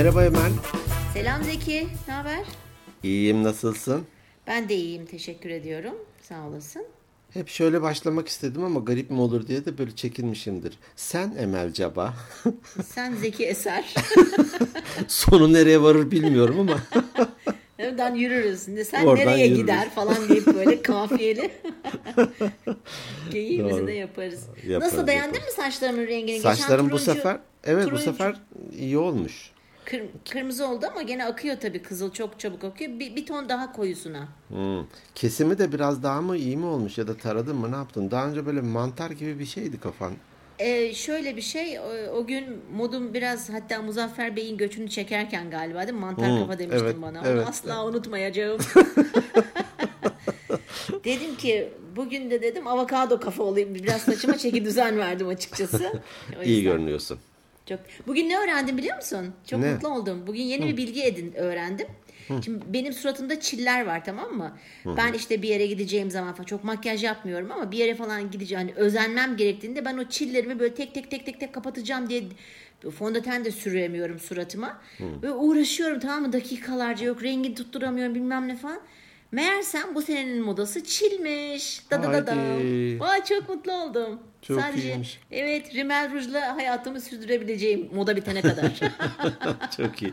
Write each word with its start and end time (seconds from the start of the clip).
Merhaba 0.00 0.24
Emel. 0.24 0.52
Selam 1.14 1.44
Zeki, 1.44 1.86
ne 2.08 2.14
haber? 2.14 2.44
İyiyim, 3.02 3.44
nasılsın? 3.44 4.06
Ben 4.46 4.68
de 4.68 4.74
iyiyim, 4.74 5.06
teşekkür 5.06 5.50
ediyorum. 5.50 5.94
Sağ 6.22 6.46
olasın. 6.48 6.84
Hep 7.30 7.48
şöyle 7.48 7.82
başlamak 7.82 8.28
istedim 8.28 8.64
ama 8.64 8.80
garip 8.80 9.10
mi 9.10 9.20
olur 9.20 9.46
diye 9.46 9.64
de 9.64 9.78
böyle 9.78 9.96
çekinmişimdir. 9.96 10.78
Sen 10.96 11.34
Emel 11.38 11.72
Caba. 11.72 12.14
Sen 12.86 13.14
Zeki 13.14 13.46
Eser. 13.46 13.94
Sonu 15.08 15.52
nereye 15.52 15.82
varır 15.82 16.10
bilmiyorum 16.10 16.60
ama. 16.60 16.80
Oradan 17.80 18.14
yürürüz. 18.14 18.60
Sen 18.88 19.06
Oradan 19.06 19.26
nereye 19.26 19.46
yürürüz. 19.46 19.60
gider 19.62 19.90
falan 19.90 20.28
deyip 20.28 20.46
böyle 20.46 20.82
kafiyeli. 20.82 21.50
Geyiğimizi 23.32 23.86
de 23.86 23.92
yaparız. 23.92 24.40
Yaparız, 24.68 24.92
Nasıl 24.92 25.06
beğendin 25.06 25.34
yaparız. 25.34 25.58
mi 25.58 25.62
saçlarımın 25.64 26.06
rengini? 26.06 26.36
Geçen 26.36 26.54
Saçlarım 26.54 26.90
bu 26.90 26.96
turuncu- 26.96 27.04
sefer 27.14 27.38
evet 27.64 27.86
bu 27.86 27.90
turuncu- 27.90 28.02
sefer 28.04 28.36
iyi 28.78 28.98
olmuş. 28.98 29.50
Kır- 29.90 30.30
kırmızı 30.30 30.68
oldu 30.68 30.86
ama 30.90 31.02
gene 31.02 31.24
akıyor 31.24 31.56
tabii 31.60 31.82
kızıl 31.82 32.10
çok 32.12 32.40
çabuk 32.40 32.64
akıyor. 32.64 32.90
Bir, 32.90 33.16
bir 33.16 33.26
ton 33.26 33.48
daha 33.48 33.72
koyusuna. 33.72 34.28
Hmm. 34.48 34.86
Kesimi 35.14 35.58
de 35.58 35.72
biraz 35.72 36.02
daha 36.02 36.22
mı 36.22 36.36
iyi 36.36 36.56
mi 36.56 36.66
olmuş 36.66 36.98
ya 36.98 37.06
da 37.06 37.16
taradın 37.16 37.56
mı 37.56 37.72
ne 37.72 37.76
yaptın? 37.76 38.10
Daha 38.10 38.28
önce 38.28 38.46
böyle 38.46 38.60
mantar 38.60 39.10
gibi 39.10 39.38
bir 39.38 39.46
şeydi 39.46 39.80
kafan. 39.80 40.12
Ee, 40.58 40.94
şöyle 40.94 41.36
bir 41.36 41.42
şey 41.42 41.78
o, 41.78 41.82
o 42.14 42.26
gün 42.26 42.44
modum 42.72 43.14
biraz 43.14 43.50
hatta 43.50 43.82
Muzaffer 43.82 44.36
Bey'in 44.36 44.56
göçünü 44.56 44.90
çekerken 44.90 45.50
galiba 45.50 45.82
değil 45.82 45.94
mi? 45.94 46.00
Mantar 46.00 46.40
kafa 46.40 46.58
demiştin 46.58 46.84
evet, 46.84 47.02
bana. 47.02 47.22
evet. 47.24 47.42
Onu 47.42 47.48
asla 47.48 47.86
unutmayacağım. 47.86 48.58
dedim 51.04 51.36
ki 51.36 51.72
bugün 51.96 52.30
de 52.30 52.42
dedim 52.42 52.66
avokado 52.66 53.20
kafa 53.20 53.42
olayım. 53.42 53.74
Biraz 53.74 54.02
saçıma 54.02 54.38
çeki 54.38 54.64
düzen 54.64 54.98
verdim 54.98 55.28
açıkçası. 55.28 55.92
İyi 56.44 56.62
görünüyorsun. 56.62 57.18
Çok. 57.70 57.80
Bugün 58.06 58.28
ne 58.28 58.38
öğrendim 58.38 58.78
biliyor 58.78 58.96
musun? 58.96 59.34
Çok 59.46 59.60
Ne? 59.60 59.72
mutlu 59.72 59.88
oldum. 59.88 60.26
Bugün 60.26 60.42
yeni 60.42 60.66
bir 60.66 60.76
bilgi 60.76 61.02
edin 61.02 61.32
öğrendim. 61.34 61.86
Şimdi 62.44 62.64
benim 62.66 62.92
suratımda 62.92 63.40
çiller 63.40 63.86
var 63.86 64.04
tamam 64.04 64.32
mı? 64.32 64.56
Ben 64.96 65.12
işte 65.12 65.42
bir 65.42 65.48
yere 65.48 65.66
gideceğim 65.66 66.10
zaman 66.10 66.34
falan 66.34 66.44
çok 66.46 66.64
makyaj 66.64 67.04
yapmıyorum 67.04 67.52
ama 67.52 67.72
bir 67.72 67.78
yere 67.78 67.94
falan 67.94 68.30
gideceğim 68.30 68.68
hani 68.68 68.74
özenmem 68.76 69.36
gerektiğinde 69.36 69.84
ben 69.84 69.96
o 69.98 70.04
çillerimi 70.04 70.58
böyle 70.58 70.74
tek 70.74 70.94
tek 70.94 71.10
tek 71.10 71.26
tek 71.26 71.40
tek 71.40 71.52
kapatacağım 71.54 72.08
diye 72.08 72.22
fondöten 72.98 73.44
de 73.44 73.50
süremiyorum 73.50 74.18
suratıma. 74.18 74.80
Ve 75.22 75.32
uğraşıyorum 75.32 76.00
tamam 76.00 76.22
mı 76.22 76.32
dakikalarca 76.32 77.06
yok 77.06 77.22
rengi 77.22 77.54
tutturamıyorum 77.54 78.14
bilmem 78.14 78.48
ne 78.48 78.56
falan. 78.56 78.80
Meğersem 79.32 79.94
bu 79.94 80.02
senenin 80.02 80.42
modası 80.42 80.84
çilmiş. 80.84 81.90
Da 81.90 82.02
da 82.02 82.12
da 82.12 82.26
da. 82.26 82.34
Vay 83.00 83.24
çok 83.24 83.48
mutlu 83.48 83.72
oldum. 83.72 84.20
Çok 84.42 84.60
Sadece 84.60 84.88
iyiymiş. 84.88 85.20
evet 85.30 85.74
rimel 85.74 86.12
rujla 86.12 86.56
hayatımı 86.56 87.00
sürdürebileceğim 87.00 87.88
moda 87.94 88.16
bitene 88.16 88.40
kadar. 88.42 88.80
Çok 89.76 90.02
iyi. 90.02 90.12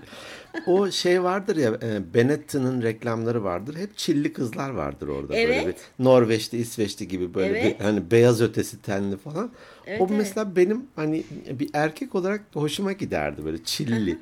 O 0.66 0.92
şey 0.92 1.24
vardır 1.24 1.56
ya 1.56 1.78
e, 1.84 2.14
Benetton'ın 2.14 2.82
reklamları 2.82 3.44
vardır. 3.44 3.76
Hep 3.76 3.98
çilli 3.98 4.34
kızlar 4.34 4.70
vardır 4.70 5.08
orada. 5.08 5.30
Böyle 5.34 5.56
Evet. 5.56 5.78
bir 6.00 6.04
Norveçli, 6.06 6.58
İsveçli 6.58 7.08
gibi 7.08 7.34
böyle 7.34 7.60
Evet. 7.60 7.80
bir 7.80 7.84
hani 7.86 8.12
beyaz 8.12 8.42
ötesi 8.42 8.82
tenli 8.82 9.18
falan. 9.18 9.52
Evet, 9.86 10.02
o 10.02 10.06
evet. 10.10 10.18
mesela 10.18 10.56
benim 10.56 10.86
hani 10.96 11.24
bir 11.50 11.70
erkek 11.74 12.16
olarak 12.16 12.42
hoşuma 12.54 12.92
giderdi 12.92 13.46
böyle 13.46 13.64
çilli. 13.64 14.18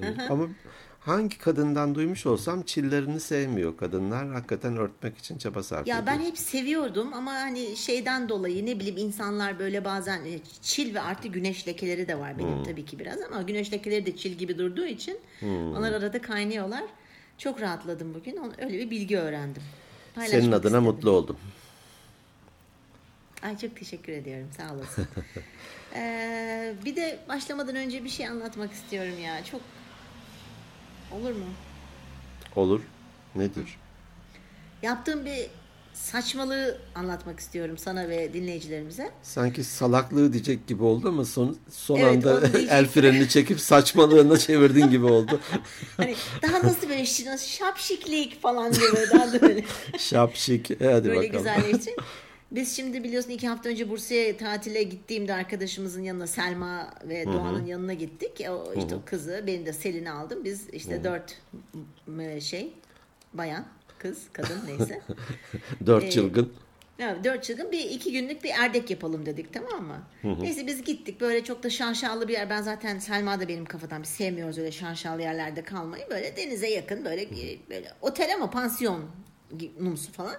Hani 0.00 0.14
ama 0.28 0.48
hangi 1.00 1.38
kadından 1.38 1.94
duymuş 1.94 2.26
olsam 2.26 2.62
çillerini 2.62 3.20
sevmiyor 3.20 3.76
kadınlar. 3.76 4.28
Hakikaten 4.28 4.76
örtmek 4.76 5.18
için 5.18 5.38
çaba 5.38 5.62
sarf 5.62 5.86
ya 5.86 5.98
ediyor. 5.98 6.06
ben 6.18 6.24
hep 6.24 6.38
seviyordum 6.38 7.12
ama 7.14 7.32
hani 7.32 7.76
şeyden 7.76 8.28
dolayı 8.28 8.66
ne 8.66 8.78
bileyim 8.80 8.96
insanlar 8.96 9.58
böyle 9.58 9.84
bazen 9.84 10.24
e, 10.24 10.38
çil 10.62 10.94
ve 10.94 11.00
artı 11.00 11.28
güneş 11.28 11.68
lekeleri 11.68 12.08
de 12.08 12.18
var 12.18 12.38
benim 12.38 12.64
tabii 12.64 12.84
ki 12.84 12.98
biraz 12.98 13.20
ama 13.20 13.42
güneş 13.42 13.72
lekeleri 13.72 14.06
de 14.06 14.16
çil 14.16 14.32
gibi 14.32 14.58
durduğu 14.58 14.86
için 14.86 15.18
onlar 15.42 15.92
arada 15.92 16.22
kaynıyorlar. 16.22 16.84
Çok 17.38 17.60
rahatladım 17.60 18.14
bugün. 18.14 18.38
Öyle 18.58 18.78
bir 18.78 18.90
bilgi 18.90 19.18
öğrendim. 19.18 19.62
Paylaşmak 20.14 20.40
Senin 20.42 20.52
adına 20.52 20.68
istedim. 20.78 20.82
mutlu 20.84 21.10
oldum. 21.10 21.36
Ay 23.42 23.58
çok 23.58 23.76
teşekkür 23.76 24.12
ediyorum. 24.12 24.48
Sağ 24.56 24.74
olasın. 24.74 25.06
Ee, 25.96 26.74
bir 26.84 26.96
de 26.96 27.18
başlamadan 27.28 27.76
önce 27.76 28.04
bir 28.04 28.08
şey 28.08 28.28
anlatmak 28.28 28.72
istiyorum 28.72 29.20
ya. 29.24 29.44
Çok 29.44 29.60
olur 31.12 31.30
mu? 31.30 31.44
Olur. 32.56 32.80
Nedir? 33.34 33.78
Yaptığım 34.82 35.24
bir 35.24 35.46
saçmalığı 35.92 36.78
anlatmak 36.94 37.40
istiyorum 37.40 37.78
sana 37.78 38.08
ve 38.08 38.32
dinleyicilerimize. 38.32 39.10
Sanki 39.22 39.64
salaklığı 39.64 40.32
diyecek 40.32 40.66
gibi 40.66 40.82
oldu 40.82 41.08
ama 41.08 41.24
son 41.24 41.56
son 41.70 41.96
Evet, 41.96 42.26
anda 42.26 42.48
el 42.70 42.86
frenini 42.86 43.28
çekip 43.28 43.60
saçmalığına 43.60 44.38
çevirdin 44.38 44.90
gibi 44.90 45.04
oldu. 45.04 45.40
Hani 45.96 46.14
daha 46.42 46.62
nasıl 46.62 46.88
böyle 46.88 47.02
nasıl 47.02 47.46
şapşiklik 47.46 48.42
falan 48.42 48.72
diye 48.74 48.92
böyle 48.92 49.10
daha 49.10 49.32
da 49.32 49.40
böyle, 49.40 49.64
Şapşik. 49.98 50.70
Hadi 50.70 50.80
böyle 51.08 51.16
bakalım. 51.32 51.32
güzelleştirin. 51.32 51.96
Biz 52.50 52.76
şimdi 52.76 53.04
biliyorsun 53.04 53.30
iki 53.30 53.48
hafta 53.48 53.68
önce 53.68 53.90
Bursa'ya 53.90 54.36
tatile 54.36 54.82
gittiğimde 54.82 55.34
arkadaşımızın 55.34 56.02
yanına 56.02 56.26
Selma 56.26 56.90
ve 57.04 57.26
Doğan'ın 57.26 57.66
yanına 57.66 57.92
gittik. 57.92 58.46
O 58.50 58.74
işte 58.76 58.94
o 58.94 59.02
kızı, 59.04 59.44
benim 59.46 59.66
de 59.66 59.72
Selin'i 59.72 60.10
aldım. 60.10 60.44
Biz 60.44 60.68
işte 60.72 61.04
dört 61.04 61.38
m- 62.06 62.40
şey 62.40 62.72
bayan, 63.34 63.64
kız, 63.98 64.18
kadın 64.32 64.58
neyse. 64.66 65.00
Dört 65.86 66.04
Ee, 66.04 66.10
çılgın. 66.10 66.52
Ya, 66.98 67.24
dört 67.24 67.44
çılgın 67.44 67.72
bir 67.72 67.84
iki 67.90 68.12
günlük 68.12 68.44
bir 68.44 68.50
erdek 68.58 68.90
yapalım 68.90 69.26
dedik 69.26 69.52
tamam 69.52 69.84
mı? 69.84 70.02
Neyse 70.42 70.66
biz 70.66 70.84
gittik 70.84 71.20
böyle 71.20 71.44
çok 71.44 71.62
da 71.62 71.70
şanşalı 71.70 72.28
bir 72.28 72.32
yer. 72.32 72.50
Ben 72.50 72.62
zaten 72.62 72.98
Selma 72.98 73.40
da 73.40 73.48
benim 73.48 73.64
kafadan 73.64 74.02
biz 74.02 74.08
sevmiyoruz 74.08 74.58
öyle 74.58 74.72
şanşalı 74.72 75.22
yerlerde 75.22 75.62
kalmayı. 75.62 76.04
Böyle 76.10 76.36
denize 76.36 76.70
yakın 76.70 77.04
böyle 77.04 77.26
böyle 77.70 77.92
otel 78.00 78.34
ama 78.34 78.50
pansiyon 78.50 79.04
numsu 79.80 80.12
falan. 80.12 80.36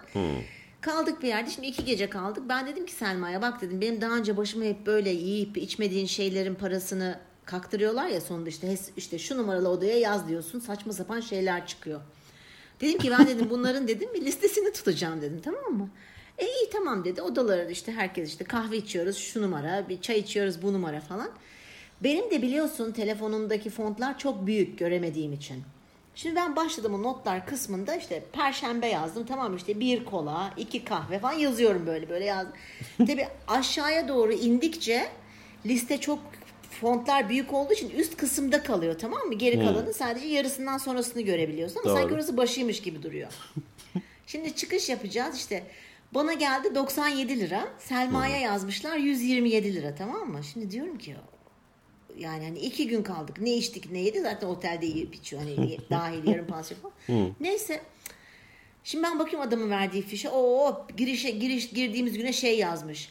Kaldık 0.82 1.24
bir 1.24 1.28
yerde 1.28 1.50
şimdi 1.50 1.68
iki 1.68 1.86
gece 1.86 2.10
kaldık. 2.10 2.44
Ben 2.50 2.68
dedim 2.68 2.86
ki 2.86 2.94
Selma'ya 2.94 3.42
bak 3.42 3.62
dedim 3.62 3.82
benim 3.82 4.02
daha 4.02 4.18
önce 4.18 4.38
başıma 4.38 4.66
hep 4.66 4.86
böyle 4.86 5.10
yiyip 5.10 5.58
içmediğin 5.58 6.06
şeylerin 6.06 6.56
parasını 6.56 7.20
kaktırıyorlar 7.46 8.08
ya 8.08 8.22
sonunda 8.22 8.50
işte 8.50 8.78
işte 8.98 9.20
şu 9.20 9.38
numaralı 9.38 9.70
odaya 9.70 10.00
yaz 10.00 10.28
diyorsun 10.28 10.60
saçma 10.60 10.94
sapan 10.94 11.20
şeyler 11.20 11.68
çıkıyor. 11.68 12.02
Dedim 12.82 13.00
ki 13.00 13.12
ben 13.12 13.28
dedim 13.28 13.48
bunların 13.50 13.88
dedim 13.88 14.10
bir 14.14 14.22
listesini 14.26 14.74
tutacağım 14.74 15.22
dedim 15.22 15.42
tamam 15.44 15.74
mı? 15.74 15.90
E 16.38 16.46
iyi 16.46 16.70
tamam 16.74 17.06
dedi. 17.06 17.22
Odalara 17.22 17.66
da 17.66 17.72
işte 17.72 17.92
herkes 17.92 18.30
işte 18.30 18.44
kahve 18.44 18.78
içiyoruz 18.78 19.18
şu 19.18 19.42
numara, 19.42 19.90
bir 19.90 20.02
çay 20.02 20.20
içiyoruz 20.20 20.62
bu 20.62 20.74
numara 20.74 21.00
falan. 21.00 21.30
Benim 22.04 22.32
de 22.32 22.42
biliyorsun 22.42 22.92
telefonumdaki 22.92 23.70
fontlar 23.70 24.18
çok 24.18 24.48
büyük 24.48 24.80
göremediğim 24.80 25.34
için. 25.34 25.64
Şimdi 26.16 26.36
ben 26.36 26.56
başladım 26.56 26.94
o 26.94 27.04
notlar 27.04 27.46
kısmında 27.46 27.96
işte 27.96 28.24
perşembe 28.34 28.88
yazdım 28.88 29.26
tamam 29.26 29.56
işte 29.56 29.80
bir 29.80 30.06
kola, 30.06 30.54
iki 30.58 30.86
kahve 30.86 31.20
falan 31.20 31.34
yazıyorum 31.34 31.88
böyle 31.88 32.10
böyle 32.10 32.26
yazdım. 32.26 32.54
Tabii 32.98 33.28
aşağıya 33.48 34.08
doğru 34.08 34.34
indikçe 34.34 35.08
liste 35.66 35.98
çok 35.98 36.20
fontlar 36.82 37.30
büyük 37.30 37.54
olduğu 37.54 37.74
için 37.74 37.90
üst 37.90 38.18
kısımda 38.18 38.64
kalıyor 38.64 39.00
tamam 39.00 39.28
mı? 39.28 39.34
Geri 39.34 39.60
kalanı 39.60 39.94
sadece 39.94 40.28
yarısından 40.28 40.78
sonrasını 40.78 41.22
görebiliyorsun 41.22 41.80
ama 41.80 41.90
Doğru. 41.90 42.00
sanki 42.00 42.14
orası 42.14 42.38
başıymış 42.38 42.82
gibi 42.82 43.04
duruyor. 43.04 43.32
Şimdi 44.28 44.56
çıkış 44.56 44.90
yapacağız 44.90 45.38
işte. 45.38 45.64
Bana 46.14 46.34
geldi 46.34 46.76
97 46.76 47.40
lira. 47.40 47.68
Selma'ya 47.80 48.38
yazmışlar 48.38 48.98
127 48.98 49.74
lira 49.74 49.96
tamam 49.96 50.30
mı? 50.30 50.44
Şimdi 50.44 50.72
diyorum 50.72 50.98
ki 50.98 51.16
yani 52.18 52.44
hani 52.44 52.60
iki 52.60 52.88
gün 52.88 53.04
kaldık. 53.04 53.42
Ne 53.42 53.54
içtik 53.54 53.92
ne 53.92 54.00
yedik 54.00 54.22
zaten 54.22 54.48
otelde 54.48 54.86
yiyip 54.86 55.16
içiyor. 55.16 55.42
Hani 55.42 55.78
dahil 55.90 56.28
yarım 56.28 56.48
pansiyon 56.48 56.82
falan. 56.82 57.36
Neyse. 57.40 57.82
Şimdi 58.84 59.04
ben 59.04 59.20
bakayım 59.20 59.42
adamın 59.42 59.70
verdiği 59.70 60.02
fişe. 60.02 60.30
Oo 60.30 60.88
girişe 60.98 61.30
giriş 61.30 61.70
girdiğimiz 61.70 62.18
güne 62.18 62.34
şey 62.34 62.58
yazmış. 62.58 63.10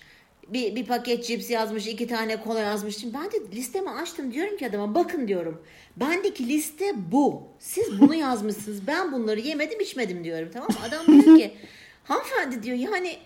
Bir, 0.49 0.77
bir 0.77 0.87
paket 0.87 1.27
cips 1.27 1.51
yazmış, 1.51 1.87
iki 1.87 2.07
tane 2.07 2.41
kola 2.43 2.61
yazmış. 2.61 2.97
Şimdi 2.97 3.15
ben 3.15 3.25
de 3.33 3.57
listemi 3.57 3.91
açtım 3.91 4.33
diyorum 4.33 4.57
ki 4.57 4.67
adama 4.67 4.95
bakın 4.95 5.29
diyorum. 5.29 5.63
Bendeki 5.97 6.49
liste 6.49 6.93
bu. 7.13 7.43
Siz 7.59 8.01
bunu 8.01 8.15
yazmışsınız. 8.27 8.87
Ben 8.87 9.13
bunları 9.13 9.41
yemedim 9.41 9.81
içmedim 9.81 10.25
diyorum 10.25 10.49
tamam 10.53 10.69
mı? 10.69 10.77
Adam 10.89 11.07
diyor 11.07 11.39
ki 11.39 11.55
hanımefendi 12.05 12.63
diyor 12.63 12.77
yani 12.77 13.17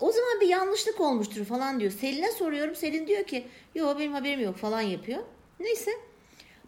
o 0.00 0.12
zaman 0.12 0.40
bir 0.40 0.46
yanlışlık 0.48 1.00
olmuştur 1.00 1.44
falan 1.44 1.80
diyor. 1.80 1.92
Selin'e 1.92 2.32
soruyorum. 2.32 2.76
Selin 2.76 3.06
diyor 3.06 3.24
ki 3.24 3.46
yok 3.74 3.98
benim 3.98 4.12
haberim 4.12 4.40
yok 4.40 4.56
falan 4.56 4.80
yapıyor. 4.80 5.22
Neyse. 5.60 5.90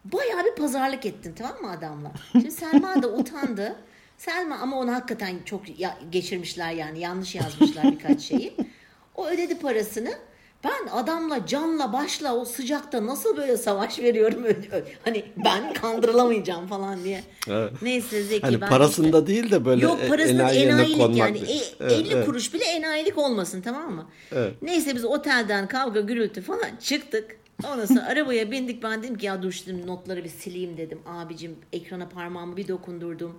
Bayağı 0.04 0.44
bir 0.44 0.54
pazarlık 0.54 1.06
ettin 1.06 1.32
tamam 1.38 1.60
mı 1.62 1.70
adamla? 1.70 2.12
Şimdi 2.32 2.50
Selma 2.50 3.02
da 3.02 3.08
utandı. 3.08 3.76
Selma 4.18 4.56
ama 4.58 4.78
onu 4.78 4.94
hakikaten 4.94 5.34
çok 5.44 5.80
ya- 5.80 5.98
geçirmişler 6.12 6.72
yani 6.72 7.00
yanlış 7.00 7.34
yazmışlar 7.34 7.92
birkaç 7.92 8.20
şeyi. 8.20 8.56
O 9.14 9.26
ödedi 9.26 9.58
parasını. 9.58 10.12
Ben 10.64 10.86
adamla 10.92 11.46
canla 11.46 11.92
başla 11.92 12.36
o 12.36 12.44
sıcakta 12.44 13.06
nasıl 13.06 13.36
böyle 13.36 13.56
savaş 13.56 13.98
veriyorum 13.98 14.44
Ö- 14.44 14.76
ö- 14.76 14.84
hani 15.04 15.24
ben 15.44 15.72
kandırılamayacağım 15.74 16.66
falan 16.66 17.04
diye. 17.04 17.24
Evet. 17.48 17.72
Neyse 17.82 18.22
Zeki 18.22 18.42
Hani 18.42 18.60
ben 18.60 18.68
parasında 18.68 19.06
işte- 19.18 19.26
değil 19.26 19.50
de 19.50 19.64
böyle 19.64 19.84
Yok 19.84 19.98
e- 20.00 20.06
yerine 20.06 20.42
enayilik 20.82 21.16
yani. 21.16 21.46
değil. 21.46 21.62
E, 21.80 21.84
Evet, 21.84 21.92
50 21.92 22.14
evet. 22.14 22.26
kuruş 22.26 22.54
bile 22.54 22.64
enayilik 22.64 23.18
olmasın 23.18 23.60
tamam 23.62 23.92
mı? 23.94 24.06
Evet. 24.32 24.54
Neyse 24.62 24.94
biz 24.94 25.04
otelden 25.04 25.68
kavga 25.68 26.00
gürültü 26.00 26.42
falan 26.42 26.76
çıktık. 26.82 27.36
Ondan 27.72 27.86
sonra 27.86 28.06
arabaya 28.06 28.50
bindik 28.50 28.82
ben 28.82 29.02
dedim 29.02 29.18
ki 29.18 29.26
ya 29.26 29.42
dur 29.42 29.52
şimdi 29.52 29.86
notları 29.86 30.24
bir 30.24 30.28
sileyim 30.28 30.76
dedim. 30.76 30.98
Abicim 31.06 31.56
ekrana 31.72 32.08
parmağımı 32.08 32.56
bir 32.56 32.68
dokundurdum. 32.68 33.34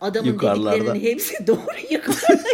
Adamın 0.00 0.28
Yukarılarda. 0.28 0.76
dediklerinin 0.84 1.12
hepsi 1.12 1.34
doğru 1.46 1.58
yukarıda. 1.90 2.44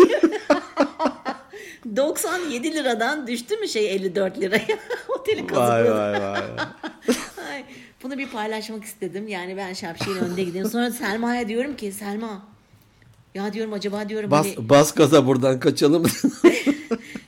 97 1.96 2.74
liradan 2.74 3.26
düştü 3.26 3.56
mü 3.56 3.68
şey 3.68 3.92
54 3.94 4.40
liraya? 4.40 4.78
Oteli 5.18 5.40
Vay 5.40 5.46
kazıkladı. 5.46 5.94
vay 5.98 6.20
vay. 6.22 6.40
Ay, 7.52 7.64
bunu 8.02 8.18
bir 8.18 8.28
paylaşmak 8.28 8.84
istedim. 8.84 9.28
Yani 9.28 9.56
ben 9.56 9.72
şapşiyin 9.72 10.16
önde 10.16 10.42
gideyim. 10.44 10.68
Sonra 10.68 10.90
Selma'ya 10.90 11.48
diyorum 11.48 11.76
ki 11.76 11.92
Selma 11.92 12.42
ya 13.34 13.52
diyorum 13.52 13.72
acaba 13.72 14.08
diyorum 14.08 14.30
Bas, 14.30 14.46
hani 14.56 14.68
bas 14.68 14.94
gaza 14.94 15.26
buradan 15.26 15.60
kaçalım. 15.60 16.04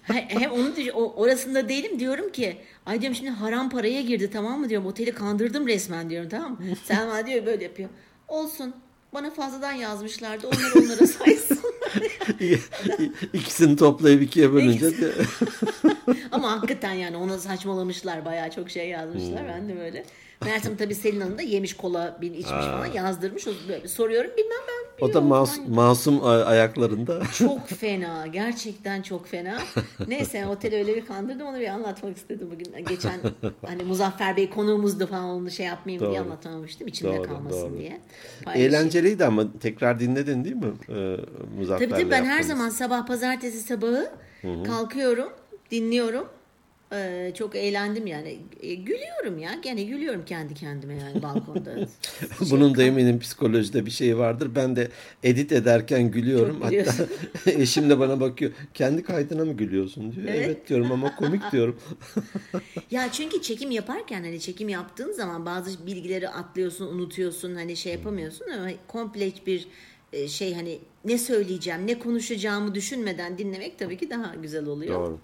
He- 0.02 0.26
hem 0.28 0.52
onu 0.52 0.76
düş- 0.76 0.90
orasında 0.94 1.68
değilim 1.68 2.00
diyorum 2.00 2.32
ki 2.32 2.56
ay 2.86 3.00
diyorum 3.00 3.14
şimdi 3.16 3.30
haram 3.30 3.70
paraya 3.70 4.02
girdi 4.02 4.30
tamam 4.32 4.60
mı 4.60 4.68
diyorum 4.68 4.86
oteli 4.86 5.12
kandırdım 5.12 5.66
resmen 5.68 6.10
diyorum 6.10 6.28
tamam 6.28 6.50
mı? 6.52 6.58
Selma 6.84 7.26
diyor 7.26 7.46
böyle 7.46 7.64
yapıyor. 7.64 7.88
Olsun 8.28 8.74
bana 9.16 9.30
fazladan 9.30 9.72
yazmışlardı 9.72 10.46
onları 10.46 10.84
onlara 10.86 11.06
saysın. 11.18 11.58
İkisini 13.32 13.76
toplayıp 13.76 14.22
ikiye 14.22 14.52
bölünce 14.52 15.00
de 15.00 15.12
Ama 16.32 16.50
hakikaten 16.52 16.92
yani 16.92 17.16
ona 17.16 17.38
saçmalamışlar 17.38 18.24
bayağı 18.24 18.50
çok 18.50 18.70
şey 18.70 18.88
yazmışlar 18.88 19.40
Hmm. 19.40 19.48
ben 19.48 19.68
de 19.68 19.76
böyle. 19.78 20.04
Meğersem 20.44 20.76
tabii 20.76 20.94
Selin 20.94 21.20
Hanım 21.20 21.38
da 21.38 21.42
yemiş 21.42 21.76
kola 21.76 22.18
bir 22.20 22.30
içmiş 22.30 22.50
falan 22.50 22.86
yazdırmış. 22.86 23.46
Böyle 23.68 23.88
soruyorum 23.88 24.30
bilmem 24.36 24.58
ben. 24.68 24.75
O 25.00 25.14
da 25.14 25.20
mas, 25.20 25.58
masum 25.68 26.24
ay- 26.26 26.42
ayaklarında. 26.42 27.22
Çok 27.38 27.68
fena. 27.68 28.26
Gerçekten 28.26 29.02
çok 29.02 29.26
fena. 29.26 29.58
Neyse 30.08 30.46
oteli 30.46 30.76
öyle 30.76 30.96
bir 30.96 31.06
kandırdım 31.06 31.46
onu 31.46 31.60
bir 31.60 31.68
anlatmak 31.68 32.16
istedim 32.16 32.48
bugün. 32.52 32.84
Geçen 32.88 33.20
hani 33.66 33.82
Muzaffer 33.84 34.36
Bey 34.36 34.50
konuğumuzdu 34.50 35.06
falan 35.06 35.24
onu 35.24 35.50
şey 35.50 35.66
yapmayayım 35.66 36.06
diye 36.06 36.20
Doğru. 36.20 36.26
anlatamamıştım. 36.26 36.86
içimde 36.88 37.16
Doğru, 37.16 37.22
kalmasın 37.26 37.70
doğru. 37.70 37.78
diye. 37.78 38.00
Paylaşayım. 38.44 38.74
Eğlenceliydi 38.74 39.24
ama 39.24 39.44
tekrar 39.60 40.00
dinledin 40.00 40.44
değil 40.44 40.56
mi? 40.56 40.72
Ee, 40.88 41.16
Muzaffer'le 41.58 41.88
Tabii 41.90 42.00
tabii 42.02 42.10
ben 42.10 42.24
her 42.24 42.30
yaptığınız. 42.30 42.46
zaman 42.46 42.68
sabah 42.68 43.06
pazartesi 43.06 43.60
sabahı 43.60 44.10
kalkıyorum, 44.66 45.28
dinliyorum. 45.70 46.28
Ee, 46.92 47.32
çok 47.34 47.56
eğlendim 47.56 48.06
yani. 48.06 48.38
E, 48.60 48.74
gülüyorum 48.74 49.38
ya. 49.38 49.54
Gene 49.62 49.82
gülüyorum 49.82 50.24
kendi 50.24 50.54
kendime 50.54 50.94
yani 50.94 51.22
balkonda. 51.22 51.70
Bunun 52.50 52.76
da 52.76 52.82
eminim 52.82 53.18
psikolojide 53.18 53.86
bir 53.86 53.90
şey 53.90 54.18
vardır. 54.18 54.50
Ben 54.54 54.76
de 54.76 54.88
edit 55.22 55.52
ederken 55.52 56.10
gülüyorum. 56.10 56.60
Hatta 56.60 57.06
eşim 57.46 57.90
de 57.90 57.98
bana 57.98 58.20
bakıyor. 58.20 58.52
Kendi 58.74 59.02
kaydına 59.02 59.44
mı 59.44 59.52
gülüyorsun 59.52 60.12
diyor. 60.12 60.26
Evet, 60.28 60.46
Evet. 60.46 60.68
diyorum 60.68 60.92
ama 60.92 61.16
komik 61.16 61.52
diyorum. 61.52 61.80
Ya 62.90 63.12
çünkü 63.12 63.42
çekim 63.42 63.70
yaparken 63.70 64.22
hani 64.22 64.40
çekim 64.40 64.68
yaptığın 64.68 65.12
zaman 65.12 65.46
bazı 65.46 65.86
bilgileri 65.86 66.28
atlıyorsun, 66.28 66.86
unutuyorsun, 66.86 67.54
hani 67.54 67.76
şey 67.76 67.92
yapamıyorsun 67.92 68.46
ama 68.50 68.70
komple 68.88 69.32
bir 69.46 69.68
e, 70.12 70.28
şey 70.28 70.54
hani 70.54 70.78
ne 71.04 71.18
söyleyeceğim, 71.18 71.86
ne 71.86 71.98
konuşacağımı 71.98 72.74
düşünmeden 72.74 73.38
dinlemek 73.38 73.78
tabii 73.78 73.96
ki 73.96 74.10
daha 74.10 74.34
güzel 74.34 74.66
oluyor. 74.66 74.94
Doğru. 74.94 75.18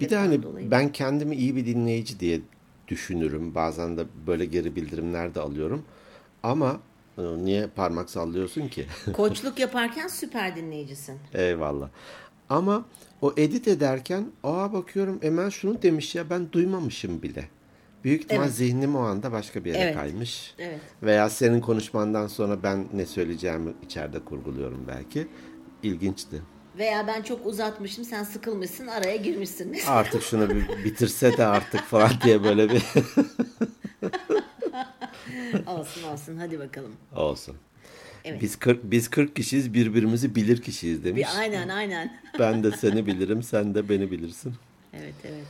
Bir 0.00 0.10
de 0.10 0.16
hani 0.16 0.42
dolayı. 0.42 0.70
ben 0.70 0.92
kendimi 0.92 1.36
iyi 1.36 1.56
bir 1.56 1.66
dinleyici 1.66 2.20
diye 2.20 2.40
düşünürüm. 2.88 3.54
Bazen 3.54 3.96
de 3.96 4.04
böyle 4.26 4.44
geri 4.44 4.76
bildirimler 4.76 5.34
de 5.34 5.40
alıyorum. 5.40 5.82
Ama 6.42 6.80
e, 7.18 7.22
niye 7.22 7.66
parmak 7.66 8.10
sallıyorsun 8.10 8.68
ki? 8.68 8.86
Koçluk 9.12 9.58
yaparken 9.58 10.08
süper 10.08 10.56
dinleyicisin. 10.56 11.18
Eyvallah. 11.34 11.88
Ama 12.48 12.84
o 13.22 13.34
edit 13.36 13.68
ederken 13.68 14.26
aa 14.44 14.72
bakıyorum 14.72 15.18
Emel 15.22 15.50
şunu 15.50 15.82
demiş 15.82 16.14
ya 16.14 16.30
ben 16.30 16.52
duymamışım 16.52 17.22
bile. 17.22 17.48
Büyük 18.04 18.22
ihtimal 18.22 18.44
Evet. 18.44 18.54
zihnim 18.54 18.96
o 18.96 19.00
anda 19.00 19.32
başka 19.32 19.64
bir 19.64 19.70
yere 19.70 19.82
Evet. 19.82 19.94
kaymış. 19.96 20.54
Evet. 20.58 20.80
Veya 21.02 21.30
senin 21.30 21.60
konuşmandan 21.60 22.26
sonra 22.26 22.62
ben 22.62 22.86
ne 22.94 23.06
söyleyeceğimi 23.06 23.72
içeride 23.84 24.18
kurguluyorum 24.24 24.84
belki. 24.88 25.28
İlginçti. 25.82 26.42
Veya 26.78 27.06
ben 27.06 27.22
çok 27.22 27.46
uzatmışım, 27.46 28.04
sen 28.04 28.22
sıkılmışsın, 28.24 28.86
araya 28.86 29.16
girmişsin. 29.16 29.76
Artık 29.88 30.22
şunu 30.22 30.50
bir 30.50 30.84
bitirse 30.84 31.36
de 31.36 31.46
artık 31.46 31.80
falan 31.80 32.10
diye 32.24 32.44
böyle 32.44 32.70
bir 32.70 32.82
olsun 35.66 36.02
olsun, 36.02 36.36
hadi 36.36 36.58
bakalım. 36.58 36.92
olsun. 37.16 37.56
Evet. 38.24 38.42
Biz 38.42 38.56
40 38.56 38.80
biz 38.84 39.08
40 39.10 39.36
kişiyiz, 39.36 39.74
birbirimizi 39.74 40.34
bilir 40.34 40.62
kişiyiz 40.62 41.04
demiş. 41.04 41.22
Bir, 41.22 41.38
aynen 41.38 41.68
aynen. 41.68 42.20
Ben 42.38 42.64
de 42.64 42.70
seni 42.72 43.06
bilirim, 43.06 43.42
sen 43.42 43.74
de 43.74 43.88
beni 43.88 44.10
bilirsin. 44.10 44.54
Evet 44.94 45.14
evet. 45.24 45.44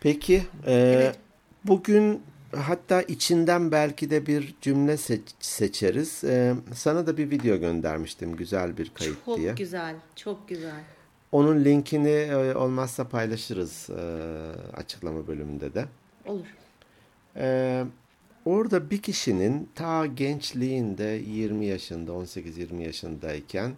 Peki, 0.00 0.42
e, 0.66 0.72
Evet. 0.74 1.16
bugün 1.64 2.22
hatta 2.56 3.02
içinden 3.02 3.72
belki 3.72 4.10
de 4.10 4.26
bir 4.26 4.54
cümle 4.60 4.96
seç- 4.96 5.34
seçeriz. 5.40 6.24
E, 6.24 6.54
sana 6.74 7.06
da 7.06 7.16
bir 7.16 7.30
video 7.30 7.56
göndermiştim, 7.56 8.36
güzel 8.36 8.78
bir 8.78 8.90
kayıt 8.94 9.24
Çok 9.24 9.36
diye. 9.38 9.52
güzel, 9.52 9.94
çok 10.16 10.48
güzel. 10.48 10.80
Onun 11.32 11.64
linkini 11.64 12.08
e, 12.08 12.54
olmazsa 12.54 13.08
paylaşırız 13.08 13.90
e, 13.90 14.00
açıklama 14.76 15.26
bölümünde 15.26 15.74
de. 15.74 15.84
Olur. 16.26 16.46
Ee, 17.36 17.84
orada 18.44 18.90
bir 18.90 19.02
kişinin 19.02 19.68
ta 19.74 20.06
gençliğinde 20.06 21.22
20 21.26 21.66
yaşında 21.66 22.10
18-20 22.12 22.82
yaşındayken 22.82 23.72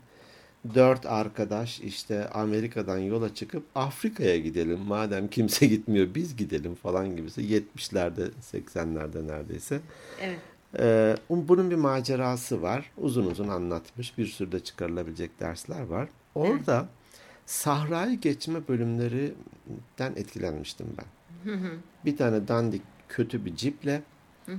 dört 0.74 1.06
arkadaş 1.06 1.80
işte 1.80 2.28
Amerika'dan 2.28 2.98
yola 2.98 3.34
çıkıp 3.34 3.64
Afrika'ya 3.74 4.38
gidelim 4.38 4.78
madem 4.78 5.28
kimse 5.28 5.66
gitmiyor 5.74 6.14
biz 6.14 6.36
gidelim 6.36 6.74
falan 6.74 7.16
gibisi 7.16 7.40
70'lerde 7.40 8.30
80'lerde 8.52 9.26
neredeyse. 9.26 9.80
Evet. 10.20 10.38
Ee, 10.78 11.16
bunun 11.30 11.70
bir 11.70 11.76
macerası 11.76 12.62
var. 12.62 12.90
Uzun 12.96 13.26
uzun 13.26 13.48
anlatmış. 13.48 14.18
Bir 14.18 14.26
sürü 14.26 14.52
de 14.52 14.60
çıkarılabilecek 14.60 15.40
dersler 15.40 15.82
var. 15.82 16.08
Orada 16.34 16.88
sahrayı 17.46 18.20
geçme 18.20 18.68
bölümlerinden 18.68 20.12
etkilenmiştim 20.16 20.86
ben. 20.98 21.06
Bir 22.04 22.16
tane 22.16 22.48
dandik 22.48 22.82
kötü 23.08 23.44
bir 23.44 23.56
ciple 23.56 24.02
e, 24.48 24.52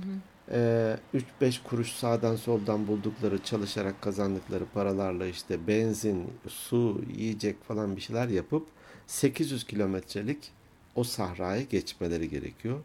3-5 0.50 1.62
kuruş 1.64 1.92
sağdan 1.92 2.36
soldan 2.36 2.86
buldukları 2.86 3.42
çalışarak 3.42 4.02
kazandıkları 4.02 4.64
paralarla 4.74 5.26
işte 5.26 5.66
benzin, 5.66 6.26
su, 6.48 7.02
yiyecek 7.16 7.64
falan 7.64 7.96
bir 7.96 8.00
şeyler 8.00 8.28
yapıp 8.28 8.66
800 9.06 9.64
kilometrelik 9.64 10.52
o 10.94 11.04
sahrayı 11.04 11.68
geçmeleri 11.68 12.30
gerekiyor. 12.30 12.80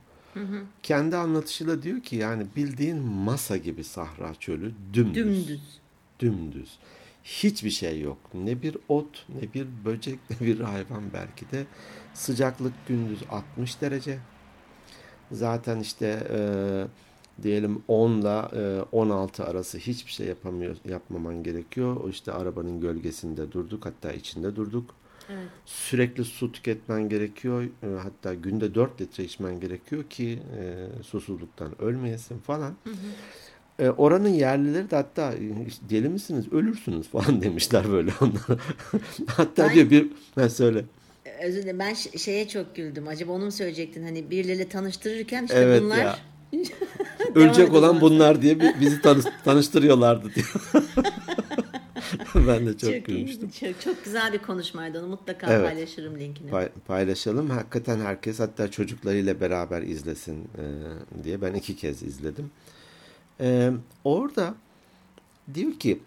Kendi 0.83 1.15
anlatışıyla 1.15 1.83
diyor 1.83 2.01
ki 2.01 2.15
yani 2.15 2.45
bildiğin 2.55 2.97
masa 2.97 3.57
gibi 3.57 3.83
sahra 3.83 4.35
çölü 4.35 4.73
dümdüz. 4.93 5.15
Dümdüz. 5.15 5.79
Dümdüz. 6.19 6.79
Hiçbir 7.23 7.69
şey 7.69 8.01
yok. 8.01 8.17
Ne 8.33 8.61
bir 8.61 8.77
ot, 8.89 9.25
ne 9.41 9.53
bir 9.53 9.67
böcek, 9.85 10.19
ne 10.29 10.47
bir 10.47 10.59
hayvan 10.59 11.03
belki 11.13 11.51
de. 11.51 11.65
Sıcaklık 12.13 12.73
gündüz 12.87 13.19
60 13.29 13.81
derece. 13.81 14.19
Zaten 15.31 15.79
işte 15.79 16.27
e, 16.31 16.39
diyelim 17.43 17.83
10 17.87 18.11
ile 18.11 18.41
e, 18.79 18.81
16 18.91 19.43
arası 19.45 19.77
hiçbir 19.77 20.11
şey 20.11 20.27
yapamıyor, 20.27 20.75
yapmaman 20.89 21.43
gerekiyor. 21.43 21.97
O 22.03 22.09
işte 22.09 22.31
arabanın 22.31 22.81
gölgesinde 22.81 23.51
durduk, 23.51 23.85
hatta 23.85 24.13
içinde 24.13 24.55
durduk. 24.55 24.95
Evet. 25.29 25.47
Sürekli 25.65 26.25
su 26.25 26.51
tüketmen 26.51 27.09
gerekiyor. 27.09 27.63
E, 27.63 27.87
hatta 28.03 28.33
günde 28.33 28.75
4 28.75 29.01
litre 29.01 29.23
içmen 29.23 29.59
gerekiyor 29.59 30.03
ki 30.03 30.39
e, 30.59 30.87
susuzluktan 31.03 31.81
ölmeyesin 31.81 32.39
falan. 32.39 32.73
E, 33.79 33.89
oranın 33.89 34.29
yerlileri 34.29 34.91
de 34.91 34.95
hatta 34.95 35.33
e, 35.33 35.65
işte 35.67 35.89
deli 35.89 36.09
misiniz 36.09 36.53
ölürsünüz 36.53 37.07
falan 37.07 37.41
demişler 37.41 37.91
böyle 37.91 38.11
onlara. 38.21 38.59
hatta 39.27 39.67
Ben- 39.67 39.73
diyor 39.73 39.89
bir 39.89 40.11
ha, 40.35 40.49
söyle. 40.49 40.85
Özür 41.43 41.61
dilerim 41.61 41.79
ben 41.79 41.93
şeye 41.93 42.47
çok 42.47 42.75
güldüm. 42.75 43.07
Acaba 43.07 43.31
onu 43.31 43.45
mu 43.45 43.51
söyleyecektin? 43.51 44.03
Hani 44.03 44.29
birileriyle 44.31 44.69
tanıştırırken 44.69 45.43
işte 45.45 45.57
Evet 45.57 45.81
bunlar 45.81 45.97
ya. 45.97 46.15
Ölecek 47.35 47.73
olan 47.73 48.01
bunlar 48.01 48.41
diye 48.41 48.59
bi- 48.59 48.75
bizi 48.81 49.01
tanış- 49.01 49.25
tanıştırıyorlardı 49.45 50.33
diyor. 50.35 50.53
ben 52.35 52.67
de 52.67 52.77
çok, 52.77 52.93
çok, 52.93 53.05
gülmüştüm. 53.05 53.49
iyi, 53.49 53.73
çok, 53.73 53.81
çok 53.81 54.03
güzel 54.05 54.33
bir 54.33 54.37
konuşmaydı. 54.37 54.99
Onu 54.99 55.07
mutlaka 55.07 55.53
Evet. 55.53 55.65
paylaşırım 55.69 56.19
linkini. 56.19 56.51
Pay- 56.51 56.69
paylaşalım. 56.87 57.49
Hakikaten 57.49 57.99
herkes 57.99 58.39
hatta 58.39 58.71
çocuklarıyla 58.71 59.41
beraber 59.41 59.81
izlesin 59.81 60.35
e, 60.57 60.63
diye 61.23 61.41
ben 61.41 61.53
iki 61.53 61.75
kez 61.75 62.03
izledim. 62.03 62.51
E, 63.41 63.71
orada 64.03 64.55
diyor 65.53 65.73
ki 65.73 65.99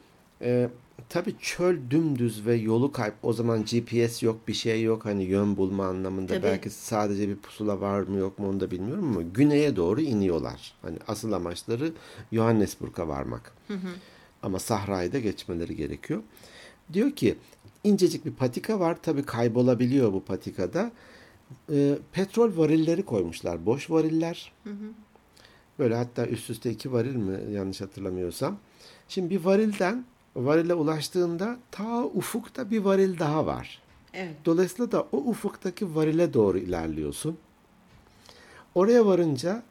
e, 0.42 0.68
tabii 1.08 1.34
çöl 1.40 1.76
dümdüz 1.90 2.46
ve 2.46 2.54
yolu 2.54 2.92
kayıp. 2.92 3.14
O 3.22 3.32
zaman 3.32 3.64
GPS 3.64 4.22
yok 4.22 4.48
bir 4.48 4.54
şey 4.54 4.82
yok. 4.82 5.04
Hani 5.04 5.24
yön 5.24 5.56
bulma 5.56 5.86
anlamında 5.86 6.32
Tabii. 6.34 6.42
belki 6.42 6.70
sadece 6.70 7.28
bir 7.28 7.36
pusula 7.36 7.80
var 7.80 8.00
mı 8.00 8.18
yok 8.18 8.38
mu 8.38 8.48
onu 8.48 8.60
da 8.60 8.70
bilmiyorum 8.70 9.04
ama 9.08 9.22
güneye 9.22 9.76
doğru 9.76 10.00
iniyorlar. 10.00 10.74
Hani 10.82 10.96
asıl 11.08 11.32
amaçları 11.32 11.92
Johannesburg'a 12.32 13.08
varmak. 13.08 13.52
Ama 14.42 14.58
sahrayı 14.58 15.12
da 15.12 15.18
geçmeleri 15.18 15.76
gerekiyor. 15.76 16.22
Diyor 16.92 17.10
ki 17.10 17.34
incecik 17.84 18.24
bir 18.24 18.32
patika 18.32 18.80
var. 18.80 18.98
Tabii 19.02 19.22
kaybolabiliyor 19.22 20.12
bu 20.12 20.24
patikada. 20.24 20.92
e, 21.72 21.98
petrol 22.12 22.56
varilleri 22.56 23.04
koymuşlar. 23.04 23.66
Boş 23.66 23.90
variller. 23.90 24.52
Böyle 25.78 25.94
hatta 25.94 26.26
üst 26.26 26.50
üste 26.50 26.70
iki 26.70 26.92
varil 26.92 27.16
mi 27.16 27.52
yanlış 27.54 27.80
hatırlamıyorsam. 27.80 28.58
Şimdi 29.08 29.30
bir 29.30 29.44
varilden 29.44 30.04
varile 30.44 30.74
ulaştığında 30.74 31.58
ta 31.70 32.04
ufukta 32.04 32.70
bir 32.70 32.78
varil 32.78 33.18
daha 33.18 33.46
var. 33.46 33.82
Evet. 34.14 34.34
Dolayısıyla 34.44 34.92
da 34.92 35.06
o 35.12 35.16
ufuktaki 35.16 35.94
varile 35.94 36.34
doğru 36.34 36.58
ilerliyorsun. 36.58 37.38
Oraya 38.74 39.06
varınca 39.06 39.62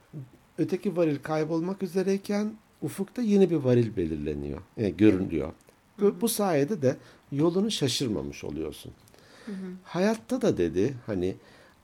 öteki 0.57 0.97
varil 0.97 1.19
kaybolmak 1.23 1.83
üzereyken 1.83 2.53
ufukta 2.81 3.21
yeni 3.21 3.49
bir 3.49 3.55
varil 3.55 3.95
belirleniyor, 3.95 4.61
e, 4.77 4.89
görünüyor. 4.89 5.53
Bu, 5.99 6.21
bu 6.21 6.29
sayede 6.29 6.81
de 6.81 6.97
yolunu 7.31 7.71
şaşırmamış 7.71 8.43
oluyorsun. 8.43 8.91
Hayatta 9.83 10.41
da 10.41 10.57
dedi 10.57 10.95
hani 11.05 11.35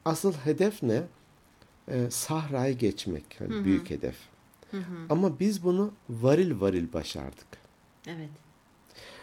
asıl 0.05 0.33
hedef 0.33 0.83
ne? 0.83 1.03
Ee, 1.87 2.07
sahrayı 2.09 2.77
geçmek. 2.77 3.23
Hani 3.39 3.65
büyük 3.65 3.89
hedef. 3.89 4.15
Ama 5.09 5.39
biz 5.39 5.63
bunu 5.63 5.91
varil 6.09 6.61
varil 6.61 6.93
başardık. 6.93 7.47
Evet. 8.07 8.29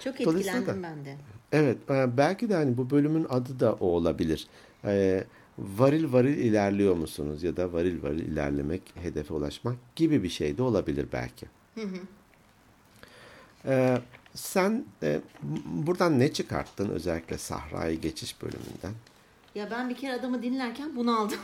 Çok 0.05 0.21
etkilendim 0.21 0.67
da- 0.67 0.83
ben 0.83 1.05
de. 1.05 1.17
Evet, 1.53 1.77
e, 1.91 2.17
belki 2.17 2.49
de 2.49 2.55
hani 2.55 2.77
bu 2.77 2.91
bölümün 2.91 3.27
adı 3.29 3.61
da 3.61 3.73
o 3.73 3.87
olabilir. 3.87 4.47
E, 4.85 5.25
varil 5.59 6.13
varil 6.13 6.39
ilerliyor 6.39 6.95
musunuz 6.95 7.43
ya 7.43 7.57
da 7.57 7.73
varil 7.73 8.03
varil 8.03 8.19
ilerlemek, 8.19 8.83
hedefe 8.95 9.35
ulaşmak 9.35 9.77
gibi 9.97 10.23
bir 10.23 10.29
şey 10.29 10.59
de 10.59 10.63
olabilir 10.63 11.07
belki. 11.13 11.47
E, 13.67 13.99
sen 14.35 14.85
e, 15.03 15.21
buradan 15.65 16.19
ne 16.19 16.33
çıkarttın 16.33 16.89
özellikle 16.91 17.39
sahrayı 17.39 18.01
geçiş 18.01 18.43
bölümünden? 18.43 18.93
Ya 19.55 19.71
ben 19.71 19.89
bir 19.91 19.95
kere 19.97 20.13
adamı 20.13 20.43
dinlerken 20.43 20.97
bunaldım. 20.97 21.39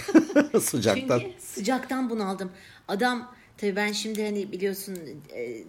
Sıcaktan. 0.60 1.18
Çünkü 1.20 1.40
sıcaktan 1.40 2.10
bunaldım. 2.10 2.50
Adam 2.88 3.34
tabii 3.56 3.76
ben 3.76 3.92
şimdi 3.92 4.24
hani 4.24 4.52
biliyorsun 4.52 4.98
e, 5.30 5.42
e, 5.42 5.64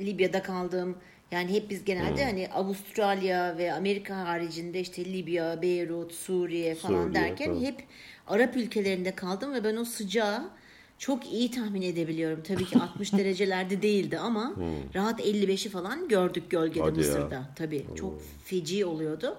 Libya'da 0.00 0.42
kaldım. 0.42 0.96
Yani 1.30 1.54
hep 1.54 1.70
biz 1.70 1.84
genelde 1.84 2.20
Hmm. 2.20 2.30
hani 2.30 2.48
Avustralya 2.48 3.58
ve 3.58 3.72
Amerika 3.72 4.16
haricinde 4.16 4.80
işte 4.80 5.04
Libya, 5.04 5.62
Beyrut, 5.62 6.12
Suriye 6.12 6.74
falan 6.74 7.06
Suriye, 7.06 7.14
derken 7.14 7.46
tabii. 7.54 7.64
hep 7.64 7.84
Arap 8.26 8.56
ülkelerinde 8.56 9.14
kaldım 9.14 9.54
ve 9.54 9.64
ben 9.64 9.76
o 9.76 9.84
sıcağı 9.84 10.50
çok 10.98 11.32
iyi 11.32 11.50
tahmin 11.50 11.82
edebiliyorum. 11.82 12.42
Tabii 12.42 12.66
ki 12.66 12.78
60 12.78 13.12
derecelerde 13.16 13.82
değildi 13.82 14.18
ama 14.18 14.54
rahat 14.94 15.20
55'i 15.20 15.70
falan 15.70 16.08
gördük 16.08 16.50
gölgede 16.50 16.84
Hmm. 16.84 16.90
Hadi 16.90 17.00
ya. 17.00 17.06
Mısır'da. 17.06 17.42
Tabii 17.56 17.86
çok 17.96 18.22
feci 18.44 18.84
oluyordu. 18.86 19.38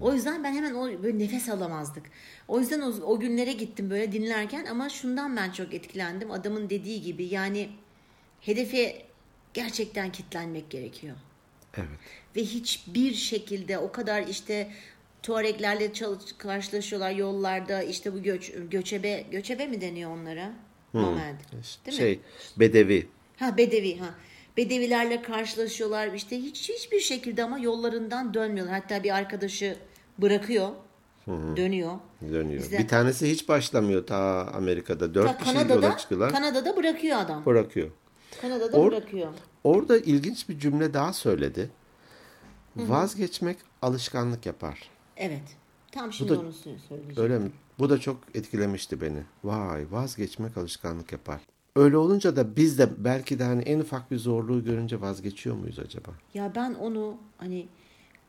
O 0.00 0.14
yüzden 0.14 0.44
ben 0.44 0.52
hemen 0.54 0.74
o 0.74 1.02
böyle 1.02 1.18
nefes 1.18 1.48
alamazdık. 1.48 2.02
O 2.48 2.60
yüzden 2.60 2.80
o, 2.80 2.86
o 2.88 3.20
günlere 3.20 3.52
gittim 3.52 3.90
böyle 3.90 4.12
dinlerken 4.12 4.66
ama 4.66 4.88
şundan 4.88 5.36
ben 5.36 5.50
çok 5.50 5.74
etkilendim. 5.74 6.30
Adamın 6.30 6.70
dediği 6.70 7.02
gibi 7.02 7.24
yani 7.24 7.68
hedefe 8.40 9.02
gerçekten 9.54 10.12
kitlenmek 10.12 10.70
gerekiyor. 10.70 11.16
Evet. 11.76 11.88
Ve 12.36 12.40
hiçbir 12.42 13.14
şekilde 13.14 13.78
o 13.78 13.92
kadar 13.92 14.22
işte 14.22 14.70
Tuareglerle 15.22 15.92
karşılaşıyorlar 16.38 17.10
yollarda 17.10 17.82
işte 17.82 18.12
bu 18.14 18.22
göç, 18.22 18.52
göçebe 18.70 19.24
göçebe 19.30 19.66
mi 19.66 19.80
deniyor 19.80 20.10
onlara? 20.10 20.52
Nomad. 20.94 21.18
Değil 21.52 21.86
mi? 21.86 21.92
şey, 21.92 22.20
bedevi. 22.56 23.08
Ha 23.38 23.56
Bedevi 23.56 23.98
ha. 23.98 24.14
Bedevilerle 24.56 25.22
karşılaşıyorlar 25.22 26.12
işte 26.12 26.38
hiç 26.38 26.68
hiçbir 26.68 27.00
şekilde 27.00 27.44
ama 27.44 27.58
yollarından 27.58 28.34
dönmüyorlar. 28.34 28.80
Hatta 28.80 29.02
bir 29.04 29.16
arkadaşı 29.16 29.76
bırakıyor. 30.18 30.68
Dönüyor. 31.56 31.92
Dönüyor. 32.32 32.62
Bizde- 32.62 32.78
Bir 32.78 32.88
tanesi 32.88 33.30
hiç 33.30 33.48
başlamıyor 33.48 34.06
ta 34.06 34.46
Amerika'da. 34.54 35.14
Dört 35.14 35.26
Ta 35.26 35.38
kişi 35.38 35.52
Kanada'da, 35.52 35.86
yola 35.86 35.96
çıkıyorlar. 35.98 36.32
Kanada'da 36.32 36.76
bırakıyor 36.76 37.18
adam. 37.18 37.46
bırakıyor. 37.46 37.90
Kanada'da 38.40 38.76
Or- 38.76 38.86
bırakıyor. 38.90 39.28
Orada 39.64 39.98
ilginç 39.98 40.48
bir 40.48 40.58
cümle 40.58 40.94
daha 40.94 41.12
söyledi. 41.12 41.70
Vazgeçmek 42.76 43.56
alışkanlık 43.82 44.46
yapar. 44.46 44.90
Evet. 45.16 45.42
Tam 45.92 46.12
şimdi 46.12 46.30
da- 46.32 46.40
onu 46.40 46.48
sö- 46.48 46.78
söyleyeceğim. 46.88 47.16
Öyle 47.16 47.38
mi? 47.38 47.50
Bu 47.78 47.90
da 47.90 47.98
çok 48.00 48.16
etkilemişti 48.34 49.00
beni. 49.00 49.22
Vay 49.44 49.86
vazgeçmek 49.90 50.56
alışkanlık 50.58 51.12
yapar. 51.12 51.40
Öyle 51.76 51.96
olunca 51.96 52.36
da 52.36 52.56
biz 52.56 52.78
de 52.78 52.88
belki 53.04 53.38
de 53.38 53.44
hani 53.44 53.62
en 53.62 53.80
ufak 53.80 54.10
bir 54.10 54.16
zorluğu 54.18 54.64
görünce 54.64 55.00
vazgeçiyor 55.00 55.56
muyuz 55.56 55.78
acaba? 55.78 56.10
Ya 56.34 56.52
ben 56.54 56.74
onu 56.74 57.16
hani 57.38 57.66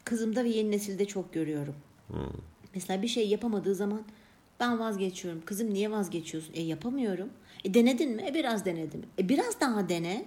kızımda 0.06 0.44
ve 0.44 0.50
yeni 0.50 0.72
nesilde 0.72 1.06
çok 1.06 1.34
görüyorum. 1.34 1.76
Mesela 2.76 3.02
bir 3.02 3.08
şey 3.08 3.28
yapamadığı 3.30 3.76
zaman 3.76 4.02
ben 4.60 4.80
vazgeçiyorum. 4.80 5.42
Kızım 5.46 5.74
niye 5.74 5.92
vazgeçiyorsun? 5.92 6.54
E 6.54 6.62
yapamıyorum. 6.62 7.30
E 7.64 7.74
denedin 7.74 8.16
mi? 8.16 8.26
E 8.28 8.34
biraz 8.34 8.66
denedim. 8.66 9.02
E 9.20 9.30
biraz 9.30 9.62
daha 9.62 9.90
dene. 9.90 10.26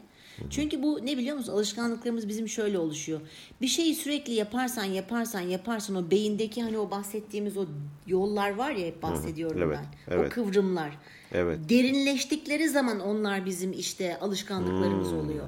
Çünkü 0.51 0.83
bu 0.83 1.07
ne 1.07 1.19
biliyor 1.19 1.37
musun? 1.37 1.53
Alışkanlıklarımız 1.53 2.29
bizim 2.29 2.49
şöyle 2.49 2.79
oluşuyor. 2.79 3.21
Bir 3.61 3.69
şeyi 3.69 3.95
sürekli 3.95 4.33
yaparsan 4.33 4.85
yaparsan 4.85 5.41
yaparsan 5.41 5.97
o 5.97 6.11
beyindeki 6.11 6.63
hani 6.63 6.79
o 6.79 6.91
bahsettiğimiz 6.91 7.57
o 7.57 7.67
yollar 8.07 8.55
var 8.55 8.71
ya 8.71 8.87
hep 8.87 9.03
bahsediyorum 9.03 9.63
evet, 9.63 9.79
ben. 10.09 10.17
O 10.17 10.21
evet. 10.21 10.33
kıvrımlar. 10.33 10.99
Evet. 11.33 11.59
Derinleştikleri 11.69 12.69
zaman 12.69 13.01
onlar 13.01 13.47
bizim 13.47 13.73
işte 13.73 14.19
alışkanlıklarımız 14.21 15.13
oluyor. 15.13 15.47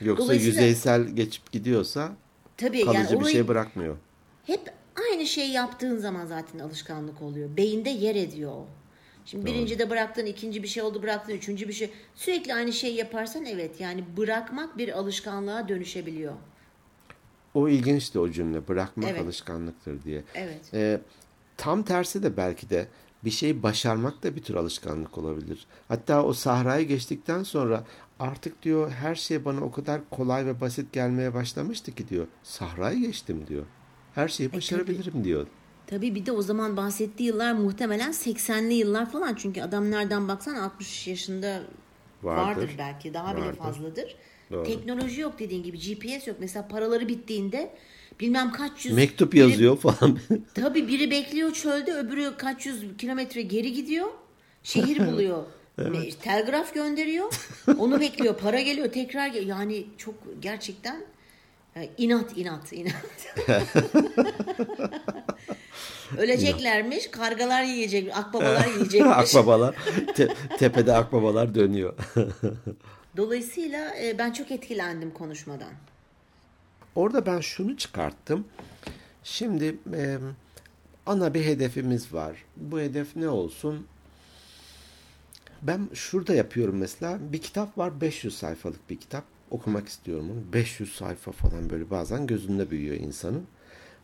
Yoksa 0.00 0.34
yüzeysel 0.34 1.08
geçip 1.08 1.52
gidiyorsa 1.52 2.12
Tabii 2.56 2.84
kalıcı 2.84 2.98
yani 2.98 3.10
bir 3.10 3.16
orayı 3.16 3.32
şey 3.32 3.48
bırakmıyor. 3.48 3.96
hep 4.46 4.72
aynı 5.10 5.26
şeyi 5.26 5.52
yaptığın 5.52 5.96
zaman 5.96 6.26
zaten 6.26 6.58
alışkanlık 6.58 7.22
oluyor. 7.22 7.56
Beyinde 7.56 7.90
yer 7.90 8.14
ediyor 8.14 8.52
o. 8.52 8.66
Şimdi 9.24 9.46
birinci 9.46 9.78
de 9.78 9.90
bıraktın, 9.90 10.26
ikinci 10.26 10.62
bir 10.62 10.68
şey 10.68 10.82
oldu 10.82 11.02
bıraktın, 11.02 11.32
üçüncü 11.32 11.68
bir 11.68 11.72
şey. 11.72 11.90
Sürekli 12.14 12.54
aynı 12.54 12.72
şeyi 12.72 12.96
yaparsan 12.96 13.44
evet 13.44 13.80
yani 13.80 14.04
bırakmak 14.16 14.78
bir 14.78 14.98
alışkanlığa 14.98 15.68
dönüşebiliyor. 15.68 16.32
O 17.54 17.68
ilginçti 17.68 18.18
o 18.18 18.30
cümle. 18.30 18.68
Bırakmak 18.68 19.10
Evet. 19.10 19.20
alışkanlıktır 19.22 20.02
diye. 20.02 20.22
Evet. 20.34 20.60
Ee, 20.74 21.00
tam 21.56 21.82
tersi 21.82 22.22
de 22.22 22.36
belki 22.36 22.70
de 22.70 22.88
bir 23.24 23.30
şeyi 23.30 23.62
başarmak 23.62 24.22
da 24.22 24.36
bir 24.36 24.42
tür 24.42 24.54
alışkanlık 24.54 25.18
olabilir. 25.18 25.66
Hatta 25.88 26.24
o 26.24 26.32
sahrayı 26.32 26.88
geçtikten 26.88 27.42
sonra 27.42 27.84
artık 28.18 28.62
diyor 28.62 28.90
her 28.90 29.14
şey 29.14 29.44
bana 29.44 29.60
o 29.60 29.70
kadar 29.70 30.00
kolay 30.10 30.46
ve 30.46 30.60
basit 30.60 30.92
gelmeye 30.92 31.34
başlamıştı 31.34 31.94
ki 31.94 32.08
diyor. 32.08 32.26
Sahrayı 32.42 33.00
geçtim 33.00 33.46
diyor. 33.48 33.64
Her 34.14 34.28
şeyi 34.28 34.52
başarabilirim 34.52 35.24
diyor. 35.24 35.46
Tabii 35.92 36.14
bir 36.14 36.26
de 36.26 36.32
o 36.32 36.42
zaman 36.42 36.76
bahsettiği 36.76 37.28
yıllar 37.28 37.52
muhtemelen 37.52 38.10
80'li 38.12 38.74
yıllar 38.74 39.10
falan. 39.12 39.34
Çünkü 39.34 39.62
adam 39.62 39.90
nereden 39.90 40.28
baksan 40.28 40.54
60 40.54 41.06
yaşında 41.08 41.62
Vardır. 42.22 42.62
vardır, 42.62 42.70
belki. 42.78 43.14
Daha 43.14 43.36
bile 43.36 43.44
Vardır. 43.44 43.58
fazladır. 43.58 44.16
Doğru. 44.52 44.64
Teknoloji 44.64 45.20
yok 45.20 45.38
dediğin 45.38 45.62
gibi. 45.62 45.78
GPS 45.78 46.26
yok. 46.26 46.36
Mesela 46.40 46.68
paraları 46.68 47.08
bittiğinde 47.08 47.70
bilmem 48.20 48.52
kaç 48.52 48.84
yüz... 48.86 48.94
Mektup 48.94 49.32
biri- 49.34 49.38
yazıyor 49.38 49.76
falan. 49.78 50.18
Tabii 50.54 50.88
biri 50.88 51.10
bekliyor 51.10 51.52
çölde 51.52 51.94
öbürü 51.94 52.32
kaç 52.38 52.66
yüz 52.66 52.96
kilometre 52.98 53.42
geri 53.42 53.72
gidiyor. 53.72 54.08
Şehir 54.62 55.06
buluyor. 55.12 55.44
Me- 55.78 56.12
Telgraf 56.18 56.74
gönderiyor. 56.74 57.34
Onu 57.78 58.00
bekliyor. 58.00 58.36
Para 58.36 58.60
geliyor 58.60 58.92
tekrar 58.92 59.26
gel- 59.26 59.48
Yani 59.48 59.86
çok 59.98 60.14
gerçekten 60.40 61.04
e, 61.76 61.88
inat 61.98 62.38
inat 62.38 62.72
inat. 62.72 62.94
Öleceklermiş. 66.18 67.10
Kargalar 67.10 67.62
yiyecek. 67.62 68.16
Akbabalar 68.16 68.66
yiyecekmiş. 68.74 69.16
akbabalar. 69.16 69.74
te- 70.14 70.34
tepede 70.58 70.92
akbabalar 70.92 71.54
dönüyor. 71.54 71.94
Dolayısıyla 73.16 73.96
e, 74.02 74.18
ben 74.18 74.32
çok 74.32 74.50
etkilendim 74.50 75.10
konuşmadan. 75.10 75.72
Orada 76.94 77.26
ben 77.26 77.40
şunu 77.40 77.76
çıkarttım. 77.76 78.44
Şimdi 79.24 79.76
e, 79.94 80.18
ana 81.06 81.34
bir 81.34 81.44
hedefimiz 81.44 82.12
var. 82.14 82.36
Bu 82.56 82.80
hedef 82.80 83.16
ne 83.16 83.28
olsun? 83.28 83.86
Ben 85.62 85.88
şurada 85.94 86.34
yapıyorum 86.34 86.76
mesela. 86.76 87.18
Bir 87.32 87.40
kitap 87.40 87.78
var 87.78 88.00
500 88.00 88.38
sayfalık 88.38 88.90
bir 88.90 88.96
kitap. 88.96 89.24
Okumak 89.50 89.88
istiyorum 89.88 90.30
onu. 90.30 90.52
500 90.52 90.94
sayfa 90.94 91.32
falan 91.32 91.70
böyle 91.70 91.90
bazen 91.90 92.26
gözünde 92.26 92.70
büyüyor 92.70 92.96
insanın. 92.96 93.46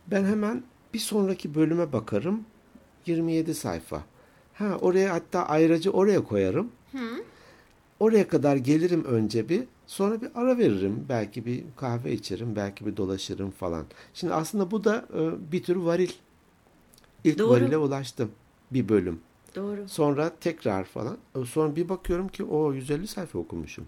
Ben 0.07 0.25
hemen 0.25 0.63
bir 0.93 0.99
sonraki 0.99 1.55
bölüme 1.55 1.93
bakarım. 1.93 2.43
27 3.05 3.55
sayfa. 3.55 4.03
Ha 4.53 4.77
oraya 4.81 5.13
hatta 5.13 5.45
ayracı 5.45 5.91
oraya 5.91 6.23
koyarım. 6.23 6.71
Oraya 7.99 8.27
kadar 8.27 8.55
gelirim 8.55 9.03
önce 9.03 9.49
bir. 9.49 9.63
Sonra 9.87 10.21
bir 10.21 10.29
ara 10.35 10.57
veririm. 10.57 11.05
Belki 11.09 11.45
bir 11.45 11.63
kahve 11.75 12.13
içerim. 12.13 12.55
Belki 12.55 12.85
bir 12.85 12.97
dolaşırım 12.97 13.51
falan. 13.51 13.85
Şimdi 14.13 14.33
aslında 14.33 14.71
bu 14.71 14.83
da 14.83 15.05
e, 15.13 15.51
bir 15.51 15.63
tür 15.63 15.75
varil. 15.75 16.09
İlk 17.23 17.39
Doğru. 17.39 17.49
varile 17.49 17.77
ulaştım. 17.77 18.31
Bir 18.71 18.89
bölüm. 18.89 19.19
Doğru. 19.55 19.89
Sonra 19.89 20.31
tekrar 20.41 20.83
falan. 20.83 21.17
E, 21.41 21.45
Sonra 21.45 21.75
bir 21.75 21.89
bakıyorum 21.89 22.27
ki 22.27 22.43
o 22.43 22.73
150 22.73 23.07
sayfa 23.07 23.39
okumuşum. 23.39 23.85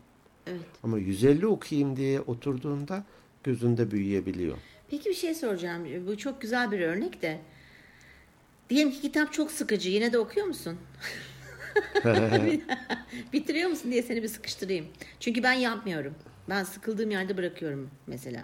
Evet. 0.48 0.60
Ama 0.84 0.98
150 0.98 1.48
okuyayım 1.48 1.96
diye 1.96 2.22
oturduğunda 2.22 3.04
gözünde 3.44 3.92
büyüyebiliyor. 3.92 4.58
Peki 4.92 5.10
bir 5.10 5.16
şey 5.16 5.36
soracağım. 5.36 6.08
Bu 6.08 6.18
çok 6.18 6.42
güzel 6.42 6.72
bir 6.72 6.80
örnek 6.80 7.22
de. 7.22 7.40
Diyelim 8.70 8.92
ki 8.92 9.02
kitap 9.02 9.34
çok 9.34 9.52
sıkıcı. 9.52 9.90
Yine 9.90 10.14
de 10.14 10.20
okuyor 10.20 10.48
musun? 10.48 10.78
Bitiriyor 13.34 13.70
musun 13.70 13.92
diye 13.92 14.04
seni 14.04 14.24
bir 14.24 14.28
sıkıştırayım. 14.28 14.86
Çünkü 15.20 15.44
ben 15.44 15.54
yapmıyorum. 15.54 16.16
Ben 16.50 16.64
sıkıldığım 16.64 17.12
yerde 17.12 17.38
bırakıyorum 17.38 17.92
mesela. 18.08 18.44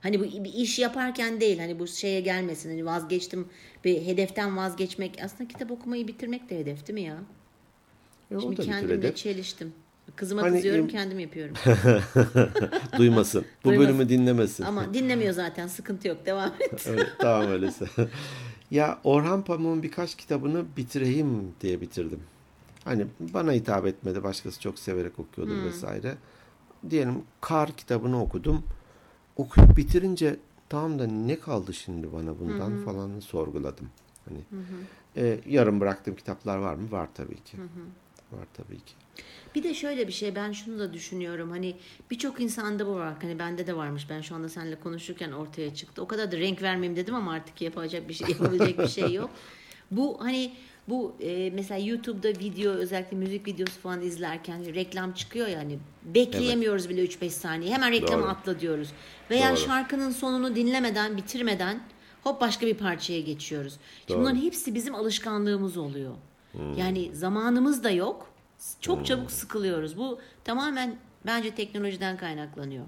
Hani 0.00 0.20
bu 0.20 0.44
bir 0.44 0.52
iş 0.52 0.78
yaparken 0.78 1.40
değil 1.40 1.58
hani 1.58 1.78
bu 1.78 1.86
şeye 1.86 2.20
gelmesin 2.20 2.70
hani 2.70 2.86
vazgeçtim 2.86 3.48
bir 3.84 4.06
hedeften 4.06 4.56
vazgeçmek 4.56 5.18
aslında 5.24 5.48
kitap 5.48 5.70
okumayı 5.70 6.08
bitirmek 6.08 6.50
de 6.50 6.58
hedef 6.58 6.86
değil 6.86 6.94
mi 6.94 7.06
ya? 7.06 7.18
E, 8.30 8.36
o 8.36 8.40
Şimdi 8.40 8.56
kendimle 8.56 9.14
çeliştim. 9.14 9.72
Kızıma 10.16 10.42
Hani 10.42 10.54
kızıyorum 10.56 10.84
im- 10.86 10.88
kendim 10.90 11.18
yapıyorum. 11.18 11.54
Duymasın. 12.98 13.44
Bu 13.64 13.68
Duymasın. 13.68 13.88
bölümü 13.88 14.08
dinlemesin. 14.08 14.64
Ama 14.64 14.94
dinlemiyor 14.94 15.32
zaten 15.32 15.66
sıkıntı 15.66 16.08
yok 16.08 16.26
devam 16.26 16.52
et. 16.60 16.86
Evet, 16.88 17.06
tamam 17.18 17.50
öyleyse. 17.50 17.86
ya 18.70 18.98
Orhan 19.04 19.44
Pamuk'un 19.44 19.82
birkaç 19.82 20.14
kitabını 20.14 20.64
bitireyim 20.76 21.54
diye 21.60 21.80
bitirdim. 21.80 22.20
Hani 22.84 23.06
bana 23.20 23.52
hitap 23.52 23.86
etmedi. 23.86 24.22
Başkası 24.22 24.60
çok 24.60 24.78
severek 24.78 25.18
okuyordu 25.18 25.54
Hmm. 25.54 25.64
vesaire. 25.64 26.14
Diyelim 26.90 27.22
Kar 27.40 27.72
kitabını 27.76 28.22
okudum. 28.22 28.62
Okuyup 29.36 29.76
bitirince 29.76 30.36
tamam 30.68 30.98
da 30.98 31.06
ne 31.06 31.38
kaldı 31.40 31.74
şimdi 31.74 32.12
bana 32.12 32.38
bundan 32.38 32.76
falan 32.84 33.20
sorguladım. 33.20 33.88
Hani 34.28 34.38
e, 35.16 35.40
yarım 35.48 35.80
bıraktığım 35.80 36.14
kitaplar 36.16 36.56
var 36.58 36.74
mı? 36.74 36.90
Var 36.92 37.08
tabii 37.14 37.34
ki. 37.44 37.56
Var 38.32 38.46
tabii 38.56 38.76
ki. 38.76 38.94
Bir 39.56 39.62
de 39.62 39.74
şöyle 39.74 40.08
bir 40.08 40.12
şey 40.12 40.34
ben 40.34 40.52
şunu 40.52 40.78
da 40.78 40.92
düşünüyorum 40.92 41.50
hani 41.50 41.76
birçok 42.10 42.40
insanda 42.40 42.86
bu 42.86 42.94
var 42.94 43.14
hani 43.22 43.38
bende 43.38 43.66
de 43.66 43.76
varmış 43.76 44.06
ben 44.10 44.20
şu 44.20 44.34
anda 44.34 44.48
seninle 44.48 44.80
konuşurken 44.80 45.32
ortaya 45.32 45.74
çıktı 45.74 46.02
o 46.02 46.06
kadar 46.06 46.32
da 46.32 46.36
renk 46.36 46.62
vermeyeyim 46.62 46.96
dedim 46.96 47.14
ama 47.14 47.32
artık 47.32 47.62
yapacak 47.62 48.08
bir 48.08 48.14
şey 48.14 48.28
yapabilecek 48.28 48.78
bir 48.78 48.88
şey 48.88 49.12
yok 49.12 49.30
bu 49.90 50.16
hani 50.20 50.52
bu 50.88 51.16
e, 51.20 51.50
mesela 51.50 51.80
YouTube'da 51.80 52.28
video 52.28 52.72
özellikle 52.72 53.16
müzik 53.16 53.46
videosu 53.46 53.80
falan 53.80 54.00
izlerken 54.00 54.74
reklam 54.74 55.12
çıkıyor 55.12 55.46
ya 55.46 55.58
hani 55.58 55.78
bekleyemiyoruz 56.04 56.88
bile 56.88 57.04
3-5 57.04 57.30
saniye 57.30 57.74
hemen 57.74 57.92
reklamı 57.92 58.22
Doğru. 58.22 58.30
atla 58.30 58.60
diyoruz 58.60 58.88
veya 59.30 59.50
Doğru. 59.50 59.60
şarkının 59.60 60.10
sonunu 60.10 60.56
dinlemeden 60.56 61.16
bitirmeden 61.16 61.80
hop 62.22 62.40
başka 62.40 62.66
bir 62.66 62.74
parçaya 62.74 63.20
geçiyoruz. 63.20 63.72
Şimdi 63.72 64.08
Doğru. 64.08 64.20
bunların 64.20 64.42
hepsi 64.42 64.74
bizim 64.74 64.94
alışkanlığımız 64.94 65.76
oluyor. 65.76 66.14
Yani 66.76 67.10
zamanımız 67.16 67.84
da 67.84 67.90
yok. 67.90 68.35
Çok 68.80 69.06
çabuk 69.06 69.30
sıkılıyoruz. 69.30 69.96
Bu 69.96 70.18
tamamen 70.44 70.96
bence 71.26 71.54
teknolojiden 71.54 72.16
kaynaklanıyor. 72.16 72.84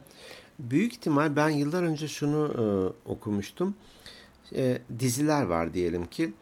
Büyük 0.58 0.92
ihtimal 0.92 1.36
ben 1.36 1.48
yıllar 1.48 1.82
önce 1.82 2.08
şunu 2.08 2.52
e, 2.58 2.64
okumuştum. 3.10 3.74
E, 4.54 4.78
diziler 4.98 5.42
var 5.42 5.74
diyelim 5.74 6.06
ki 6.06 6.32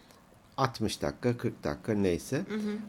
60 0.57 1.03
dakika 1.03 1.37
40 1.37 1.65
dakika 1.65 1.95
neyse. 1.95 2.45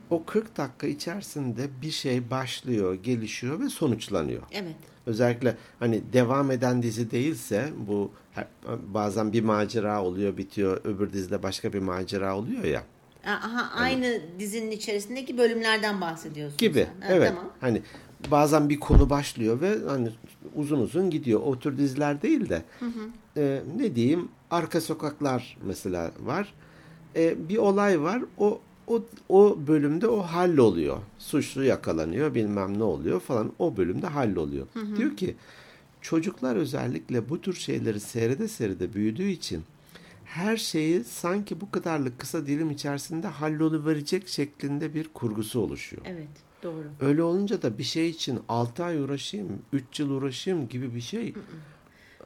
O 0.10 0.24
40 0.26 0.58
dakika 0.58 0.88
içerisinde 0.88 1.82
bir 1.82 1.92
şey 1.92 2.30
başlıyor, 2.30 2.94
gelişiyor 2.94 3.60
ve 3.60 3.70
sonuçlanıyor. 3.70 4.44
Evet. 4.52 4.76
Özellikle 5.06 5.58
hani 5.80 6.14
devam 6.14 6.52
eden 6.52 6.84
dizi 6.84 7.12
değilse 7.12 7.70
bu 7.88 8.12
bazen 8.88 9.34
bir 9.34 9.44
macera 9.44 10.04
oluyor 10.04 10.38
bitiyor 10.38 10.82
öbür 10.84 11.14
dizide 11.14 11.44
başka 11.44 11.74
bir 11.74 11.80
macera 11.80 12.38
oluyor 12.38 12.64
ya 12.64 12.84
Aha, 13.28 13.72
aynı 13.76 14.22
dizinin 14.40 14.72
içerisindeki 14.72 15.38
bölümlerden 15.38 16.02
bahsediyorsun 16.02 16.58
gibi. 16.58 16.88
sen. 17.02 17.08
Ha, 17.08 17.14
evet. 17.14 17.30
Tamam. 17.30 17.52
Hani 17.62 17.82
bazen 18.32 18.70
bir 18.70 18.80
konu 18.80 19.10
başlıyor 19.10 19.62
ve 19.62 19.76
hani 19.88 20.10
uzun 20.56 20.80
uzun 20.80 21.10
gidiyor. 21.10 21.42
O 21.46 21.60
tür 21.60 21.78
diziler 21.78 22.22
değil 22.22 22.50
de 22.50 22.64
e, 23.38 23.62
ne 23.78 23.96
diyeyim 23.96 24.30
arka 24.52 24.82
sokaklar 24.82 25.58
mesela 25.64 26.12
var. 26.20 26.54
E, 27.16 27.50
bir 27.50 27.58
olay 27.58 28.02
var. 28.02 28.22
O 28.38 28.60
o 28.88 29.02
o 29.30 29.58
bölümde 29.68 30.08
o 30.08 30.22
halloluyor. 30.22 30.98
Suçlu 31.20 31.64
yakalanıyor, 31.64 32.36
bilmem 32.36 32.80
ne 32.80 32.84
oluyor 32.84 33.20
falan. 33.20 33.52
O 33.60 33.78
bölümde 33.78 34.08
halloluyor. 34.08 34.68
Diyor 34.98 35.18
ki 35.18 35.36
çocuklar 36.02 36.56
özellikle 36.56 37.30
bu 37.30 37.42
tür 37.42 37.54
şeyleri 37.54 38.00
seyrede 38.00 38.48
seyrede 38.48 38.94
büyüdüğü 38.94 39.30
için 39.30 39.64
her 40.38 40.58
şeyi 40.58 41.04
sanki 41.04 41.62
bu 41.62 41.72
kadarlık 41.72 42.20
kısa 42.20 42.48
dilim 42.48 42.72
içerisinde 42.72 43.28
halloluverecek 43.28 44.28
şeklinde 44.28 44.94
bir 44.94 45.08
kurgusu 45.08 45.60
oluşuyor. 45.60 46.02
Evet. 46.06 46.28
Doğru. 46.64 46.86
Öyle 47.00 47.24
olunca 47.24 47.62
da 47.62 47.78
bir 47.78 47.84
şey 47.84 48.10
için 48.10 48.40
6 48.50 48.84
ay 48.84 49.00
uğraşayım, 49.02 49.62
3 49.74 50.00
yıl 50.00 50.10
uğraşayım 50.10 50.68
gibi 50.70 50.96
bir 50.96 51.02
şey 51.02 51.34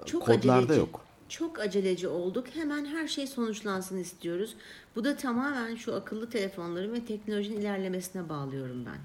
Çok 0.06 0.26
kodlarda 0.26 0.54
aceleci. 0.54 0.80
yok. 0.80 1.06
Çok 1.30 1.60
aceleci 1.60 2.08
olduk. 2.08 2.47
Hemen 2.54 2.86
her 2.86 3.08
şey 3.08 3.28
sonuçlansın 3.28 3.97
istiyoruz. 3.97 4.56
Bu 4.95 5.04
da 5.04 5.17
tamamen 5.17 5.76
şu 5.76 5.95
akıllı 5.95 6.30
telefonların 6.30 6.93
ve 6.93 7.06
teknolojinin 7.06 7.62
ilerlemesine 7.62 8.30
bağlıyorum 8.30 8.86
ben. 8.86 8.97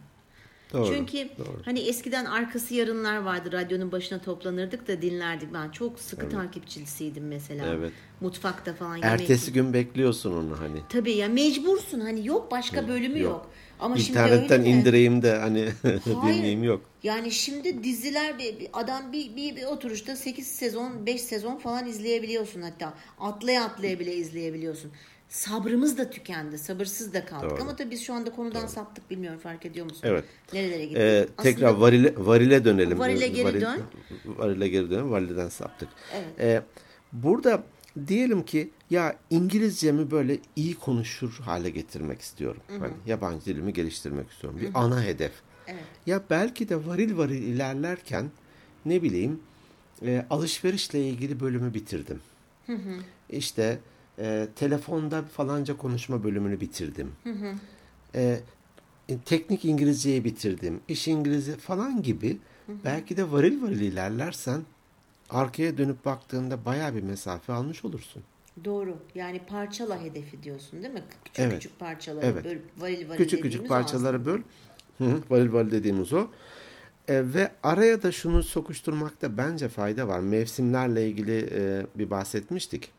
Doğru. 0.77 0.95
Çünkü 0.95 1.29
doğru. 1.39 1.63
hani 1.65 1.81
eskiden 1.81 2.25
arkası 2.25 2.75
yarınlar 2.75 3.17
vardı. 3.17 3.53
Radyonun 3.53 3.93
başına 3.93 4.19
toplanırdık 4.19 4.89
da 4.89 5.03
dinlerdik. 5.03 5.55
Ben 5.55 5.71
çok 5.71 6.01
sıkı 6.01 6.29
takipçilisiydim 6.29 7.29
mesela. 7.29 7.67
Evet. 7.67 7.93
Mutfakta 8.21 8.75
falan 8.75 8.97
yemek. 8.97 9.11
Ertesi 9.21 9.53
gün 9.53 9.73
bekliyorsun 9.73 10.33
onu 10.33 10.61
hani. 10.61 10.79
Tabii 10.89 11.13
ya 11.13 11.29
mecbursun. 11.29 12.01
Hani 12.01 12.27
yok 12.27 12.51
başka 12.51 12.89
bölümü 12.89 13.21
yok. 13.21 13.33
yok. 13.33 13.51
Ama 13.81 13.97
şimdi 13.97 14.19
İnternetten 14.19 14.61
mi? 14.61 14.69
indireyim 14.69 15.23
de 15.23 15.37
hani 15.37 15.69
dinleyeyim 16.07 16.65
yok. 16.65 16.81
Yani 17.03 17.31
şimdi 17.31 17.85
diziler 17.85 18.39
bir 18.39 18.55
adam 18.73 19.13
bir, 19.13 19.37
bir, 19.37 19.57
bir 19.57 19.65
oturuşta 19.65 20.17
8 20.17 20.47
sezon 20.47 21.07
5 21.07 21.21
sezon 21.21 21.57
falan 21.57 21.87
izleyebiliyorsun 21.87 22.63
hatta. 22.63 22.95
Atlaya 23.21 23.65
atlaya 23.65 23.99
bile 23.99 24.15
izleyebiliyorsun. 24.15 24.93
Sabrımız 25.29 25.99
da 25.99 26.11
tükendi. 26.11 26.59
Sabırsız 26.59 27.15
da 27.15 27.25
kaldık. 27.27 27.51
Doğru. 27.51 27.63
Ama 27.63 27.77
tabii 27.77 27.91
biz 27.91 28.03
şu 28.03 28.15
anda 28.15 28.31
konudan 28.33 28.67
saptık 28.67 29.11
bilmiyorum 29.11 29.39
fark 29.41 29.67
ediyor 29.67 29.87
musun? 29.87 30.01
Evet. 30.05 30.25
Nerelere 30.53 30.83
gittik? 30.85 30.99
Ee, 30.99 31.21
Aslında- 31.39 31.43
tekrar 31.43 31.73
varile, 31.75 32.15
varile 32.17 32.65
dönelim. 32.65 32.99
Varile 32.99 33.29
geri 33.29 33.49
Varil- 33.49 33.61
dön. 33.61 33.81
Varile 34.27 34.69
geri 34.69 34.91
dön. 34.91 35.11
Varilden 35.11 35.49
saptık. 35.49 35.89
Evet. 36.15 36.41
Ee, 36.41 36.63
burada 37.13 37.63
diyelim 38.09 38.43
ki 38.45 38.71
ya 38.91 39.17
İngilizcemi 39.31 40.11
böyle 40.11 40.39
iyi 40.57 40.75
konuşur 40.75 41.33
hale 41.41 41.71
getirmek 41.71 42.21
istiyorum. 42.21 42.63
Hani 42.69 42.93
yabancı 43.07 43.45
dilimi 43.45 43.73
geliştirmek 43.73 44.31
istiyorum. 44.31 44.61
Bir 44.63 44.69
ana 44.75 45.03
hedef. 45.05 45.33
Evet. 45.67 45.85
Ya 46.07 46.23
belki 46.31 46.69
de 46.69 46.87
varil 46.87 47.17
varil 47.17 47.43
ilerlerken 47.43 48.31
ne 48.85 49.03
bileyim 49.03 49.41
e, 50.07 50.27
alışverişle 50.31 51.09
ilgili 51.09 51.41
bölümü 51.41 51.75
bitirdim. 51.75 52.21
İşte 53.31 53.79
e, 54.19 54.49
telefonda 54.57 55.23
falanca 55.23 55.77
konuşma 55.77 56.25
bölümünü 56.25 56.61
bitirdim. 56.61 57.13
E, 58.15 58.41
e, 59.09 59.19
teknik 59.19 59.65
İngilizceyi 59.65 60.25
bitirdim. 60.25 60.81
İş 60.89 61.09
İngilizce 61.09 61.57
falan 61.57 62.03
gibi 62.03 62.39
belki 62.85 63.17
de 63.17 63.33
varil 63.33 63.63
varil 63.63 63.81
ilerlersen 63.81 64.61
arkaya 65.31 65.79
dönüp 65.79 66.05
baktığında 66.05 66.65
bayağı 66.65 66.95
bir 66.95 67.03
mesafe 67.03 67.53
almış 67.53 67.85
olursun. 67.85 68.23
Doğru. 68.65 68.99
Yani 69.15 69.41
parçala 69.49 70.03
hedefi 70.03 70.43
diyorsun 70.43 70.83
değil 70.83 70.95
mi? 70.95 71.03
Küçük 71.25 71.39
Evet. 71.39 71.55
küçük 71.55 71.79
parçaları. 71.79 72.27
Evet. 72.27 72.45
Böyle 72.45 72.61
varil 72.79 73.09
varil 73.09 73.19
Küçük 73.19 73.43
küçük 73.43 73.69
parçaları 73.69 74.27
böl. 74.27 74.41
Hı 74.99 75.05
hı, 75.05 75.23
varil 75.31 75.53
varil 75.53 75.71
dediğimiz 75.71 76.13
o. 76.13 76.27
E, 77.09 77.35
ve 77.35 77.51
araya 77.63 78.03
da 78.03 78.13
şunu 78.13 78.43
sokuşturmakta 78.43 79.37
bence 79.37 79.69
fayda 79.69 80.09
var. 80.09 80.21
Mevsimlerle 80.21 81.09
ilgili 81.09 81.49
e, 81.53 81.87
bir 81.95 82.11
bahsetmiştik. 82.11 82.93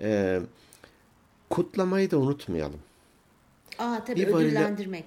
E, 0.00 0.40
kutlamayı 1.50 2.10
da 2.10 2.18
unutmayalım. 2.18 2.80
Aa 3.78 4.04
tabii 4.06 4.20
Bir 4.20 4.28
varile- 4.28 4.46
ödüllendirmek. 4.48 5.04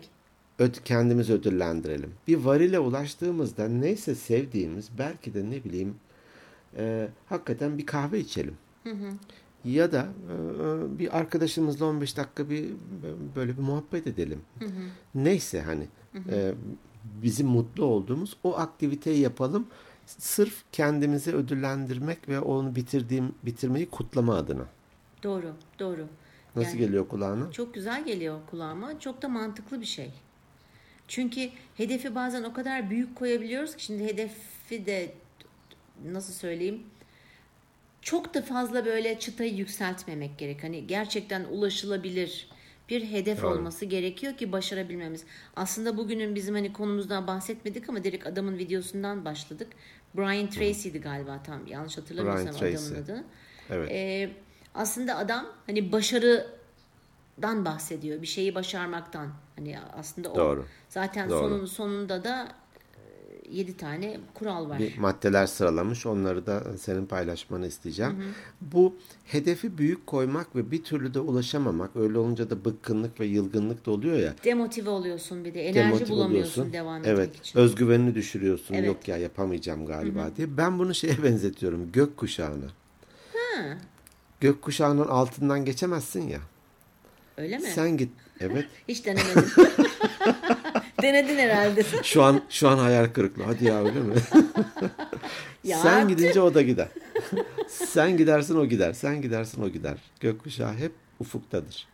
Öd, 0.60 0.76
kendimizi 0.86 1.34
ödüllendirelim. 1.34 2.12
Bir 2.28 2.38
varile 2.38 2.80
ulaştığımızda 2.80 3.68
neyse 3.68 4.16
sevdiğimiz 4.16 4.90
belki 4.98 5.34
de 5.34 5.50
ne 5.50 5.64
bileyim 5.64 5.96
e, 6.78 7.10
hakikaten 7.30 7.78
bir 7.78 7.86
kahve 7.86 8.20
içelim. 8.20 8.58
Ya 9.66 9.92
da 9.92 10.08
e, 10.32 11.00
bir 11.00 11.18
arkadaşımızla 11.18 11.86
15 11.86 12.18
dakika 12.18 12.50
bir 12.50 12.66
böyle 13.36 13.58
bir 13.58 13.62
muhabbet 13.62 14.08
edelim. 14.08 14.42
Neyse 15.16 15.62
hani 15.62 15.88
e, 16.30 16.54
bizim 17.24 17.48
mutlu 17.48 17.86
olduğumuz 17.86 18.38
o 18.44 18.58
aktiviteyi 18.58 19.20
yapalım. 19.20 19.68
Sırf 20.06 20.64
kendimizi 20.72 21.36
ödüllendirmek 21.36 22.30
ve 22.30 22.40
onu 22.40 22.76
bitirdiğim 22.76 23.34
bitirmeyi 23.46 23.90
kutlama 23.90 24.36
adına. 24.36 24.66
Doğru, 25.24 25.56
doğru. 25.80 26.08
Nasıl 26.56 26.70
Yani- 26.70 26.80
geliyor 26.80 27.08
kulağına? 27.08 27.52
Çok 27.52 27.74
güzel 27.74 28.06
geliyor 28.06 28.40
kulağıma. 28.50 29.00
Çok 29.00 29.22
da 29.22 29.28
mantıklı 29.30 29.82
bir 29.82 29.86
şey. 29.86 30.12
Çünkü 31.08 31.50
hedefi 31.78 32.16
bazen 32.16 32.44
o 32.44 32.54
kadar 32.54 32.90
büyük 32.90 33.16
koyabiliyoruz 33.16 33.76
ki 33.76 33.84
şimdi 33.84 34.04
hedefi 34.06 34.86
de 34.86 35.12
nasıl 36.06 36.34
söyleyeyim 36.34 36.84
çok 38.02 38.34
da 38.34 38.42
fazla 38.42 38.86
böyle 38.86 39.20
çıtayı 39.20 39.54
yükseltmemek 39.56 40.38
gerek. 40.38 40.64
Hani 40.64 40.88
gerçekten 40.88 41.44
ulaşılabilir 41.44 42.48
bir 42.90 43.04
hedef 43.06 43.42
Doğru. 43.42 43.52
olması 43.54 43.86
gerekiyor 43.86 44.38
ki 44.38 44.52
başarabilmemiz. 44.52 45.24
Aslında 45.56 45.98
bugünün 45.98 46.36
bizim 46.36 46.56
hani 46.56 46.74
konumuzdan 46.74 47.28
bahsetmedik 47.28 47.90
ama 47.90 48.04
direkt 48.04 48.28
adamın 48.28 48.58
videosundan 48.58 49.26
başladık. 49.26 49.68
Brian 50.18 50.50
Tracy'di 50.50 51.02
galiba 51.02 51.44
tam 51.44 51.68
yanlış 51.68 51.98
hatırlamıyorsam 51.98 52.46
Brian 52.46 52.60
Tracy. 52.60 52.86
adamın 52.94 53.04
adı. 53.04 53.24
Evet. 53.70 53.90
Ee, 53.92 54.30
aslında 54.76 55.18
adam 55.18 55.46
hani 55.68 55.92
başarı 55.92 56.48
dan 57.42 57.66
bahsediyor. 57.66 58.22
Bir 58.22 58.28
şeyi 58.28 58.56
başarmaktan. 58.56 59.28
Hani 59.56 59.80
aslında 59.98 60.32
o 60.32 60.36
Doğru. 60.36 60.66
zaten 60.90 61.30
Doğru. 61.30 61.40
sonun 61.40 61.66
sonunda 61.66 62.24
da 62.24 62.48
7 63.52 63.78
tane 63.78 64.20
kural 64.34 64.70
var. 64.70 64.80
bir 64.80 64.98
maddeler 64.98 65.46
sıralamış. 65.48 66.06
Onları 66.06 66.46
da 66.46 66.78
senin 66.78 67.06
paylaşmanı 67.06 67.68
isteyeceğim. 67.68 68.24
Bu 68.62 68.96
hedefi 69.26 69.78
büyük 69.78 70.08
koymak 70.08 70.56
ve 70.56 70.72
bir 70.72 70.84
türlü 70.84 71.14
de 71.14 71.20
ulaşamamak. 71.20 71.96
Öyle 71.96 72.18
olunca 72.18 72.50
da 72.50 72.66
bıkkınlık 72.66 73.20
ve 73.20 73.26
yılgınlık 73.26 73.86
da 73.86 73.92
oluyor 73.92 74.18
ya. 74.18 74.34
Demotive 74.44 74.90
oluyorsun 74.90 75.46
bir 75.46 75.54
de. 75.54 75.62
Enerji 75.62 75.80
demotive 75.80 76.10
bulamıyorsun 76.10 76.62
oluyorsun. 76.62 76.74
devam 76.74 77.06
evet, 77.06 77.20
etmek 77.30 77.36
için. 77.46 77.60
Özgüvenini 77.60 78.16
düşürüyorsun. 78.16 78.74
Evet. 78.74 78.88
Yok 78.88 79.08
ya 79.08 79.18
yapamayacağım 79.18 79.86
galiba 79.86 80.30
diye. 80.38 80.58
Ben 80.58 80.80
bunu 80.80 80.96
şeye 80.96 81.16
benzetiyorum. 81.24 81.92
Gök 81.92 82.18
kuşağına. 82.18 82.66
Gök 84.42 84.62
kuşağının 84.62 85.08
altından 85.08 85.66
geçemezsin 85.66 86.28
ya. 86.28 86.40
Öyle 87.38 87.58
mi? 87.58 87.64
Sen 87.68 87.98
git. 87.98 88.12
Evet. 88.40 88.66
Hiç 88.88 89.06
denemedim. 89.06 89.46
Denedin 91.02 91.38
herhalde. 91.38 91.84
Şu 92.04 92.24
an 92.24 92.42
şu 92.50 92.70
an 92.70 92.78
hayal 92.78 93.06
kırıklığı. 93.06 93.44
Hadi 93.44 93.66
ya 93.66 93.80
öyle 93.80 94.00
mi? 94.00 94.14
Ya 95.64 95.78
Sen 95.80 95.94
artık. 95.94 96.10
gidince 96.10 96.42
o 96.42 96.54
da 96.54 96.62
gider. 96.62 96.88
Sen 97.68 98.18
gidersin 98.18 98.56
o 98.56 98.66
gider. 98.66 98.94
Sen 98.94 99.22
gidersin 99.22 99.64
o 99.64 99.70
gider. 99.70 99.98
Gökkuşağı 100.20 100.74
hep 100.74 100.92
ufuktadır. 101.20 101.88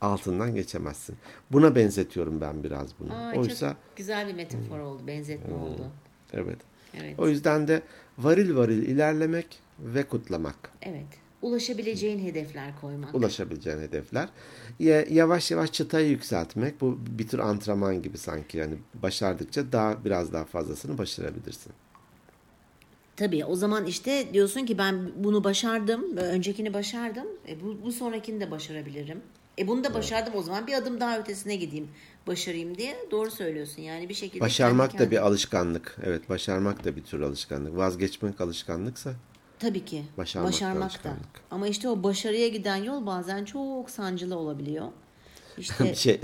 Altından 0.00 0.54
geçemezsin. 0.54 1.16
Buna 1.52 1.74
benzetiyorum 1.74 2.40
ben 2.40 2.64
biraz 2.64 2.88
bunu. 3.00 3.14
Aa, 3.14 3.32
Oysa 3.36 3.68
çok 3.68 3.96
güzel 3.96 4.28
bir 4.28 4.34
metafor 4.34 4.78
oldu. 4.78 5.06
Benzetme 5.06 5.54
oldu. 5.54 5.86
evet. 6.32 6.58
Evet. 6.94 7.18
O 7.18 7.28
yüzden 7.28 7.68
de 7.68 7.82
varil 8.18 8.56
varil 8.56 8.82
ilerlemek 8.82 9.46
ve 9.78 10.02
kutlamak. 10.02 10.70
Evet. 10.82 11.06
Ulaşabileceğin 11.42 12.18
hedefler 12.18 12.80
koymak. 12.80 13.14
Ulaşabileceğin 13.14 13.78
hedefler. 13.78 14.28
Ya- 14.78 15.04
Yavaş 15.10 15.50
yavaş 15.50 15.72
çıtayı 15.72 16.08
yükseltmek. 16.10 16.80
Bu 16.80 16.98
bir 17.18 17.28
tür 17.28 17.38
antrenman 17.38 18.02
gibi 18.02 18.18
sanki. 18.18 18.58
Yani 18.58 18.74
başardıkça 19.02 19.72
daha 19.72 20.04
biraz 20.04 20.32
daha 20.32 20.44
fazlasını 20.44 20.98
başarabilirsin. 20.98 21.72
Tabii 23.16 23.44
o 23.44 23.56
zaman 23.56 23.86
işte 23.86 24.26
diyorsun 24.32 24.66
ki 24.66 24.78
ben 24.78 25.10
bunu 25.16 25.44
başardım, 25.44 26.16
öncekini 26.16 26.74
başardım. 26.74 27.26
E 27.48 27.60
bu, 27.60 27.78
bu 27.84 27.92
sonrakini 27.92 28.40
de 28.40 28.50
başarabilirim. 28.50 29.20
E 29.58 29.68
bunu 29.68 29.84
da 29.84 29.94
başardım 29.94 30.34
o 30.36 30.42
zaman 30.42 30.66
bir 30.66 30.72
adım 30.72 31.00
daha 31.00 31.18
ötesine 31.18 31.56
gideyim, 31.56 31.88
başarayım 32.26 32.78
diye 32.78 32.96
doğru 33.10 33.30
söylüyorsun. 33.30 33.82
Yani 33.82 34.08
bir 34.08 34.14
şekilde 34.14 34.40
Başarmak 34.40 34.90
kendi 34.90 35.04
da 35.04 35.10
bir 35.10 35.26
alışkanlık. 35.26 35.96
Evet, 36.04 36.28
başarmak 36.28 36.84
da 36.84 36.96
bir 36.96 37.02
tür 37.02 37.20
alışkanlık. 37.20 37.76
Vazgeçmek 37.76 38.40
alışkanlıksa 38.40 39.14
Tabii 39.58 39.84
ki. 39.84 40.04
Başarmak 40.16 40.48
da 40.48 40.52
Başarmak 40.52 40.80
da. 40.80 40.84
alışkanlık. 40.84 41.40
Ama 41.50 41.68
işte 41.68 41.88
o 41.88 42.02
başarıya 42.02 42.48
giden 42.48 42.76
yol 42.76 43.06
bazen 43.06 43.44
çok 43.44 43.90
sancılı 43.90 44.36
olabiliyor. 44.36 44.86
İşte 45.58 45.94
şey 45.94 46.20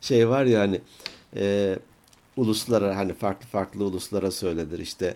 şey 0.00 0.28
var 0.28 0.44
ya 0.44 0.60
hani 0.60 0.80
e, 1.36 1.76
uluslara 2.36 2.96
hani 2.96 3.14
farklı 3.14 3.46
farklı 3.46 3.84
uluslara 3.84 4.30
söylenir 4.30 4.78
işte 4.78 5.14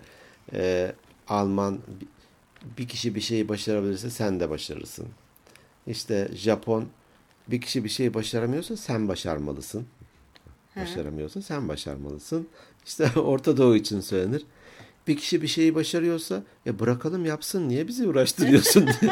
e, 0.53 0.91
Alman 1.27 1.79
bir 2.77 2.87
kişi 2.87 3.15
bir 3.15 3.21
şeyi 3.21 3.49
başarabilirse 3.49 4.09
sen 4.09 4.39
de 4.39 4.49
başarırsın. 4.49 5.07
İşte 5.87 6.29
Japon 6.33 6.87
bir 7.47 7.61
kişi 7.61 7.83
bir 7.83 7.89
şeyi 7.89 8.13
başaramıyorsa 8.13 8.77
sen 8.77 9.07
başarmalısın. 9.07 9.85
Başaramıyorsa 10.75 11.41
sen 11.41 11.67
başarmalısın. 11.67 12.47
İşte 12.85 13.11
Orta 13.19 13.57
Doğu 13.57 13.75
için 13.75 14.01
söylenir. 14.01 14.45
Bir 15.07 15.17
kişi 15.17 15.41
bir 15.41 15.47
şeyi 15.47 15.75
başarıyorsa 15.75 16.43
ya 16.65 16.79
bırakalım 16.79 17.25
yapsın 17.25 17.69
niye 17.69 17.87
bizi 17.87 18.07
uğraştırıyorsun 18.07 18.87
diye. 18.87 19.11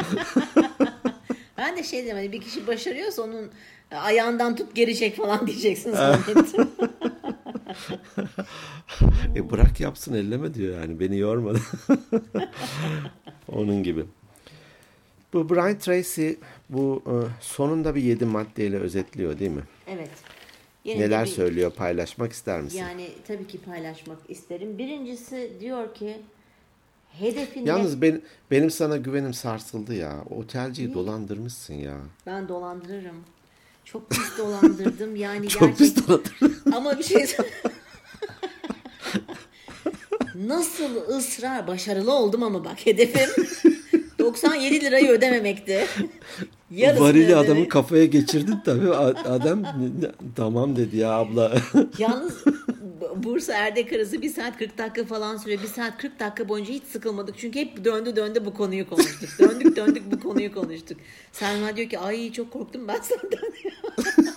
ben 1.58 1.76
de 1.76 1.82
şey 1.82 2.04
dedim 2.04 2.16
hani 2.16 2.32
bir 2.32 2.40
kişi 2.40 2.66
başarıyorsa 2.66 3.22
onun 3.22 3.50
ayağından 3.90 4.56
tut 4.56 4.74
geri 4.74 4.96
çek 4.96 5.16
falan 5.16 5.46
diyeceksin 5.46 5.92
zannettim. 5.92 6.68
E 9.36 9.50
bırak 9.50 9.80
yapsın 9.80 10.14
elleme 10.14 10.54
diyor 10.54 10.80
yani 10.80 11.00
beni 11.00 11.18
yorma. 11.18 11.52
Onun 13.48 13.82
gibi. 13.82 14.04
Bu 15.32 15.50
Brian 15.50 15.78
Tracy 15.78 16.30
bu 16.68 17.02
e, 17.06 17.14
sonunda 17.40 17.94
bir 17.94 18.02
yedi 18.02 18.24
maddeyle 18.24 18.78
özetliyor 18.78 19.38
değil 19.38 19.50
mi? 19.50 19.62
evet. 19.86 20.10
Yine 20.84 21.00
Neler 21.00 21.24
bir- 21.24 21.30
söylüyor 21.30 21.70
paylaşmak 21.72 22.32
ister 22.32 22.60
misin? 22.60 22.78
Yani 22.78 23.08
tabii 23.26 23.46
ki 23.46 23.58
paylaşmak 23.60 24.18
isterim. 24.28 24.78
Birincisi 24.78 25.52
diyor 25.60 25.94
ki 25.94 26.16
hedefinde 27.12 27.68
Yalnız 27.68 28.02
ben, 28.02 28.22
benim 28.50 28.70
sana 28.70 28.96
güvenim 28.96 29.34
sarsıldı 29.34 29.94
ya. 29.94 30.24
Otelciyi 30.30 30.94
dolandırmışsın 30.94 31.74
ya. 31.74 31.96
ben 32.26 32.48
dolandırırım. 32.48 33.16
Çok 33.84 34.10
pis 34.10 34.38
dolandırdım 34.38 35.16
yani 35.26 35.48
Çok 35.48 35.60
gerçek 35.62 35.78
pis 35.78 36.08
dolandırdın. 36.08 36.72
ama 36.72 36.98
bir 36.98 37.04
şey 37.04 37.26
Nasıl 40.34 40.96
ısrar 41.08 41.66
başarılı 41.66 42.12
oldum 42.12 42.42
ama 42.42 42.64
bak 42.64 42.86
hedefim 42.86 43.46
97 44.22 44.84
lirayı 44.84 45.08
ödememekti. 45.10 45.86
Yarısını 46.70 47.04
Varili 47.06 47.26
ödemek. 47.26 47.44
adamın 47.44 47.64
kafaya 47.64 48.04
geçirdin 48.04 48.56
tabii. 48.64 48.90
Adam 49.28 49.62
tamam 50.36 50.76
dedi 50.76 50.96
ya 50.96 51.10
abla. 51.12 51.52
Yalnız 51.98 52.44
Bursa 53.16 53.52
Erdek 53.52 53.92
arası 53.92 54.22
1 54.22 54.28
saat 54.28 54.58
40 54.58 54.78
dakika 54.78 55.04
falan 55.04 55.36
sürüyor. 55.36 55.62
1 55.62 55.66
saat 55.68 55.98
40 55.98 56.20
dakika 56.20 56.48
boyunca 56.48 56.72
hiç 56.72 56.82
sıkılmadık. 56.84 57.34
Çünkü 57.38 57.58
hep 57.58 57.84
döndü 57.84 58.16
döndü 58.16 58.42
bu 58.44 58.54
konuyu 58.54 58.88
konuştuk. 58.88 59.28
Döndük 59.38 59.76
döndük 59.76 60.12
bu 60.12 60.20
konuyu 60.20 60.54
konuştuk. 60.54 60.98
Selma 61.32 61.76
diyor 61.76 61.88
ki 61.88 61.98
ay 61.98 62.32
çok 62.32 62.50
korktum 62.50 62.88
ben 62.88 63.00
senden. 63.00 63.52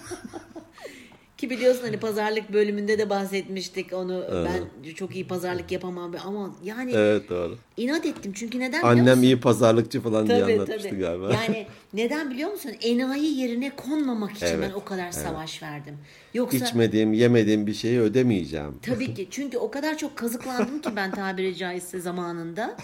Ki 1.38 1.50
biliyorsun 1.50 1.84
hani 1.84 1.98
pazarlık 2.00 2.54
bölümünde 2.54 2.98
de 2.98 3.10
bahsetmiştik 3.10 3.93
onu. 3.93 4.26
Ben 4.45 4.93
çok 4.93 5.15
iyi 5.15 5.28
pazarlık 5.28 5.71
yapamam 5.71 6.12
ama 6.26 6.56
yani 6.63 6.91
evet 6.95 7.30
doğru. 7.30 7.58
inat 7.78 8.06
ettim. 8.06 8.34
Çünkü 8.36 8.60
neden 8.60 8.71
biliyor 8.71 8.91
Annem 8.91 9.06
musun? 9.17 9.21
iyi 9.21 9.39
pazarlıkçı 9.39 10.02
falan 10.02 10.28
diye 10.28 10.41
Tabii 10.41 10.54
anlatmıştı 10.54 10.89
tabii. 10.89 11.00
galiba. 11.00 11.34
Yani 11.34 11.67
neden 11.95 12.31
biliyor 12.31 12.51
musun? 12.51 12.71
Enayi 12.81 13.39
yerine 13.39 13.75
konmamak 13.75 14.31
için 14.31 14.45
Evet, 14.45 14.69
ben 14.69 14.73
o 14.79 14.84
kadar 14.84 15.12
savaş 15.12 15.63
verdim. 15.63 15.97
Yoksa 16.34 16.58
İçmediğim, 16.58 17.13
yemediğim 17.13 17.67
bir 17.67 17.73
şeyi 17.73 17.99
ödemeyeceğim. 17.99 18.79
Tabii 18.81 19.13
ki. 19.13 19.27
Çünkü 19.31 19.58
o 19.58 19.71
kadar 19.71 19.97
çok 19.97 20.17
kazıklandım 20.17 20.81
ki 20.81 20.89
ben 20.95 21.12
tabiri 21.12 21.55
caizse 21.55 21.99
zamanında. 21.99 22.77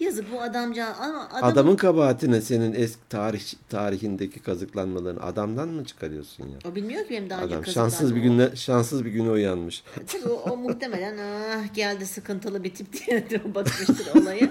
Yazık 0.00 0.32
bu 0.32 0.42
adamca 0.42 0.86
ama 0.86 1.28
adamın, 1.32 1.52
Adamın 1.52 1.76
kabahatine 1.76 2.40
senin 2.40 2.74
eski 2.74 3.08
tarih 3.08 3.42
tarihindeki 3.68 4.40
kazıklanmalarını 4.40 5.22
adamdan 5.22 5.68
mı 5.68 5.84
çıkarıyorsun 5.84 6.44
ya? 6.44 6.58
o 6.70 6.74
bilmiyor 6.74 7.04
ki 7.04 7.10
benim 7.10 7.30
daha 7.30 7.42
önce 7.42 7.54
Adam 7.54 7.64
kazıklandığımı. 7.64 7.92
şanssız 7.92 8.14
bir 8.14 8.20
günle 8.20 8.56
şanssız 8.56 9.04
bir 9.04 9.10
güne 9.10 9.30
uyanmış. 9.30 9.82
Tabii 10.06 10.28
o, 10.28 10.50
o 10.50 10.56
muhtemelen 10.56 11.18
ah 11.18 11.74
geldi 11.74 12.06
sıkıntılı 12.06 12.64
bir 12.64 12.74
tip 12.74 12.92
diye 13.06 13.24
bakmıştır 13.54 14.20
olayı. 14.20 14.50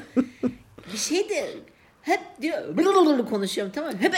Bir 0.94 0.98
şey 0.98 1.30
de 1.30 1.48
hep 2.06 2.20
diyor 2.42 2.78
blablabla 2.78 3.26
konuşuyorum 3.26 3.74
tamam 3.76 3.92
mı? 3.92 3.98
Hep 4.00 4.14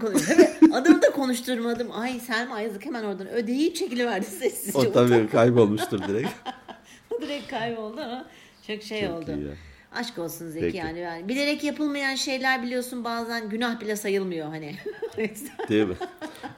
konuşuyorum. 0.00 0.44
Hep 0.60 0.74
adamı 0.74 1.02
da 1.02 1.10
konuşturmadım. 1.10 1.88
Ay 1.92 2.20
Selma 2.20 2.60
yazık 2.60 2.84
hemen 2.86 3.04
oradan 3.04 3.28
ödeyip 3.28 3.76
çekiliverdi 3.76 4.26
sessizce. 4.26 4.78
O 4.78 4.92
tabii 4.92 5.28
kaybolmuştur 5.28 6.08
direkt. 6.08 6.28
Direkt 7.20 7.48
kayboldu 7.50 8.00
ama 8.00 8.26
çok 8.66 8.82
şey 8.82 9.00
Çok 9.06 9.10
oldu. 9.10 9.30
iyi 9.36 9.46
ya. 9.46 9.52
Aşk 9.94 10.18
olsun 10.18 10.48
Zeki 10.50 10.64
Peki. 10.66 10.76
yani. 10.76 10.98
yani. 10.98 11.28
Bilerek 11.28 11.64
yapılmayan 11.64 12.14
şeyler 12.14 12.62
biliyorsun 12.62 13.04
bazen 13.04 13.48
günah 13.48 13.80
bile 13.80 13.96
sayılmıyor 13.96 14.48
hani. 14.48 14.74
Değil 15.68 15.84
mi? 15.86 15.94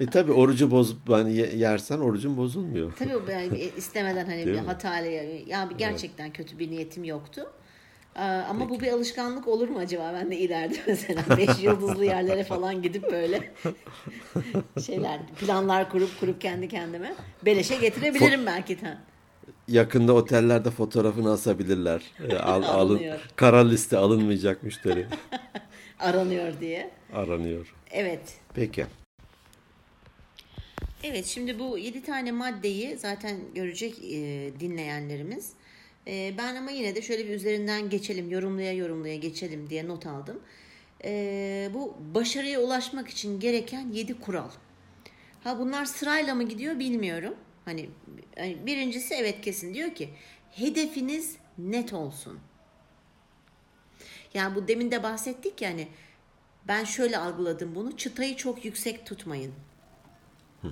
E 0.00 0.06
tabii 0.06 0.32
orucu 0.32 0.70
bozup 0.70 1.08
hani 1.08 1.36
ye- 1.36 1.56
yersen 1.56 1.98
orucun 1.98 2.36
bozulmuyor. 2.36 2.92
Tabii 2.98 3.16
o 3.16 3.30
yani 3.30 3.58
istemeden 3.76 4.26
hani 4.26 4.40
bir 4.40 4.46
Değil 4.46 4.60
mi? 4.60 4.66
hatayla 4.66 5.10
ya 5.46 5.70
bir 5.70 5.74
gerçekten 5.74 6.32
kötü 6.32 6.58
bir 6.58 6.70
niyetim 6.70 7.04
yoktu. 7.04 7.52
Ee, 8.18 8.20
Ama 8.22 8.68
bu 8.68 8.80
bir 8.80 8.92
alışkanlık 8.92 9.48
olur 9.48 9.68
mu 9.68 9.78
acaba? 9.78 10.12
Ben 10.14 10.30
de 10.30 10.38
ileride 10.38 10.78
mesela 10.86 11.24
beş 11.36 11.62
yıldızlı 11.62 12.04
yerlere 12.04 12.44
falan 12.44 12.82
gidip 12.82 13.12
böyle 13.12 13.52
şeyler 14.86 15.20
planlar 15.40 15.90
kurup 15.90 16.20
kurup 16.20 16.40
kendi 16.40 16.68
kendime 16.68 17.14
beleşe 17.44 17.76
getirebilirim 17.76 18.46
belki 18.46 18.80
de. 18.80 18.96
Yakında 19.68 20.12
otellerde 20.12 20.70
fotoğrafını 20.70 21.30
asabilirler. 21.30 22.02
E, 22.30 22.36
al, 22.36 22.62
alın, 22.66 23.02
kara 23.36 23.68
liste 23.68 23.96
alınmayacak 23.96 24.62
müşteri 24.62 25.06
Aranıyor 25.98 26.60
diye. 26.60 26.90
aranıyor. 27.12 27.74
Evet. 27.90 28.34
Peki. 28.54 28.86
Evet 31.04 31.26
şimdi 31.26 31.58
bu 31.58 31.78
7 31.78 32.02
tane 32.02 32.32
maddeyi 32.32 32.96
zaten 32.96 33.36
görecek 33.54 33.98
e, 33.98 34.50
dinleyenlerimiz. 34.60 35.52
E, 36.08 36.34
ben 36.38 36.56
ama 36.56 36.70
yine 36.70 36.94
de 36.94 37.02
şöyle 37.02 37.28
bir 37.28 37.34
üzerinden 37.34 37.90
geçelim, 37.90 38.30
yorumlaya 38.30 38.72
yorumlaya 38.72 39.16
geçelim 39.16 39.70
diye 39.70 39.88
not 39.88 40.06
aldım. 40.06 40.40
E, 41.04 41.70
bu 41.74 41.96
başarıya 42.14 42.60
ulaşmak 42.60 43.08
için 43.08 43.40
gereken 43.40 43.92
7 43.92 44.20
kural. 44.20 44.50
Ha 45.44 45.58
bunlar 45.58 45.84
sırayla 45.84 46.34
mı 46.34 46.48
gidiyor 46.48 46.78
bilmiyorum. 46.78 47.34
Hani 47.64 47.90
hani 48.38 48.66
birincisi 48.66 49.14
evet 49.14 49.40
kesin 49.40 49.74
diyor 49.74 49.94
ki 49.94 50.08
hedefiniz 50.50 51.36
net 51.58 51.92
olsun. 51.92 52.38
Yani 54.34 54.54
bu 54.54 54.68
demin 54.68 54.90
de 54.90 55.02
bahsettik 55.02 55.62
yani 55.62 55.88
Ben 56.68 56.84
şöyle 56.84 57.18
algıladım 57.18 57.74
bunu. 57.74 57.96
Çıtayı 57.96 58.36
çok 58.36 58.64
yüksek 58.64 59.06
tutmayın. 59.06 59.52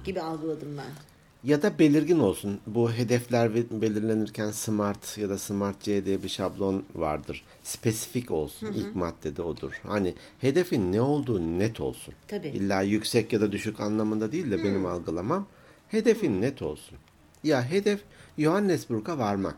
Gibi 0.05 0.21
algıladım 0.21 0.79
ben. 0.79 1.16
Ya 1.47 1.63
da 1.63 1.79
belirgin 1.79 2.19
olsun. 2.19 2.61
Bu 2.67 2.93
hedefler 2.93 3.55
belirlenirken 3.55 4.51
SMART 4.51 5.19
ya 5.19 5.29
da 5.29 5.39
SMART 5.39 5.81
C 5.81 6.05
diye 6.05 6.23
bir 6.23 6.29
şablon 6.29 6.85
vardır. 6.95 7.45
Spesifik 7.63 8.31
olsun. 8.31 8.73
İlk 8.73 8.97
maddede 8.97 9.43
odur. 9.43 9.81
Hani 9.83 10.15
hedefin 10.41 10.93
ne 10.93 11.01
olduğu 11.01 11.59
net 11.59 11.81
olsun. 11.81 12.15
Tabii. 12.29 12.49
İlla 12.49 12.83
yüksek 12.83 13.33
ya 13.33 13.41
da 13.41 13.53
düşük 13.53 13.81
anlamında 13.81 14.33
değil 14.33 14.51
de 14.51 14.65
benim 14.65 14.87
algılamam. 14.87 15.47
Hedefin 15.89 16.43
net 16.43 16.63
olsun. 16.63 16.99
Ya 17.45 17.65
hedef 17.65 18.01
Johannesburg'a 18.39 19.19
varmak. 19.19 19.57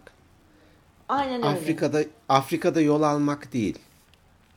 Aynen 1.08 1.42
öyle. 1.42 1.46
Afrika'da 1.46 2.04
Afrika'da 2.28 2.80
yol 2.80 3.02
almak 3.02 3.52
değil. 3.52 3.78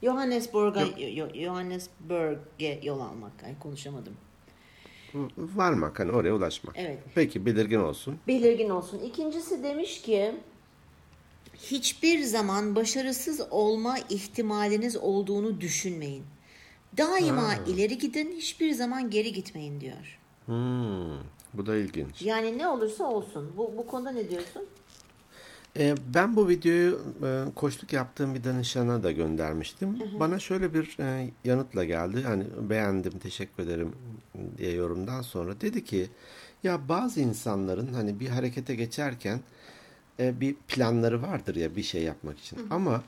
Johannesburg'a 0.04 0.86
Johannesburg'e 1.34 2.80
yol 2.84 3.00
almak. 3.00 3.44
Ay 3.44 3.60
konuşamadım. 3.60 4.14
Varmak 5.38 6.00
hani 6.00 6.12
oraya 6.12 6.36
ulaşmak. 6.36 6.76
Evet. 6.78 7.00
Peki 7.16 7.46
belirgin 7.46 7.80
olsun. 7.80 8.20
Belirgin 8.28 8.70
olsun. 8.70 9.00
İkincisi 9.00 9.64
demiş 9.64 10.02
ki 10.02 10.32
hiçbir 11.58 12.24
zaman 12.24 12.76
başarısız 12.76 13.42
olma 13.52 13.98
ihtimaliniz 14.10 14.98
olduğunu 14.98 15.62
düşünmeyin. 15.62 16.24
Daima 16.98 17.56
ileri 17.68 17.98
gidin, 17.98 18.32
hiçbir 18.32 18.72
zaman 18.72 19.10
geri 19.10 19.34
gitmeyin 19.34 19.82
diyor. 19.82 20.20
Hmm, 20.46 21.18
bu 21.54 21.66
da 21.66 21.76
ilginç. 21.76 22.22
Yani 22.22 22.58
ne 22.58 22.68
olursa 22.68 23.04
olsun. 23.04 23.54
Bu, 23.58 23.74
bu 23.78 23.88
konuda 23.88 24.12
ne 24.12 24.30
diyorsun? 24.30 24.66
Ee, 25.80 25.96
ben 26.14 26.36
bu 26.36 26.50
videoyu 26.50 27.00
e, 27.24 27.44
koçluk 27.56 27.94
yaptığım 27.94 28.36
bir 28.36 28.44
danışana 28.44 29.04
da 29.04 29.12
göndermiştim. 29.12 29.98
Bana 30.20 30.40
şöyle 30.40 30.74
bir 30.74 30.98
e, 31.00 31.30
yanıtla 31.46 31.84
geldi. 31.84 32.22
Hani 32.24 32.44
beğendim, 32.70 33.20
teşekkür 33.20 33.64
ederim 33.64 33.92
diye 34.58 34.72
yorumdan 34.72 35.22
sonra 35.22 35.62
dedi 35.62 35.86
ki 35.86 36.10
ya 36.64 36.90
bazı 36.90 37.20
insanların 37.22 37.94
hani 37.94 38.20
bir 38.20 38.28
harekete 38.28 38.76
geçerken 38.76 39.40
e, 40.20 40.40
bir 40.40 40.56
planları 40.68 41.22
vardır 41.22 41.56
ya 41.56 41.76
bir 41.76 41.84
şey 41.84 42.04
yapmak 42.04 42.40
için. 42.40 42.60
Ama 42.70 43.04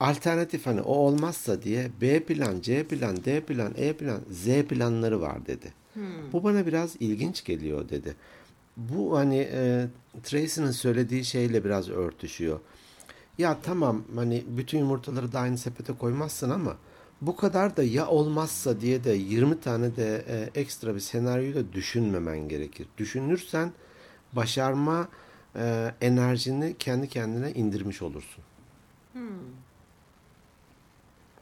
alternatif 0.00 0.66
hani 0.66 0.80
o 0.80 0.94
olmazsa 0.94 1.62
diye 1.62 1.90
B 2.00 2.20
plan, 2.24 2.60
C 2.60 2.84
plan, 2.84 3.24
D 3.24 3.40
plan, 3.40 3.72
E 3.76 3.92
plan, 3.92 4.20
Z 4.30 4.46
planları 4.62 5.20
var 5.20 5.46
dedi. 5.46 5.72
Bu 6.32 6.44
bana 6.44 6.66
biraz 6.66 6.96
ilginç 7.00 7.44
geliyor 7.44 7.88
dedi. 7.88 8.14
Bu 8.76 9.18
hani 9.18 9.48
e, 9.52 9.86
Tracy'nin 10.22 10.70
söylediği 10.70 11.24
şeyle 11.24 11.64
biraz 11.64 11.88
örtüşüyor. 11.88 12.60
Ya 13.38 13.58
tamam 13.62 14.02
hani 14.14 14.44
bütün 14.48 14.78
yumurtaları 14.78 15.32
da 15.32 15.40
aynı 15.40 15.58
sepete 15.58 15.92
koymazsın 15.92 16.50
ama 16.50 16.76
bu 17.20 17.36
kadar 17.36 17.76
da 17.76 17.82
ya 17.82 18.06
olmazsa 18.08 18.80
diye 18.80 19.04
de 19.04 19.10
20 19.10 19.60
tane 19.60 19.96
de 19.96 20.24
e, 20.28 20.60
ekstra 20.60 20.94
bir 20.94 21.00
senaryoyu 21.00 21.54
da 21.54 21.72
düşünmemen 21.72 22.48
gerekir. 22.48 22.86
Düşünürsen 22.98 23.72
başarma 24.32 25.08
e, 25.56 25.94
enerjini 26.00 26.76
kendi 26.78 27.08
kendine 27.08 27.52
indirmiş 27.52 28.02
olursun. 28.02 28.44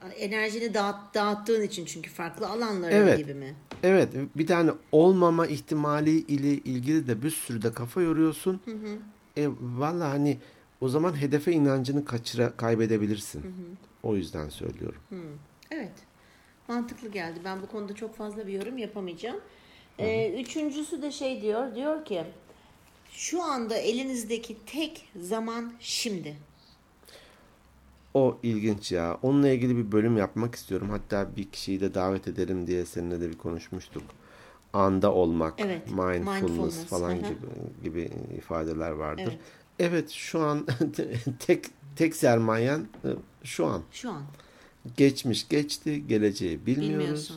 Enerjini 0.08 0.74
dağıt, 0.74 1.14
dağıttığın 1.14 1.62
için 1.62 1.84
çünkü 1.84 2.10
farklı 2.10 2.48
alanlara 2.48 2.94
Evet. 2.94 3.18
gibi 3.18 3.34
mi? 3.34 3.54
Evet 3.82 4.08
bir 4.36 4.46
tane 4.46 4.70
olmama 4.92 5.46
ihtimali 5.46 6.10
ile 6.10 6.52
ilgili 6.52 7.06
de 7.08 7.22
bir 7.22 7.30
sürü 7.30 7.62
de 7.62 7.72
kafa 7.72 8.02
yoruyorsun. 8.02 8.60
E, 9.36 9.48
Valla 9.60 10.10
hani 10.10 10.38
o 10.80 10.88
zaman 10.88 11.20
hedefe 11.20 11.52
inancını 11.52 12.04
kaçıra, 12.04 12.56
kaybedebilirsin. 12.56 13.44
O 14.02 14.16
yüzden 14.16 14.48
söylüyorum. 14.48 15.00
Evet. 15.70 15.92
Mantıklı 16.68 17.08
geldi. 17.08 17.40
Ben 17.44 17.62
bu 17.62 17.66
konuda 17.66 17.94
çok 17.94 18.16
fazla 18.16 18.46
bir 18.46 18.52
yorum 18.52 18.78
yapamayacağım. 18.78 19.40
Ee, 19.98 20.40
üçüncüsü 20.40 21.02
de 21.02 21.12
şey 21.12 21.42
diyor. 21.42 21.74
Diyor 21.74 22.04
ki 22.04 22.24
şu 23.12 23.42
anda 23.42 23.76
elinizdeki 23.76 24.56
tek 24.66 25.08
zaman 25.20 25.72
şimdi. 25.80 26.36
O 28.14 28.38
ilginç 28.42 28.92
ya. 28.92 29.18
Onunla 29.22 29.48
ilgili 29.48 29.76
bir 29.76 29.92
bölüm 29.92 30.16
yapmak 30.16 30.54
istiyorum. 30.54 30.90
Hatta 30.90 31.36
bir 31.36 31.44
kişiyi 31.44 31.80
de 31.80 31.94
davet 31.94 32.28
edelim 32.28 32.66
diye 32.66 32.84
seninle 32.84 33.20
de 33.20 33.28
bir 33.30 33.38
konuşmuştuk. 33.38 34.02
Anda 34.72 35.12
olmak, 35.12 35.54
Evet, 35.58 35.86
mindfulness, 35.86 36.42
mindfulness, 36.42 36.84
falan 36.84 37.10
hı 37.10 37.16
gibi 37.16 37.36
gibi 37.82 38.10
ifadeler 38.38 38.90
vardır. 38.90 39.22
Evet. 39.26 39.38
Evet, 39.78 40.10
şu 40.10 40.40
an 40.40 40.66
tek 41.46 41.66
tek 41.96 42.16
sermayen 42.16 42.88
e, 43.04 43.08
şu 43.44 43.66
an. 43.66 43.82
Şu 43.92 44.10
an. 44.10 44.22
Geçmiş 44.96 45.48
geçti, 45.48 46.06
geleceği 46.06 46.66
bilmiyoruz. 46.66 46.98
Bilmiyorsun. 46.98 47.36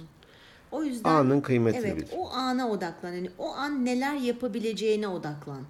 O 0.72 0.84
yüzden 0.84 1.10
Anın 1.10 1.42
kıymetini 1.42 1.88
evet, 1.88 2.12
bil. 2.12 2.18
o 2.18 2.30
ana 2.30 2.70
odaklan. 2.70 3.14
Yani 3.14 3.30
o 3.38 3.54
an 3.54 3.86
neler 3.86 4.16
yapabileceğine 4.16 5.08
odaklan. 5.08 5.62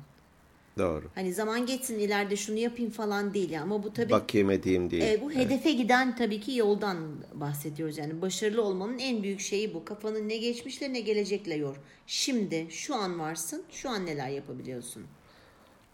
Doğru. 0.77 1.05
Hani 1.15 1.33
zaman 1.33 1.65
geçsin 1.65 1.99
ileride 1.99 2.36
şunu 2.36 2.57
yapayım 2.57 2.91
falan 2.91 3.33
değil 3.33 3.49
ya. 3.49 3.62
Ama 3.62 3.83
bu 3.83 3.93
tabii 3.93 4.12
Bakayım 4.12 4.51
edeyim 4.51 4.91
değil. 4.91 5.03
E, 5.03 5.21
bu 5.21 5.31
hedefe 5.31 5.71
giden 5.71 6.15
tabii 6.15 6.39
ki 6.41 6.55
yoldan 6.55 6.97
bahsediyoruz. 7.33 7.97
Yani 7.97 8.21
başarılı 8.21 8.62
olmanın 8.62 8.99
en 8.99 9.23
büyük 9.23 9.39
şeyi 9.39 9.73
bu. 9.73 9.86
Kafanı 9.86 10.27
ne 10.27 10.38
geçmişle 10.38 10.93
ne 10.93 10.99
gelecekle 10.99 11.55
yor. 11.55 11.75
Şimdi 12.07 12.67
şu 12.69 12.95
an 12.95 13.19
varsın, 13.19 13.63
şu 13.71 13.89
an 13.89 14.05
neler 14.05 14.29
yapabiliyorsun. 14.29 15.03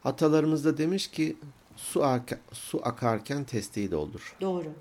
Atalarımız 0.04 0.66
da 0.66 0.78
demiş 0.78 1.08
ki 1.08 1.36
su, 1.76 2.00
arka- 2.00 2.40
su 2.52 2.82
akarken 2.84 3.44
testiyi 3.44 3.92
doldur. 3.92 4.36
Doğru. 4.42 4.74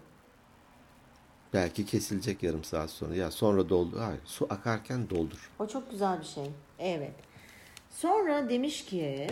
Belki 1.52 1.86
kesilecek 1.86 2.42
yarım 2.42 2.64
saat 2.64 2.90
sonra. 2.90 3.14
Ya 3.14 3.30
sonra 3.30 3.68
doldur. 3.68 3.98
Hayır, 3.98 4.20
su 4.24 4.46
akarken 4.50 5.10
doldur. 5.10 5.50
O 5.58 5.66
çok 5.68 5.90
güzel 5.90 6.20
bir 6.20 6.24
şey. 6.26 6.44
Evet. 6.78 7.14
Sonra 7.90 8.48
demiş 8.48 8.84
ki 8.84 9.26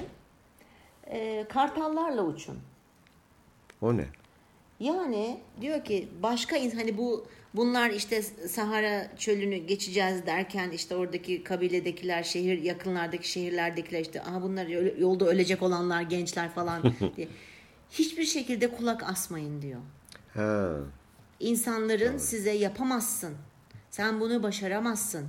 e, 1.11 1.47
kartallarla 1.49 2.23
uçun. 2.23 2.59
O 3.83 3.97
ne? 3.97 4.05
Yani 4.81 5.41
diyor 5.61 5.85
ki 5.85 6.09
başka 6.23 6.57
hani 6.57 6.99
bu 6.99 7.27
bunlar 7.55 7.91
işte 7.91 8.23
Sahara 8.23 9.17
çölünü 9.17 9.57
geçeceğiz 9.57 10.27
derken 10.27 10.71
işte 10.71 10.97
oradaki 10.97 11.45
kabiledekiler 11.45 12.23
şehir 12.23 12.63
yakınlardaki 12.63 13.31
şehirlerdekiler 13.31 14.01
işte 14.01 14.23
aha 14.23 14.43
bunlar 14.43 14.67
yolda 14.99 15.25
ölecek 15.25 15.63
olanlar 15.63 16.03
gençler 16.03 16.51
falan 16.51 16.83
diye 17.17 17.29
hiçbir 17.91 18.25
şekilde 18.25 18.71
kulak 18.71 19.03
asmayın 19.03 19.63
diyor. 19.63 19.81
Ha. 20.35 20.77
İnsanların 21.41 22.19
size 22.19 22.51
yapamazsın. 22.51 23.35
Sen 23.91 24.21
bunu 24.21 24.43
başaramazsın. 24.43 25.27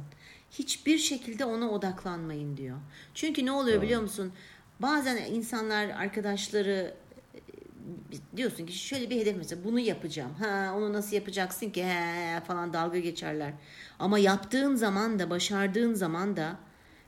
Hiçbir 0.52 0.98
şekilde 0.98 1.46
ona 1.46 1.70
odaklanmayın 1.70 2.58
diyor. 2.58 2.78
Çünkü 3.14 3.46
ne 3.46 3.52
oluyor 3.52 3.82
biliyor 3.82 4.02
musun? 4.02 4.34
Bazen 4.80 5.18
insanlar 5.18 5.90
arkadaşları 5.90 6.94
e, 7.36 8.38
diyorsun 8.38 8.66
ki 8.66 8.78
şöyle 8.78 9.10
bir 9.10 9.22
hedef 9.22 9.38
mesela 9.38 9.64
bunu 9.64 9.80
yapacağım. 9.80 10.34
Ha 10.34 10.74
onu 10.78 10.94
nasıl 10.94 11.16
yapacaksın 11.16 11.70
ki 11.70 11.86
he 11.86 12.42
falan 12.42 12.74
dalga 12.74 13.00
geçerler. 13.00 13.54
Ama 14.00 14.20
yaptığın 14.20 14.76
zaman 14.76 15.20
da 15.20 15.30
başardığın 15.30 15.94
zaman 15.94 16.38
da 16.38 16.56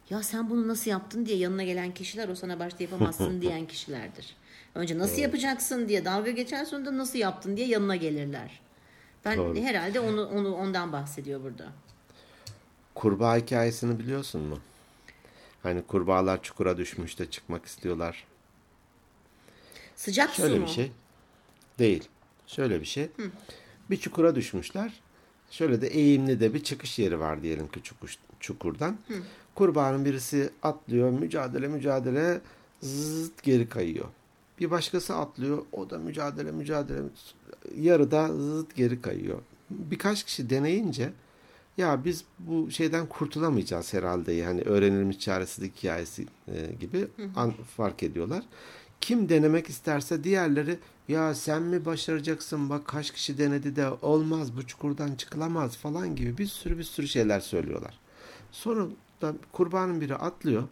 ya 0.09 0.23
sen 0.23 0.49
bunu 0.49 0.67
nasıl 0.67 0.91
yaptın 0.91 1.25
diye 1.25 1.37
yanına 1.37 1.63
gelen 1.63 1.93
kişiler 1.93 2.29
o 2.29 2.35
sana 2.35 2.59
başta 2.59 2.83
yapamazsın 2.83 3.41
diyen 3.41 3.65
kişilerdir. 3.65 4.35
Önce 4.75 4.97
nasıl 4.97 5.21
yapacaksın 5.21 5.89
diye 5.89 6.05
dalga 6.05 6.31
geçer 6.31 6.65
sonra 6.65 6.85
da 6.85 6.97
nasıl 6.97 7.19
yaptın 7.19 7.57
diye 7.57 7.67
yanına 7.67 7.95
gelirler. 7.95 8.61
Ben 9.25 9.37
Doğru. 9.37 9.55
herhalde 9.55 9.99
onu 9.99 10.25
onu 10.25 10.55
ondan 10.55 10.93
bahsediyor 10.93 11.43
burada. 11.43 11.65
Kurbağa 12.95 13.37
hikayesini 13.37 13.99
biliyorsun 13.99 14.41
mu? 14.41 14.59
Hani 15.63 15.81
kurbağalar 15.81 16.43
çukura 16.43 16.77
düşmüş 16.77 17.19
de 17.19 17.29
çıkmak 17.29 17.65
istiyorlar. 17.65 18.23
Sıcak 19.95 20.29
su 20.29 20.35
Şöyle 20.41 20.59
mu? 20.59 20.65
bir 20.65 20.71
şey. 20.71 20.91
Değil. 21.79 22.03
Şöyle 22.47 22.79
bir 22.79 22.85
şey. 22.85 23.09
Bir 23.89 23.97
çukura 23.97 24.35
düşmüşler. 24.35 25.01
Şöyle 25.51 25.81
de 25.81 25.87
eğimli 25.87 26.39
de 26.39 26.53
bir 26.53 26.63
çıkış 26.63 26.99
yeri 26.99 27.19
var 27.19 27.43
diyelim 27.43 27.67
ki 27.67 27.83
çukuş, 27.83 28.17
çukurdan. 28.39 28.97
Kurbağanın 29.55 30.05
birisi 30.05 30.49
atlıyor, 30.63 31.09
mücadele 31.09 31.67
mücadele 31.67 32.41
zıt 32.81 33.43
geri 33.43 33.69
kayıyor. 33.69 34.05
Bir 34.59 34.71
başkası 34.71 35.15
atlıyor, 35.15 35.65
o 35.71 35.89
da 35.89 35.97
mücadele 35.97 36.51
mücadele 36.51 37.01
yarıda 37.77 38.27
zıt 38.27 38.75
geri 38.75 39.01
kayıyor. 39.01 39.39
Birkaç 39.69 40.23
kişi 40.23 40.49
deneyince 40.49 41.11
ya 41.79 42.05
biz 42.05 42.23
bu 42.39 42.71
şeyden 42.71 43.05
kurtulamayacağız 43.05 43.93
herhalde 43.93 44.33
yani 44.33 44.61
öğrenilmiş 44.61 45.19
çaresizlik 45.19 45.77
hikayesi 45.77 46.25
e, 46.47 46.73
gibi 46.79 47.07
an, 47.35 47.53
fark 47.77 48.03
ediyorlar. 48.03 48.43
Kim 49.01 49.29
denemek 49.29 49.69
isterse 49.69 50.23
diğerleri 50.23 50.79
ya 51.07 51.35
sen 51.35 51.61
mi 51.61 51.85
başaracaksın 51.85 52.69
bak 52.69 52.87
kaç 52.87 53.11
kişi 53.11 53.37
denedi 53.37 53.75
de 53.75 53.89
olmaz 54.01 54.57
bu 54.57 54.67
çukurdan 54.67 55.15
çıkılamaz 55.15 55.77
falan 55.77 56.15
gibi 56.15 56.37
bir 56.37 56.45
sürü 56.45 56.77
bir 56.77 56.83
sürü 56.83 57.07
şeyler 57.07 57.39
söylüyorlar. 57.39 57.99
Sonra 58.51 58.85
da 59.21 59.33
kurbanın 59.51 60.01
biri 60.01 60.15
atlıyor. 60.15 60.63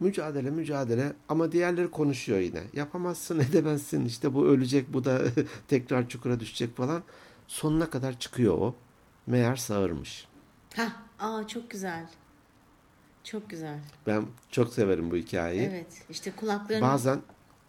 Mücadele 0.00 0.50
mücadele 0.50 1.12
ama 1.28 1.52
diğerleri 1.52 1.90
konuşuyor 1.90 2.38
yine. 2.38 2.62
Yapamazsın 2.72 3.40
edemezsin 3.50 4.04
işte 4.04 4.34
bu 4.34 4.46
ölecek 4.46 4.92
bu 4.92 5.04
da 5.04 5.22
tekrar 5.68 6.08
çukura 6.08 6.40
düşecek 6.40 6.76
falan. 6.76 7.02
Sonuna 7.48 7.90
kadar 7.90 8.18
çıkıyor 8.18 8.58
o. 8.58 8.74
Meğer 9.26 9.56
sağırmış. 9.56 10.26
Ha, 10.76 10.92
aa 11.18 11.46
çok 11.46 11.70
güzel. 11.70 12.06
Çok 13.24 13.50
güzel. 13.50 13.78
Ben 14.06 14.26
çok 14.50 14.74
severim 14.74 15.10
bu 15.10 15.16
hikayeyi. 15.16 15.68
Evet. 15.68 15.86
işte 16.10 16.30
kulaklarını 16.36 16.82
Bazen 16.82 17.20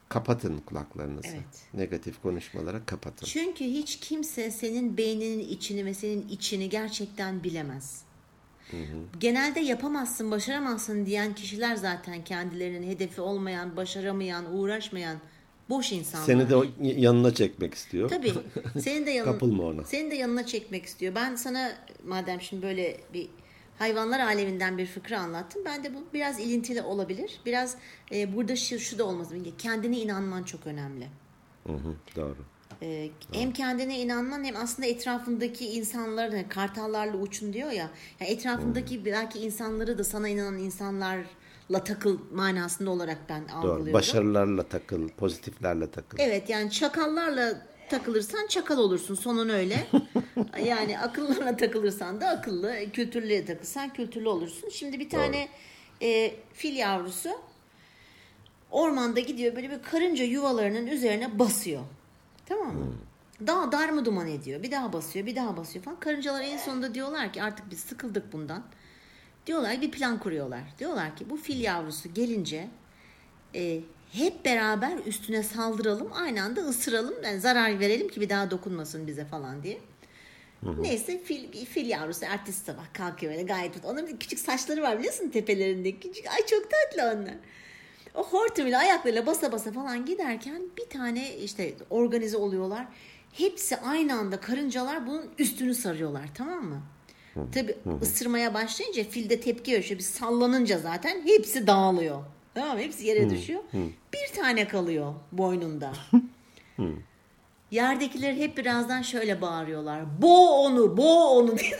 kapatın 0.09 0.57
kulaklarınızı. 0.57 1.27
Evet. 1.27 1.67
Negatif 1.73 2.21
konuşmalara 2.21 2.85
kapatın. 2.85 3.25
Çünkü 3.25 3.65
hiç 3.65 3.99
kimse 3.99 4.51
senin 4.51 4.97
beyninin 4.97 5.39
içini 5.39 5.85
ve 5.85 5.93
senin 5.93 6.27
içini 6.27 6.69
gerçekten 6.69 7.43
bilemez. 7.43 8.05
Genelde 9.19 9.59
yapamazsın, 9.59 10.31
başaramazsın 10.31 11.05
diyen 11.05 11.35
kişiler 11.35 11.75
zaten 11.75 12.23
kendilerinin 12.23 12.87
hedefi 12.87 13.21
olmayan, 13.21 13.77
başaramayan, 13.77 14.55
uğraşmayan 14.55 15.17
boş 15.69 15.91
insanlar. 15.91 16.25
Seni 16.25 16.49
de 16.49 16.55
yanına 16.81 17.33
çekmek 17.33 17.73
istiyor. 17.73 18.09
Tabii. 18.09 18.33
Senin 18.79 19.05
de 19.05 19.11
yanına, 19.11 19.31
Kapılma 19.31 19.63
ona. 19.63 19.83
Senin 19.83 20.11
de 20.11 20.15
yanına 20.15 20.45
çekmek 20.45 20.85
istiyor. 20.85 21.15
Ben 21.15 21.35
sana 21.35 21.71
madem 22.05 22.41
şimdi 22.41 22.63
böyle 22.63 22.97
bir 23.13 23.29
hayvanlar 23.79 24.19
aleminden 24.19 24.77
bir 24.77 24.85
fıkra 24.85 25.19
anlattım. 25.19 25.61
Ben 25.65 25.83
de 25.83 25.93
bu 25.93 26.03
biraz 26.13 26.39
ilintili 26.39 26.81
olabilir. 26.81 27.39
Biraz 27.45 27.75
e, 28.11 28.35
burada 28.35 28.55
şu, 28.55 28.79
şu 28.79 28.99
da 28.99 29.05
olmaz. 29.05 29.27
Kendine 29.57 29.99
inanman 29.99 30.43
çok 30.43 30.67
önemli. 30.67 31.07
Hı 31.67 31.73
hı, 31.73 31.95
doğru. 32.15 32.37
Ee, 32.81 33.09
hem 33.31 33.53
kendine 33.53 33.99
inanman 33.99 34.43
hem 34.43 34.55
aslında 34.55 34.87
etrafındaki 34.87 35.67
insanların 35.67 36.31
hani 36.31 36.49
kartallarla 36.49 37.17
uçun 37.17 37.53
diyor 37.53 37.71
ya. 37.71 37.89
Yani 38.19 38.31
etrafındaki 38.31 39.05
belki 39.05 39.39
insanları 39.39 39.97
da 39.97 40.03
sana 40.03 40.29
inanan 40.29 40.57
insanlarla 41.69 41.83
takıl 41.83 42.17
manasında 42.31 42.91
olarak 42.91 43.17
ben 43.29 43.41
Doğru. 43.41 43.57
algılıyorum. 43.57 43.93
Başarılarla 43.93 44.63
takıl, 44.63 45.09
pozitiflerle 45.09 45.91
takıl. 45.91 46.17
Evet 46.19 46.49
yani 46.49 46.71
çakallarla 46.71 47.67
takılırsan 47.89 48.47
çakal 48.47 48.77
olursun 48.77 49.15
sonun 49.15 49.49
öyle. 49.49 49.87
yani 50.65 50.99
akıllarla 50.99 51.57
takılırsan 51.57 52.21
da 52.21 52.27
akıllı, 52.27 52.75
kültürlüye 52.93 53.45
takılsan 53.45 53.93
kültürlü 53.93 54.29
olursun. 54.29 54.69
Şimdi 54.69 54.99
bir 54.99 55.09
tane 55.09 55.49
e, 56.01 56.35
fil 56.53 56.75
yavrusu 56.75 57.29
ormanda 58.71 59.19
gidiyor 59.19 59.55
böyle 59.55 59.69
bir 59.69 59.81
karınca 59.81 60.23
yuvalarının 60.23 60.87
üzerine 60.87 61.39
basıyor. 61.39 61.81
Tamam 62.45 62.75
mı? 62.75 62.93
Daha 63.47 63.71
dar 63.71 63.89
mı 63.89 64.05
duman 64.05 64.27
ediyor. 64.27 64.63
Bir 64.63 64.71
daha 64.71 64.93
basıyor, 64.93 65.25
bir 65.25 65.35
daha 65.35 65.57
basıyor 65.57 65.85
falan. 65.85 65.99
Karıncalar 65.99 66.41
en 66.41 66.57
sonunda 66.57 66.93
diyorlar 66.93 67.33
ki 67.33 67.43
artık 67.43 67.71
biz 67.71 67.79
sıkıldık 67.79 68.33
bundan. 68.33 68.63
Diyorlar 69.47 69.81
bir 69.81 69.91
plan 69.91 70.19
kuruyorlar. 70.19 70.61
Diyorlar 70.79 71.15
ki 71.15 71.29
bu 71.29 71.37
fil 71.37 71.61
yavrusu 71.61 72.13
gelince 72.13 72.67
e, 73.55 73.79
hep 74.11 74.45
beraber 74.45 74.97
üstüne 75.05 75.43
saldıralım. 75.43 76.09
Aynı 76.13 76.43
anda 76.43 76.61
ısıralım. 76.61 77.23
Yani 77.23 77.39
zarar 77.39 77.79
verelim 77.79 78.07
ki 78.09 78.21
bir 78.21 78.29
daha 78.29 78.51
dokunmasın 78.51 79.07
bize 79.07 79.25
falan 79.25 79.63
diye. 79.63 79.77
Neyse 80.81 81.23
fil, 81.23 81.65
fil 81.65 81.85
yavrusu 81.85 82.25
ertesi 82.25 82.65
sabah 82.65 82.93
kalkıyor 82.93 83.33
böyle 83.33 83.43
gayet 83.43 83.75
mutlu. 83.75 83.89
Onun 83.89 84.07
bir 84.07 84.19
küçük 84.19 84.39
saçları 84.39 84.81
var 84.81 84.99
biliyorsun 84.99 85.29
tepelerinde. 85.29 85.91
Küçük, 85.99 86.27
ay 86.27 86.45
çok 86.45 86.71
tatlı 86.71 87.03
onlar. 87.03 87.35
O 88.15 88.23
hortumuyla 88.29 88.79
ayaklarıyla 88.79 89.25
basa 89.25 89.51
basa 89.51 89.71
falan 89.71 90.05
giderken 90.05 90.61
bir 90.77 90.89
tane 90.89 91.35
işte 91.35 91.73
organize 91.89 92.37
oluyorlar. 92.37 92.87
Hepsi 93.33 93.77
aynı 93.77 94.19
anda 94.19 94.39
karıncalar 94.39 95.07
bunun 95.07 95.29
üstünü 95.39 95.75
sarıyorlar 95.75 96.29
tamam 96.35 96.65
mı? 96.65 96.81
Tabi 97.53 97.75
ısırmaya 98.01 98.53
başlayınca 98.53 99.03
fil 99.03 99.29
de 99.29 99.39
tepki 99.39 99.71
veriyor. 99.71 99.83
Şöyle 99.83 99.99
Bir 99.99 100.03
sallanınca 100.03 100.79
zaten 100.79 101.21
hepsi 101.25 101.67
dağılıyor. 101.67 102.23
Tamam? 102.55 102.77
Hepsi 102.77 103.05
yere 103.07 103.29
düşüyor. 103.29 103.61
Bir 104.13 104.35
tane 104.35 104.67
kalıyor 104.67 105.13
boynunda. 105.31 105.93
Yerdekiler 107.71 108.33
hep 108.33 108.57
birazdan 108.57 109.01
şöyle 109.01 109.41
bağırıyorlar. 109.41 110.21
Bo 110.21 110.49
onu, 110.49 110.97
bo 110.97 111.29
onu 111.29 111.57
diye. 111.57 111.79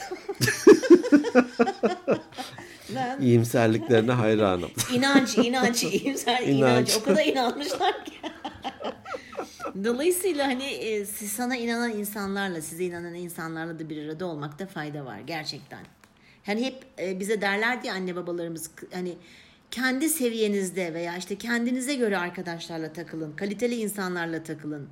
ben 2.94 3.20
İyimserliklerine 3.20 4.12
hayranım. 4.12 4.70
İnanç, 4.94 5.38
inanç, 5.38 5.84
iyimser, 5.92 6.40
inanç. 6.42 6.48
İnanç. 6.48 6.96
O 7.00 7.04
kadar 7.04 7.24
inanmışlar 7.24 8.04
ki. 8.04 8.12
Dolayısıyla 9.84 10.46
hani 10.46 10.64
e, 10.64 11.04
sana 11.06 11.56
inanan 11.56 11.90
insanlarla, 11.92 12.62
size 12.62 12.84
inanan 12.84 13.14
insanlarla 13.14 13.78
da 13.78 13.88
bir 13.88 14.04
arada 14.06 14.26
olmakta 14.26 14.66
fayda 14.66 15.04
var 15.04 15.20
gerçekten. 15.20 15.80
Hani 16.46 16.64
hep 16.64 16.84
e, 16.98 17.20
bize 17.20 17.40
derlerdi 17.40 17.86
ya 17.86 17.94
anne 17.94 18.16
babalarımız 18.16 18.70
hani 18.92 19.14
kendi 19.70 20.08
seviyenizde 20.08 20.94
veya 20.94 21.16
işte 21.16 21.38
kendinize 21.38 21.94
göre 21.94 22.18
arkadaşlarla 22.18 22.92
takılın, 22.92 23.32
kaliteli 23.32 23.74
insanlarla 23.74 24.42
takılın 24.42 24.88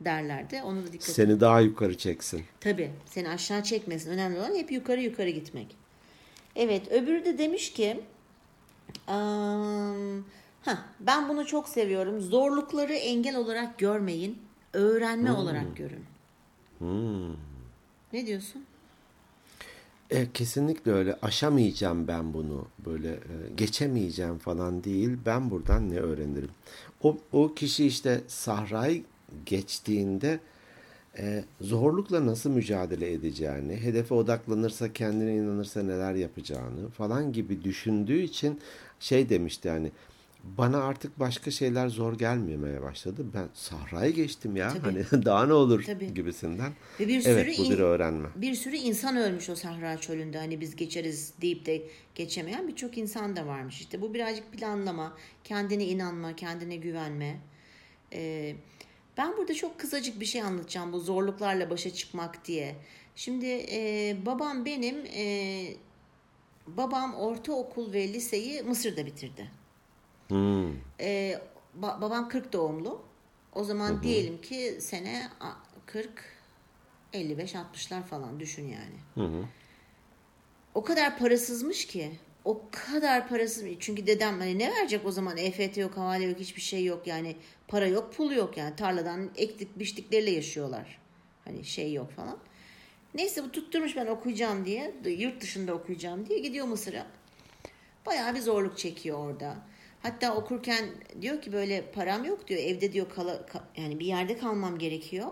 derlerdi. 0.00 0.62
Onu 0.64 0.82
da 0.86 0.92
dikkat 0.92 1.08
Seni 1.08 1.40
daha 1.40 1.60
yukarı 1.60 1.98
çeksin. 1.98 2.44
Tabii 2.60 2.90
seni 3.06 3.28
aşağı 3.28 3.62
çekmesin. 3.62 4.10
Önemli 4.10 4.38
olan 4.38 4.54
hep 4.54 4.72
yukarı 4.72 5.00
yukarı 5.02 5.30
gitmek. 5.30 5.76
Evet 6.56 6.92
öbürü 6.92 7.24
de 7.24 7.38
demiş 7.38 7.72
ki 7.72 8.00
"Am, 9.06 10.24
hah, 10.64 10.78
ben 11.00 11.28
bunu 11.28 11.46
çok 11.46 11.68
seviyorum. 11.68 12.20
Zorlukları 12.20 12.92
engel 12.94 13.36
olarak 13.36 13.78
görmeyin. 13.78 14.38
Öğrenme 14.72 15.32
olarak 15.32 15.76
görün. 15.76 16.04
Ne 18.12 18.26
diyorsun? 18.26 18.64
E, 20.10 20.32
kesinlikle 20.34 20.92
öyle. 20.92 21.16
Aşamayacağım 21.22 22.08
ben 22.08 22.34
bunu. 22.34 22.66
Böyle 22.86 23.08
e, 23.08 23.34
geçemeyeceğim 23.56 24.38
falan 24.38 24.84
değil. 24.84 25.10
Ben 25.26 25.50
buradan 25.50 25.90
ne 25.90 25.98
öğrenirim? 25.98 26.50
O, 27.02 27.16
o 27.32 27.54
kişi 27.54 27.86
işte 27.86 28.20
sahrayı 28.28 29.04
geçtiğinde 29.46 30.40
e, 31.18 31.44
zorlukla 31.60 32.26
nasıl 32.26 32.50
mücadele 32.50 33.12
edeceğini, 33.12 33.76
hedefe 33.76 34.14
odaklanırsa, 34.14 34.92
kendine 34.92 35.36
inanırsa 35.36 35.82
neler 35.82 36.14
yapacağını 36.14 36.88
falan 36.90 37.32
gibi 37.32 37.64
düşündüğü 37.64 38.20
için 38.22 38.60
şey 39.00 39.28
demişti 39.28 39.68
yani 39.68 39.90
bana 40.44 40.82
artık 40.82 41.20
başka 41.20 41.50
şeyler 41.50 41.88
zor 41.88 42.18
gelmemeye 42.18 42.82
başladı. 42.82 43.26
Ben 43.34 43.48
sahrayı 43.54 44.14
geçtim 44.14 44.56
ya. 44.56 44.68
Tabii. 44.68 45.04
Hani 45.10 45.24
daha 45.24 45.46
ne 45.46 45.52
olur 45.52 45.84
Tabii. 45.84 46.14
gibisinden. 46.14 46.72
Ve 47.00 47.08
bir 47.08 47.26
evet 47.26 47.54
sürü 47.56 47.66
bu 47.66 47.70
bir 47.70 47.78
öğrenme. 47.78 48.28
Bir 48.36 48.54
sürü 48.54 48.76
insan 48.76 49.16
ölmüş 49.16 49.50
o 49.50 49.56
Sahra 49.56 49.96
çölünde. 49.96 50.38
Hani 50.38 50.60
biz 50.60 50.76
geçeriz 50.76 51.32
deyip 51.40 51.66
de 51.66 51.82
geçemeyen 52.14 52.68
birçok 52.68 52.98
insan 52.98 53.36
da 53.36 53.46
varmış. 53.46 53.80
İşte 53.80 54.02
bu 54.02 54.14
birazcık 54.14 54.52
planlama, 54.52 55.16
kendine 55.44 55.84
inanma, 55.84 56.36
kendine 56.36 56.76
güvenme. 56.76 57.40
Ee, 58.12 58.56
ben 59.16 59.36
burada 59.36 59.54
çok 59.54 59.80
kısacık 59.80 60.20
bir 60.20 60.26
şey 60.26 60.42
anlatacağım 60.42 60.92
bu 60.92 61.00
zorluklarla 61.00 61.70
başa 61.70 61.90
çıkmak 61.90 62.44
diye. 62.44 62.74
Şimdi 63.16 63.46
e, 63.72 64.16
babam 64.26 64.64
benim 64.64 65.06
e, 65.06 65.66
babam 66.66 67.14
ortaokul 67.14 67.92
ve 67.92 68.12
liseyi 68.12 68.62
Mısır'da 68.62 69.06
bitirdi. 69.06 69.63
Hmm. 70.28 70.72
Ee, 71.00 71.38
ba- 71.80 72.00
babam 72.00 72.28
40 72.28 72.52
doğumlu. 72.52 73.02
O 73.52 73.64
zaman 73.64 74.02
diyelim 74.02 74.40
ki 74.40 74.78
sene 74.80 75.28
a- 75.40 75.52
40 75.86 76.24
55 77.12 77.54
60'lar 77.54 78.02
falan 78.02 78.40
düşün 78.40 78.68
yani. 78.68 79.28
Hı 79.28 79.36
hı. 79.36 79.44
O 80.74 80.84
kadar 80.84 81.18
parasızmış 81.18 81.86
ki. 81.86 82.12
O 82.44 82.62
kadar 82.70 83.28
parasız 83.28 83.64
çünkü 83.80 84.06
dedem 84.06 84.38
hani 84.38 84.58
ne 84.58 84.70
verecek 84.70 85.06
o 85.06 85.10
zaman 85.10 85.36
EFT 85.36 85.76
yok 85.76 85.96
havale 85.96 86.24
yok 86.24 86.38
hiçbir 86.38 86.60
şey 86.60 86.84
yok 86.84 87.06
yani 87.06 87.36
para 87.68 87.86
yok 87.86 88.14
pul 88.14 88.32
yok 88.32 88.56
yani 88.56 88.76
tarladan 88.76 89.30
ektik 89.36 89.78
biçtikleriyle 89.78 90.30
yaşıyorlar 90.30 90.98
hani 91.44 91.64
şey 91.64 91.92
yok 91.92 92.10
falan 92.10 92.38
neyse 93.14 93.44
bu 93.44 93.52
tutturmuş 93.52 93.96
ben 93.96 94.06
okuyacağım 94.06 94.64
diye 94.64 94.94
yurt 95.04 95.40
dışında 95.40 95.74
okuyacağım 95.74 96.28
diye 96.28 96.38
gidiyor 96.38 96.66
Mısır'a 96.66 97.06
bayağı 98.06 98.34
bir 98.34 98.40
zorluk 98.40 98.78
çekiyor 98.78 99.18
orada 99.18 99.56
hatta 100.04 100.34
okurken 100.36 100.84
diyor 101.20 101.42
ki 101.42 101.52
böyle 101.52 101.90
param 101.90 102.24
yok 102.24 102.48
diyor 102.48 102.60
evde 102.60 102.92
diyor 102.92 103.06
kala, 103.10 103.34
ka- 103.34 103.80
yani 103.82 104.00
bir 104.00 104.06
yerde 104.06 104.38
kalmam 104.38 104.78
gerekiyor 104.78 105.28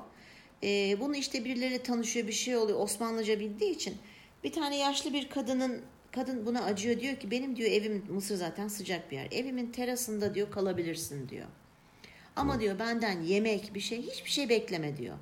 Ee, 0.64 0.96
bunu 1.00 1.16
işte 1.16 1.44
birileriyle 1.44 1.82
tanışıyor 1.82 2.26
bir 2.26 2.32
şey 2.32 2.56
oluyor 2.56 2.80
Osmanlıca 2.80 3.40
bildiği 3.40 3.70
için 3.70 3.94
bir 4.44 4.52
tane 4.52 4.76
yaşlı 4.78 5.12
bir 5.12 5.28
kadının 5.28 5.82
kadın 6.12 6.46
buna 6.46 6.64
acıyor 6.64 7.00
diyor 7.00 7.16
ki 7.16 7.30
benim 7.30 7.56
diyor 7.56 7.70
evim 7.70 8.04
Mısır 8.10 8.36
zaten 8.36 8.68
sıcak 8.68 9.10
bir 9.10 9.16
yer. 9.16 9.28
Evimin 9.32 9.72
terasında 9.72 10.34
diyor 10.34 10.50
kalabilirsin 10.50 11.28
diyor. 11.28 11.46
Ama 12.36 12.60
diyor 12.60 12.78
benden 12.78 13.20
yemek 13.22 13.74
bir 13.74 13.80
şey 13.80 14.02
hiçbir 14.02 14.30
şey 14.30 14.48
bekleme 14.48 14.96
diyor. 14.96 15.16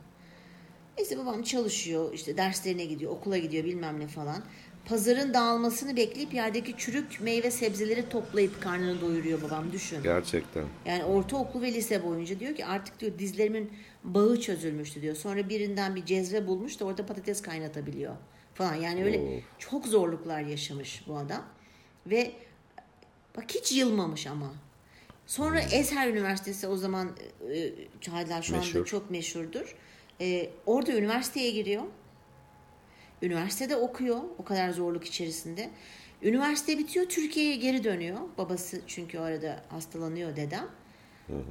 Neyse 0.99 1.19
babam 1.19 1.43
çalışıyor 1.43 2.13
işte 2.15 2.37
derslerine 2.37 2.85
gidiyor 2.85 3.13
okula 3.13 3.39
gidiyor 3.39 3.65
bilmem 3.65 4.01
ne 4.01 4.07
falan. 4.07 4.43
Pazarın 4.91 5.35
dağılmasını 5.35 5.97
bekleyip 5.97 6.35
yerdeki 6.35 6.75
çürük 6.79 7.21
meyve 7.21 7.51
sebzeleri 7.51 8.09
toplayıp 8.09 8.63
karnını 8.63 9.01
doyuruyor 9.01 9.43
babam 9.43 9.73
düşün. 9.73 10.03
Gerçekten. 10.03 10.65
Yani 10.87 11.05
ortaokul 11.05 11.63
ve 11.63 11.73
lise 11.73 12.05
boyunca 12.05 12.41
diyor 12.41 12.55
ki 12.55 12.67
artık 12.67 13.01
diyor 13.01 13.19
dizlerimin 13.19 13.73
bağı 14.05 14.41
çözülmüştü 14.41 15.03
diyor. 15.03 15.17
Sonra 15.17 15.49
birinden 15.49 15.97
bir 15.97 16.05
cezve 16.05 16.47
bulmuş 16.47 16.81
da 16.81 16.85
orada 16.85 17.07
patates 17.07 17.43
kaynatabiliyor 17.43 18.15
falan. 18.55 18.75
Yani 18.75 19.05
öyle 19.05 19.19
Of. 19.19 19.43
çok 19.59 19.87
zorluklar 19.87 20.41
yaşamış 20.41 21.05
bu 21.09 21.17
adam. 21.17 21.45
Ve 22.07 22.33
bak 23.37 23.45
hiç 23.49 23.73
yılmamış 23.73 24.27
ama. 24.27 24.55
Sonra 25.27 25.61
Ezher 25.61 26.09
Üniversitesi 26.09 26.67
o 26.67 26.77
zaman 26.77 27.11
e, 27.53 28.11
hala 28.11 28.43
şu 28.43 28.55
anda 28.55 28.65
Meşhur. 28.65 28.87
çok 28.87 29.11
meşhurdur. 29.11 29.77
E, 30.21 30.51
orada 30.67 30.93
üniversiteye 30.93 31.51
giriyor. 31.51 31.83
Üniversitede 33.23 33.77
okuyor 33.77 34.21
o 34.39 34.45
kadar 34.45 34.71
zorluk 34.71 35.05
içerisinde. 35.05 35.71
Üniversite 36.23 36.79
bitiyor 36.79 37.07
Türkiye'ye 37.07 37.57
geri 37.57 37.85
dönüyor. 37.85 38.19
Babası 38.39 38.81
çünkü 38.87 39.19
o 39.19 39.23
arada 39.23 39.63
hastalanıyor 39.69 40.37
dedem. 40.37 40.67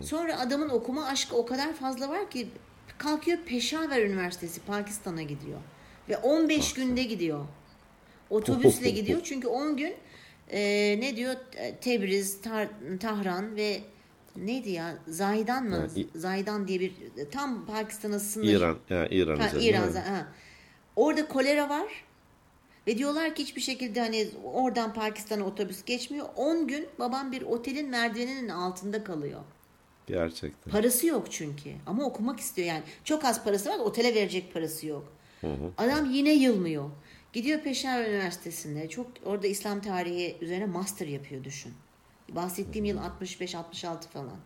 Sonra 0.02 0.40
adamın 0.40 0.70
okuma 0.70 1.06
aşkı 1.06 1.36
o 1.36 1.46
kadar 1.46 1.74
fazla 1.74 2.10
var 2.10 2.30
ki 2.32 2.48
kalkıyor 2.98 3.38
Peşaver 3.46 4.02
Üniversitesi 4.06 4.62
Pakistan'a 4.62 5.22
gidiyor. 5.22 5.60
Ve 6.10 6.18
15 6.18 6.74
günde 6.74 7.04
gidiyor. 7.04 7.46
Otobüsle 8.30 8.90
gidiyor 9.00 9.20
çünkü 9.24 9.48
10 9.48 9.78
gün 9.78 9.94
e, 10.52 10.60
ne 11.00 11.16
diyor 11.16 11.36
E, 11.56 11.76
Tebriz, 11.76 12.38
Tar- 12.44 13.00
Tahran 13.00 13.56
ve 13.56 13.80
neydi 14.36 14.70
ya 14.70 14.98
Zaydan 15.08 15.64
mı? 15.64 15.76
Ha, 15.76 15.88
Zaydan 16.16 16.68
diye 16.68 16.80
bir 16.80 16.94
tam 17.32 17.66
Pakistan'a 17.66 18.20
sınır. 18.20 18.46
İran, 18.48 18.78
ya 18.90 19.08
İran 19.08 19.40
Ha, 19.40 19.50
İran. 19.60 19.92
Ha. 19.94 20.28
Orada 21.00 21.28
kolera 21.28 21.70
var. 21.70 21.88
Ve 22.88 22.98
diyorlar 22.98 23.36
ki 23.36 23.44
hiçbir 23.44 23.62
şekilde 23.62 24.00
hani 24.00 24.28
oradan 24.54 24.94
Pakistan'a 24.94 25.44
otobüs 25.44 25.86
geçmiyor. 25.86 26.26
10 26.36 26.68
gün 26.68 26.88
babam 27.00 27.32
bir 27.32 27.42
otelin 27.42 27.90
merdiveninin 27.90 28.50
altında 28.50 29.04
kalıyor. 29.04 29.42
Gerçekten. 30.08 30.72
Parası 30.72 31.08
yok 31.08 31.32
çünkü. 31.32 31.72
Ama 31.86 32.06
okumak 32.06 32.40
istiyor 32.40 32.68
yani. 32.68 32.84
Çok 33.04 33.26
az 33.26 33.44
parası 33.44 33.70
var 33.70 33.80
otele 33.80 34.16
verecek 34.16 34.54
parası 34.54 34.88
yok. 34.88 35.14
Adam 35.78 36.12
yine 36.12 36.34
yılmıyor. 36.34 36.90
Gidiyor 37.34 37.60
Peşaver 37.62 38.10
Üniversitesi'nde. 38.10 38.90
Çok 38.90 39.08
orada 39.26 39.48
İslam 39.48 39.82
tarihi 39.82 40.38
üzerine 40.42 40.66
master 40.66 41.08
yapıyor 41.08 41.44
düşün. 41.44 41.74
Bahsettiğim 42.30 42.86
yıl 42.86 42.98
65-66 43.22 44.02
falan. 44.14 44.38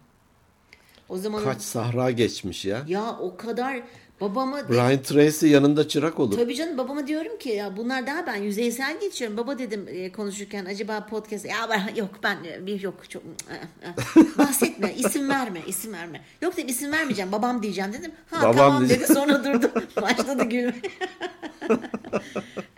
O 1.10 1.18
zaman 1.18 1.44
Kaç 1.44 1.62
sahra 1.62 2.12
geçmiş 2.12 2.66
ya. 2.66 2.84
ya 2.88 3.18
o 3.20 3.38
kadar 3.38 3.84
babamı 4.22 4.70
Brian 4.70 5.02
Tracy 5.02 5.48
yanında 5.48 5.88
çırak 5.88 6.20
olur. 6.20 6.38
Tabii 6.38 6.56
canım 6.56 6.78
babama 6.78 7.08
diyorum 7.08 7.38
ki 7.38 7.50
ya 7.50 7.78
bunlar 7.78 8.08
daha 8.08 8.28
ben 8.28 8.36
yüzeysel 8.36 9.00
geçiyorum. 9.00 9.38
Baba 9.38 9.60
dedim 9.60 9.86
e, 9.90 10.12
konuşurken 10.12 10.66
acaba 10.66 11.06
podcast 11.06 11.46
ya 11.46 11.56
ben, 11.70 11.96
yok 11.96 12.10
ben 12.24 12.38
e, 12.44 12.66
bir 12.66 12.82
yok 12.82 13.10
çok 13.10 13.24
e, 13.24 13.56
e, 13.88 14.38
bahsetme 14.38 14.94
isim 14.94 15.30
verme 15.30 15.60
isim 15.68 15.94
verme. 15.94 16.22
Yok 16.42 16.58
dedim 16.58 16.68
isim 16.68 16.92
vermeyeceğim 16.92 17.32
babam 17.32 17.64
diyeceğim 17.64 17.94
dedim. 17.94 18.12
Ha 18.32 18.42
Babam 18.42 18.56
tamam 18.58 18.84
dedi 18.84 18.90
diyeceğim. 18.90 19.14
sonra 19.14 19.44
durdu 19.44 19.72
başladı 20.02 20.44
gülmeye. 20.44 20.82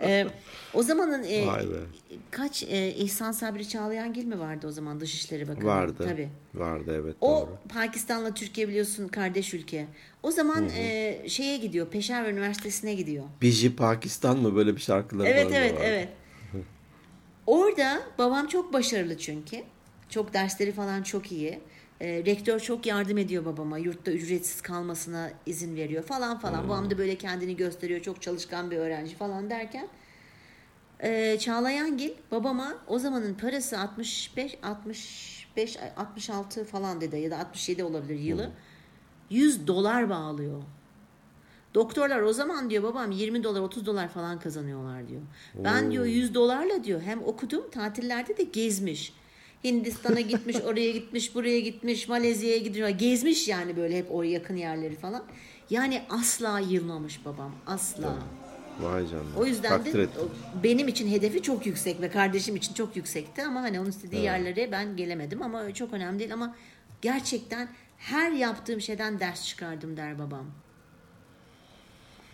e, 0.00 0.26
o 0.76 0.82
zamanın 0.82 1.24
e, 1.24 1.44
kaç 2.30 2.62
e, 2.62 2.94
İhsan 2.94 3.32
Sabri 3.32 3.68
Çağlayangil 3.68 4.24
mi 4.24 4.38
vardı 4.38 4.66
o 4.66 4.70
zaman 4.70 5.00
Dışişleri 5.00 5.48
Bakanı? 5.48 5.64
Vardı. 5.64 6.04
Tabii. 6.04 6.28
Vardı 6.54 7.00
evet 7.02 7.16
O 7.20 7.40
doğru. 7.40 7.58
Pakistan'la 7.68 8.34
Türkiye 8.34 8.68
biliyorsun 8.68 9.08
kardeş 9.08 9.54
ülke. 9.54 9.86
O 10.22 10.30
zaman 10.30 10.68
e, 10.78 11.18
şeye 11.28 11.56
gidiyor 11.56 11.86
Peşaver 11.86 12.32
Üniversitesi'ne 12.32 12.94
gidiyor. 12.94 13.24
Biji 13.42 13.76
Pakistan 13.76 14.38
mı 14.38 14.56
böyle 14.56 14.76
bir 14.76 14.80
şarkıları 14.80 15.28
Evet 15.28 15.42
falan 15.42 15.52
da 15.52 15.58
evet 15.58 15.72
vardı. 15.72 15.84
evet. 15.86 16.08
Orada 17.46 18.02
babam 18.18 18.46
çok 18.46 18.72
başarılı 18.72 19.18
çünkü. 19.18 19.62
Çok 20.08 20.34
dersleri 20.34 20.72
falan 20.72 21.02
çok 21.02 21.32
iyi. 21.32 21.60
E, 22.00 22.24
rektör 22.24 22.60
çok 22.60 22.86
yardım 22.86 23.18
ediyor 23.18 23.44
babama. 23.44 23.78
Yurtta 23.78 24.12
ücretsiz 24.12 24.60
kalmasına 24.60 25.30
izin 25.46 25.76
veriyor 25.76 26.02
falan 26.02 26.38
falan. 26.38 26.64
Babam 26.64 26.90
da 26.90 26.98
böyle 26.98 27.14
kendini 27.18 27.56
gösteriyor. 27.56 28.00
Çok 28.00 28.22
çalışkan 28.22 28.70
bir 28.70 28.76
öğrenci 28.76 29.14
falan 29.14 29.50
derken. 29.50 29.88
E, 31.02 31.38
Çağlayangil 31.38 32.10
babama 32.30 32.74
o 32.86 32.98
zamanın 32.98 33.34
parası 33.34 33.80
65 33.80 34.58
65 34.62 35.78
66 35.96 36.64
falan 36.64 37.00
dedi 37.00 37.16
ya 37.16 37.30
da 37.30 37.38
67 37.38 37.84
olabilir 37.84 38.18
yılı. 38.20 38.50
100 39.30 39.66
dolar 39.66 40.10
bağlıyor. 40.10 40.62
Doktorlar 41.74 42.20
o 42.20 42.32
zaman 42.32 42.70
diyor 42.70 42.82
babam 42.82 43.10
20 43.10 43.44
dolar 43.44 43.60
30 43.60 43.86
dolar 43.86 44.08
falan 44.08 44.40
kazanıyorlar 44.40 45.08
diyor. 45.08 45.20
Ben 45.64 45.90
diyor 45.92 46.04
100 46.04 46.34
dolarla 46.34 46.84
diyor 46.84 47.00
hem 47.00 47.22
okudum 47.22 47.70
tatillerde 47.70 48.36
de 48.36 48.42
gezmiş. 48.42 49.12
Hindistan'a 49.64 50.20
gitmiş, 50.20 50.56
oraya 50.64 50.90
gitmiş, 50.90 51.34
buraya 51.34 51.60
gitmiş, 51.60 52.08
Malezya'ya 52.08 52.58
gidiyor. 52.58 52.88
Gezmiş 52.88 53.48
yani 53.48 53.76
böyle 53.76 53.98
hep 53.98 54.14
oraya 54.14 54.30
yakın 54.30 54.56
yerleri 54.56 54.96
falan. 54.96 55.24
Yani 55.70 56.02
asla 56.10 56.58
yılmamış 56.60 57.24
babam. 57.24 57.54
Asla. 57.66 58.18
Vay 58.80 59.08
canına. 59.08 59.36
O 59.38 59.46
yüzden 59.46 59.68
Takdir 59.68 59.94
de 59.94 60.02
ettim. 60.02 60.22
benim 60.62 60.88
için 60.88 61.10
hedefi 61.10 61.42
çok 61.42 61.66
yüksek 61.66 62.00
ve 62.00 62.10
kardeşim 62.10 62.56
için 62.56 62.74
çok 62.74 62.96
yüksekti 62.96 63.44
ama 63.44 63.62
hani 63.62 63.80
onun 63.80 63.90
istediği 63.90 64.22
yerlere 64.22 64.72
ben 64.72 64.96
gelemedim 64.96 65.42
ama 65.42 65.74
çok 65.74 65.92
önemli 65.92 66.18
değil 66.18 66.32
ama 66.34 66.56
gerçekten 67.02 67.68
her 67.98 68.32
yaptığım 68.32 68.80
şeyden 68.80 69.20
ders 69.20 69.46
çıkardım 69.46 69.96
der 69.96 70.18
babam. 70.18 70.46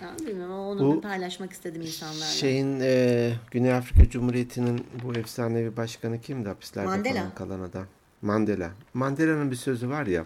Ya 0.02 0.08
bilmiyorum 0.26 0.52
ama 0.52 0.68
onu 0.68 0.80
Bu 0.96 1.00
paylaşmak 1.00 1.52
istedim 1.52 1.82
insanlarla. 1.82 2.24
Şeyin 2.24 2.80
e, 2.80 3.32
Güney 3.50 3.72
Afrika 3.72 4.10
Cumhuriyeti'nin 4.10 4.86
bu 5.04 5.14
efsanevi 5.18 5.76
başkanı 5.76 6.20
kimdi 6.20 6.48
hapislerde 6.48 6.88
Mandela. 6.88 7.34
kalan 7.34 7.60
adam? 7.60 7.86
Mandela. 8.22 8.70
Mandela'nın 8.94 9.50
bir 9.50 9.56
sözü 9.56 9.88
var 9.88 10.06
ya. 10.06 10.24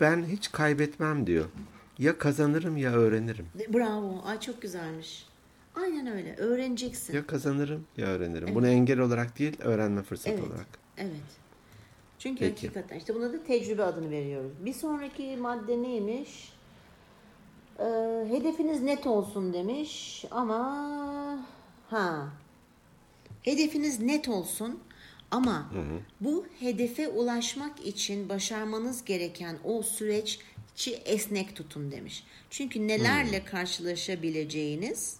Ben 0.00 0.24
hiç 0.24 0.52
kaybetmem 0.52 1.26
diyor. 1.26 1.44
Ya 1.98 2.18
kazanırım 2.18 2.76
ya 2.76 2.92
öğrenirim. 2.92 3.46
Bravo. 3.74 4.22
Ay 4.24 4.40
çok 4.40 4.62
güzelmiş. 4.62 5.26
Aynen 5.74 6.06
öyle. 6.06 6.36
Öğreneceksin. 6.36 7.14
Ya 7.14 7.26
kazanırım 7.26 7.86
ya 7.96 8.06
öğrenirim. 8.06 8.54
Bunu 8.54 8.68
engel 8.68 8.98
olarak 8.98 9.38
değil, 9.38 9.56
öğrenme 9.60 10.02
fırsatı 10.02 10.30
Evet. 10.30 10.44
olarak. 10.50 10.66
Evet. 10.98 11.12
Çünkü 12.18 12.38
Peki. 12.40 12.66
hakikaten 12.66 12.98
işte 12.98 13.14
buna 13.14 13.32
da 13.32 13.44
tecrübe 13.44 13.82
adını 13.82 14.10
veriyoruz. 14.10 14.52
Bir 14.64 14.72
sonraki 14.72 15.36
madde 15.36 15.82
neymiş? 15.82 16.52
Ee, 17.78 17.84
hedefiniz 18.28 18.82
net 18.82 19.06
olsun 19.06 19.52
demiş 19.52 20.24
ama 20.30 21.46
ha 21.90 22.28
hedefiniz 23.42 24.00
net 24.00 24.28
olsun 24.28 24.80
ama 25.30 25.70
bu 26.20 26.46
hedefe 26.60 27.08
ulaşmak 27.08 27.86
için 27.86 28.28
başarmanız 28.28 29.04
gereken 29.04 29.58
o 29.64 29.82
süreççi 30.74 31.02
esnek 31.04 31.56
tutun 31.56 31.92
demiş. 31.92 32.24
Çünkü 32.50 32.88
nelerle 32.88 33.44
karşılaşabileceğiniz 33.44 35.16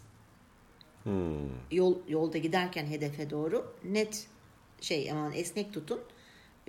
yol 1.70 1.96
yolda 2.09 2.38
giderken 2.38 2.86
hedefe 2.86 3.30
doğru 3.30 3.74
net 3.84 4.26
şey 4.80 5.11
aman 5.11 5.32
esnek 5.32 5.72
tutun. 5.72 6.00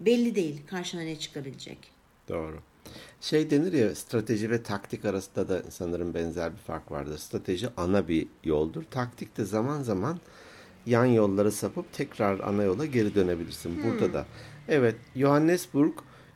Belli 0.01 0.35
değil 0.35 0.61
karşına 0.67 1.01
ne 1.01 1.19
çıkabilecek. 1.19 1.77
Doğru. 2.29 2.59
Şey 3.21 3.49
denir 3.49 3.73
ya 3.73 3.95
strateji 3.95 4.49
ve 4.49 4.63
taktik 4.63 5.05
arasında 5.05 5.49
da 5.49 5.71
sanırım 5.71 6.13
benzer 6.13 6.51
bir 6.51 6.57
fark 6.57 6.91
vardır. 6.91 7.17
Strateji 7.17 7.69
ana 7.77 8.07
bir 8.07 8.27
yoldur. 8.43 8.83
Taktik 8.91 9.37
de 9.37 9.45
zaman 9.45 9.81
zaman 9.83 10.19
yan 10.85 11.05
yolları 11.05 11.51
sapıp 11.51 11.93
tekrar 11.93 12.39
ana 12.39 12.63
yola 12.63 12.85
geri 12.85 13.15
dönebilirsin. 13.15 13.83
Burada 13.83 14.13
da. 14.13 14.25
Evet 14.67 14.95
Johannesburg 15.15 15.93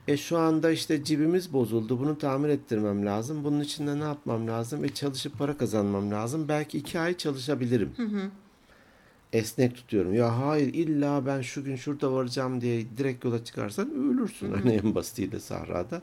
e 0.07 0.17
şu 0.17 0.37
anda 0.37 0.71
işte 0.71 1.03
cibimiz 1.03 1.53
bozuldu. 1.53 1.99
Bunu 1.99 2.17
tamir 2.17 2.49
ettirmem 2.49 3.05
lazım. 3.05 3.43
Bunun 3.43 3.59
için 3.59 3.87
de 3.87 3.99
ne 3.99 4.03
yapmam 4.03 4.47
lazım? 4.47 4.85
E 4.85 4.89
çalışıp 4.89 5.37
para 5.37 5.57
kazanmam 5.57 6.11
lazım. 6.11 6.47
Belki 6.47 6.77
iki 6.77 6.99
ay 6.99 7.17
çalışabilirim. 7.17 7.91
Esnek 9.33 9.75
tutuyorum. 9.75 10.13
Ya 10.13 10.39
hayır 10.39 10.73
illa 10.73 11.25
ben 11.25 11.41
şu 11.41 11.63
gün 11.63 11.75
şurada 11.75 12.13
varacağım 12.13 12.61
diye 12.61 12.85
direkt 12.97 13.25
yola 13.25 13.43
çıkarsan 13.43 13.91
ölürsün. 13.91 14.53
Hani 14.53 14.71
en 14.73 14.95
basitiyle 14.95 15.39
sahrada. 15.39 16.01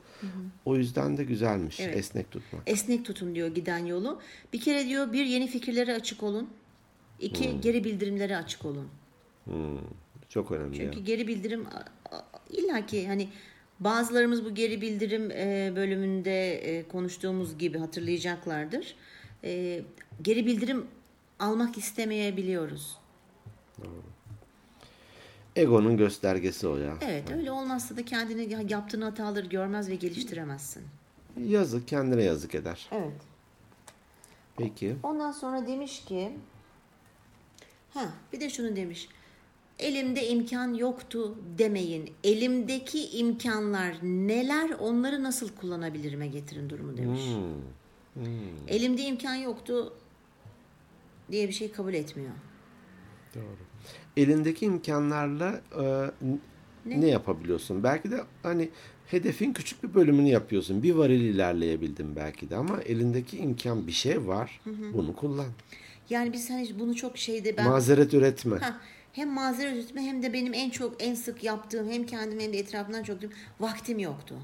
O 0.64 0.76
yüzden 0.76 1.16
de 1.16 1.24
güzelmiş 1.24 1.80
Evet. 1.80 1.96
esnek 1.96 2.30
tutmak. 2.30 2.62
Esnek 2.66 3.04
tutun 3.04 3.34
diyor 3.34 3.48
giden 3.54 3.86
yolu. 3.86 4.20
Bir 4.52 4.60
kere 4.60 4.86
diyor 4.86 5.12
bir 5.12 5.24
yeni 5.24 5.46
fikirlere 5.46 5.94
açık 5.94 6.22
olun. 6.22 6.48
İki 7.20 7.60
geri 7.60 7.84
bildirimlere 7.84 8.36
açık 8.36 8.64
olun. 8.64 8.88
Hmm, 9.44 9.78
çok 10.28 10.52
önemli. 10.52 10.76
Çünkü 10.76 10.98
ya. 10.98 11.04
geri 11.04 11.28
bildirim 11.28 11.66
illa 12.50 12.86
ki 12.86 13.08
hani 13.08 13.28
bazılarımız 13.80 14.44
bu 14.44 14.54
geri 14.54 14.80
bildirim 14.80 15.30
e, 15.30 15.72
bölümünde 15.76 16.54
e, 16.54 16.88
konuştuğumuz 16.88 17.58
gibi 17.58 17.78
hatırlayacaklardır. 17.78 18.96
E, 19.44 19.82
geri 20.22 20.46
bildirim 20.46 20.86
almak 21.38 21.78
istemeyebiliyoruz. 21.78 22.98
Egonun 25.56 25.96
göstergesi 25.96 26.68
o 26.68 26.76
ya. 26.76 26.94
Evet 27.00 27.30
öyle 27.30 27.50
olmazsa 27.50 27.96
da 27.96 28.04
kendini 28.04 28.72
yaptığın 28.72 29.00
hataları 29.00 29.46
görmez 29.46 29.88
ve 29.88 29.94
geliştiremezsin. 29.94 30.82
Yazık 31.46 31.88
kendine 31.88 32.22
yazık 32.22 32.54
eder. 32.54 32.88
Evet. 32.92 33.22
Peki. 34.56 34.96
Ondan 35.02 35.32
sonra 35.32 35.66
demiş 35.66 36.04
ki 36.04 36.32
ha 37.94 38.08
bir 38.32 38.40
de 38.40 38.50
şunu 38.50 38.76
demiş. 38.76 39.08
Elimde 39.78 40.28
imkan 40.28 40.74
yoktu 40.74 41.34
demeyin. 41.58 42.10
Elimdeki 42.24 43.08
imkanlar 43.10 43.96
neler 44.02 44.70
onları 44.70 45.22
nasıl 45.22 45.48
kullanabilirime 45.48 46.26
getirin 46.26 46.70
durumu 46.70 46.96
demiş. 46.96 47.22
Hmm. 48.14 48.24
Elimde 48.68 49.02
imkan 49.02 49.34
yoktu 49.34 49.92
diye 51.30 51.48
bir 51.48 51.52
şey 51.52 51.72
kabul 51.72 51.94
etmiyor. 51.94 52.32
Doğru. 53.34 53.56
Elindeki 54.16 54.66
imkanlarla 54.66 55.60
e, 55.80 56.10
ne? 56.84 57.00
Ne? 57.00 57.06
yapabiliyorsun? 57.06 57.82
Belki 57.82 58.10
de 58.10 58.20
hani 58.42 58.70
hedefin 59.06 59.52
küçük 59.52 59.82
bir 59.82 59.94
bölümünü 59.94 60.28
yapıyorsun. 60.28 60.82
Bir 60.82 60.94
varil 60.94 61.20
ilerleyebildin 61.20 62.16
belki 62.16 62.50
de 62.50 62.56
ama 62.56 62.80
elindeki 62.80 63.38
imkan 63.38 63.86
bir 63.86 63.92
şey 63.92 64.26
var. 64.26 64.60
Bunu 64.92 65.16
kullan. 65.16 65.48
Yani 66.10 66.32
biz 66.32 66.50
hani 66.50 66.68
bunu 66.78 66.94
çok 66.94 67.18
şeyde 67.18 67.56
ben 67.56 67.68
Mazeret 67.68 68.14
üretme. 68.14 68.58
Ha, 68.58 68.80
hem 69.14 69.28
mazeret 69.30 69.74
üretme 69.76 70.02
hem 70.02 70.22
de 70.22 70.32
benim 70.32 70.54
en 70.54 70.70
çok 70.70 71.02
en 71.02 71.14
sık 71.14 71.44
yaptığım 71.44 71.90
hem 71.90 72.06
kendim 72.06 72.40
hem 72.40 72.52
de 72.52 72.58
etrafımdan 72.58 73.02
çok 73.02 73.22
duyduğum 73.22 73.38
vaktim 73.60 73.98
yoktu. 73.98 74.34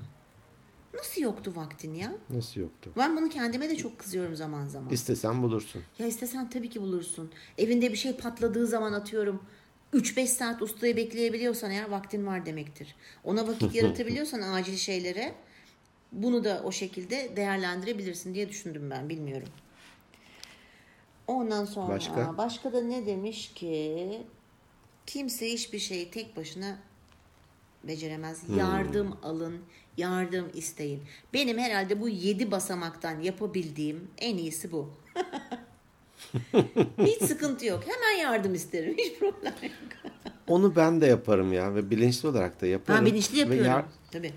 Nasıl 0.95 1.23
yoktu 1.23 1.53
vaktin 1.57 1.95
ya? 1.95 2.13
Nasıl 2.31 2.61
yoktu? 2.61 2.91
Ben 2.97 3.17
bunu 3.17 3.29
kendime 3.29 3.69
de 3.71 3.77
çok 3.77 3.99
kızıyorum 3.99 4.37
zaman 4.37 4.67
zaman. 4.67 4.91
İstesen 4.91 5.43
bulursun. 5.43 5.83
Ya 5.99 6.07
istesen 6.07 6.51
tabii 6.51 6.71
ki 6.71 6.83
bulursun. 6.83 7.31
Evinde 7.59 7.93
bir 7.93 7.97
şey 7.97 8.13
patladığı 8.13 8.67
zaman 8.67 8.93
atıyorum 8.93 9.43
3-5 9.95 10.27
saat 10.27 10.63
ustayı 10.63 10.97
bekleyebiliyorsan 10.97 11.71
eğer 11.71 11.89
vaktin 11.89 12.27
var 12.27 12.47
demektir. 12.47 12.95
Ona 13.25 13.49
vakit 13.49 13.75
yaratabiliyorsan 13.83 14.43
acil 14.43 14.77
şeylere 14.77 15.35
bunu 16.13 16.45
da 16.45 16.63
o 16.65 16.73
şekilde 16.73 17.37
değerlendirebilirsin 17.37 18.35
diye 18.35 18.49
düşündüm 18.49 18.91
ben 18.91 19.09
bilmiyorum. 19.09 19.49
Ondan 21.27 21.65
sonra 21.65 21.89
Başka? 21.95 22.39
başka 22.39 22.73
da 22.73 22.81
ne 22.83 23.07
demiş 23.07 23.53
ki 23.55 24.23
kimse 25.07 25.53
hiçbir 25.53 25.79
şeyi 25.79 26.11
tek 26.11 26.37
başına 26.37 26.79
beceremez. 27.85 28.41
Yardım 28.59 29.17
alın, 29.23 29.59
yardım 29.97 30.49
isteyin. 30.55 31.03
Benim 31.35 31.59
herhalde 31.59 32.01
bu 32.01 32.09
yedi 32.09 32.51
basamaktan 32.51 33.21
yapabildiğim 33.21 34.09
en 34.19 34.37
iyisi 34.39 34.73
bu. 34.73 34.91
Hiç 36.99 37.23
sıkıntı 37.23 37.67
yok. 37.67 37.85
Hemen 37.87 38.23
yardım 38.23 38.55
isterim. 38.55 38.95
Hiç 38.99 39.19
problem 39.19 39.55
yok. 39.63 40.13
Onu 40.47 40.77
ben 40.77 41.01
de 41.01 41.07
yaparım 41.07 41.53
ya 41.53 41.75
ve 41.75 41.91
bilinçli 41.91 42.29
olarak 42.29 42.61
da 42.61 42.67
yaparım. 42.67 43.01
Ben 43.05 43.13
bilinçli 43.13 43.35
Ve 43.37 43.39
yapıyorum. 43.41 43.67
yar- 43.67 43.85
Tabii. 44.11 44.33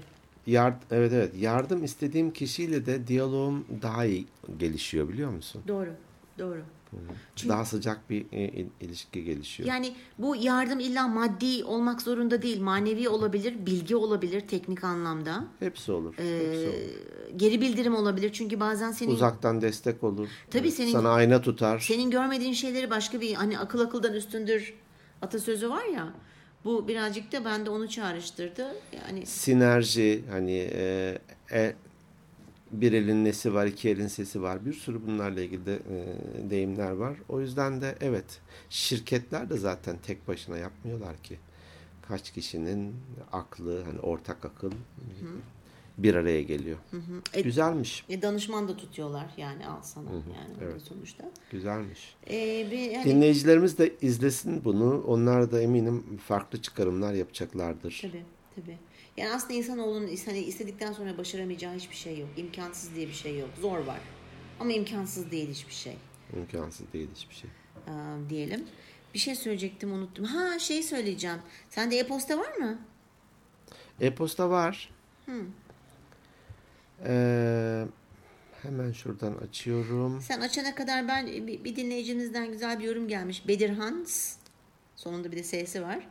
yar- 0.48 0.74
evet 0.92 1.14
evet 1.14 1.32
yardım 1.40 1.84
istediğim 1.84 2.32
kişiyle 2.34 2.86
de 2.86 3.08
diyaloğum 3.08 3.66
daha 3.82 4.06
iyi 4.06 4.28
gelişiyor 4.58 5.10
biliyor 5.10 5.30
musun? 5.32 5.62
Doğru. 5.68 5.94
Doğru. 6.40 6.64
Daha 7.48 7.66
sıcak 7.66 8.10
bir 8.10 8.26
e, 8.32 8.48
il- 8.48 8.70
ilişki 8.82 9.24
gelişiyor. 9.24 9.70
Yani 9.70 9.94
bu 10.18 10.36
yardım 10.36 10.80
illa 10.80 11.08
maddi 11.08 11.64
olmak 11.64 12.02
zorunda 12.02 12.42
değil. 12.42 12.62
Manevi 12.62 13.10
olabilir, 13.10 13.66
bilgi 13.66 13.96
olabilir 13.96 14.42
teknik 14.48 14.84
anlamda. 14.84 15.46
Hepsi 15.60 15.92
olur. 15.92 16.16
Ee, 16.18 16.48
hepsi 16.48 16.68
olur. 16.70 17.38
geri 17.38 17.62
bildirim 17.62 17.96
olabilir. 17.96 18.34
Çünkü 18.34 18.60
bazen 18.60 18.92
senin 18.92 19.12
Uzaktan 19.12 19.62
destek 19.62 20.04
olur. 20.04 20.28
Tabii 20.52 20.72
senin- 20.72 20.92
Sana 20.92 21.10
ayna 21.10 21.42
tutar. 21.42 21.80
senin 21.80 22.12
görmediğin 22.12 22.54
şeyleri 22.54 22.90
başka 22.90 23.22
bir 23.22 23.34
hani 23.34 23.60
akıl 23.60 23.80
akıldan 23.80 24.14
üstündür 24.14 24.74
atasözü 25.22 25.70
var 25.70 25.86
ya. 25.86 26.14
Bu 26.66 26.88
birazcık 26.88 27.32
da 27.32 27.46
bende 27.46 27.70
onu 27.70 27.90
çağrıştırdı. 27.90 28.76
Yani 28.96 29.26
Sinerji 29.26 30.24
hani 30.32 30.70
e, 30.74 31.18
e, 31.52 31.76
bir 32.74 32.94
elin 32.94 33.26
nesi 33.26 33.54
var, 33.54 33.66
iki 33.66 33.90
elin 33.90 34.08
sesi 34.08 34.42
var. 34.42 34.66
Bir 34.66 34.74
sürü 34.74 35.08
bunlarla 35.08 35.42
ilgili 35.42 35.66
de 35.66 35.76
e, 35.76 36.50
deyimler 36.50 36.92
var. 36.92 37.18
O 37.30 37.42
yüzden 37.42 37.82
de 37.82 37.96
evet 38.02 38.42
şirketler 38.70 39.50
de 39.50 39.58
zaten 39.58 39.98
tek 40.06 40.28
başına 40.28 40.58
yapmıyorlar 40.58 41.18
ki. 41.18 41.40
Kaç 42.08 42.32
kişinin 42.32 42.96
aklı 43.32 43.84
hani 43.84 44.00
ortak 44.00 44.46
akıl 44.46 44.72
bir 45.98 46.16
araya 46.16 46.42
geliyor. 46.42 46.78
E- 47.34 47.42
Güzelmiş. 47.42 48.06
e, 48.10 48.22
danışman 48.22 48.68
da 48.68 48.78
tutuyorlar 48.78 49.26
yani 49.38 49.68
al 49.68 49.82
sana 49.82 50.10
yani 50.12 50.54
evet. 50.62 50.82
sonuçta. 50.82 51.32
Güzelmiş. 51.52 52.16
E, 52.30 52.68
bir, 52.72 52.92
yani, 52.92 53.06
Dinleyicilerimiz 53.06 53.78
de 53.78 53.94
izlesin 54.02 54.66
bunu. 54.66 55.04
Onlar 55.08 55.52
da 55.52 55.62
eminim 55.62 56.04
farklı 56.28 56.62
çıkarımlar 56.62 57.14
yapacaklardır. 57.14 58.00
Tabii 58.02 58.24
tabii. 58.56 58.78
Yani 59.18 59.34
aslında 59.34 59.54
insanoğlunun 59.54 60.10
hani 60.26 60.40
istedikten 60.40 60.94
sonra 60.94 61.18
başaramayacağı 61.18 61.76
hiçbir 61.76 61.96
şey 61.96 62.20
yok. 62.20 62.30
İmkansız 62.38 62.96
diye 62.96 63.08
bir 63.08 63.14
şey 63.14 63.40
yok. 63.40 63.50
Zor 63.62 63.78
var. 63.78 64.00
Ama 64.60 64.72
imkansız 64.72 65.32
değil 65.32 65.50
hiçbir 65.50 65.74
şey. 65.74 65.98
İmkansız 66.38 66.94
değil 66.94 67.10
hiçbir 67.16 67.36
şey. 67.36 67.50
Aa, 67.88 68.30
diyelim. 68.30 68.66
Bir 69.14 69.20
şey 69.20 69.36
söyleyecektim 69.36 69.94
unuttum. 69.94 70.26
Ha 70.26 70.60
şey 70.60 70.84
söyleyeceğim. 70.84 71.38
Sende 71.70 71.98
e-posta 71.98 72.38
var 72.38 72.58
mı? 72.58 72.80
E-posta 74.02 74.50
var. 74.50 74.90
Ee, 77.06 77.86
hemen 78.62 78.92
şuradan 78.92 79.36
açıyorum. 79.36 80.22
Sen 80.22 80.42
açana 80.42 80.76
kadar 80.76 81.08
ben 81.08 81.28
bir, 81.28 81.64
bir 81.64 81.76
dinleyicimizden 81.76 82.52
güzel 82.52 82.80
bir 82.80 82.84
yorum 82.84 83.08
gelmiş. 83.08 83.48
Bedirhans. 83.48 84.36
Sonunda 84.96 85.32
bir 85.32 85.38
de 85.38 85.44
S'si 85.44 85.82
var. 85.82 86.08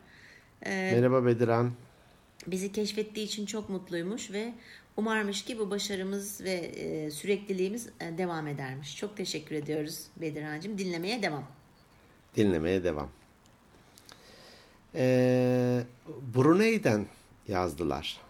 Ee, 0.66 0.92
Merhaba 0.94 1.26
Bediran. 1.26 1.72
Bizi 2.46 2.72
keşfettiği 2.72 3.26
için 3.26 3.46
çok 3.46 3.68
mutluymuş 3.68 4.30
ve 4.30 4.52
umarmış 4.96 5.44
ki 5.44 5.58
bu 5.58 5.70
başarımız 5.70 6.40
ve 6.40 6.52
e, 6.52 7.10
sürekliliğimiz 7.10 7.88
e, 8.00 8.18
devam 8.18 8.46
edermiş. 8.46 8.96
Çok 8.96 9.16
teşekkür 9.16 9.54
ediyoruz 9.54 10.06
Bedirhan'cığım. 10.16 10.78
Dinlemeye 10.78 11.22
devam. 11.22 11.44
Dinlemeye 12.36 12.84
devam. 12.84 13.08
Ee, 14.94 15.82
Brunei'den 16.34 17.06
yazdılar. 17.48 18.20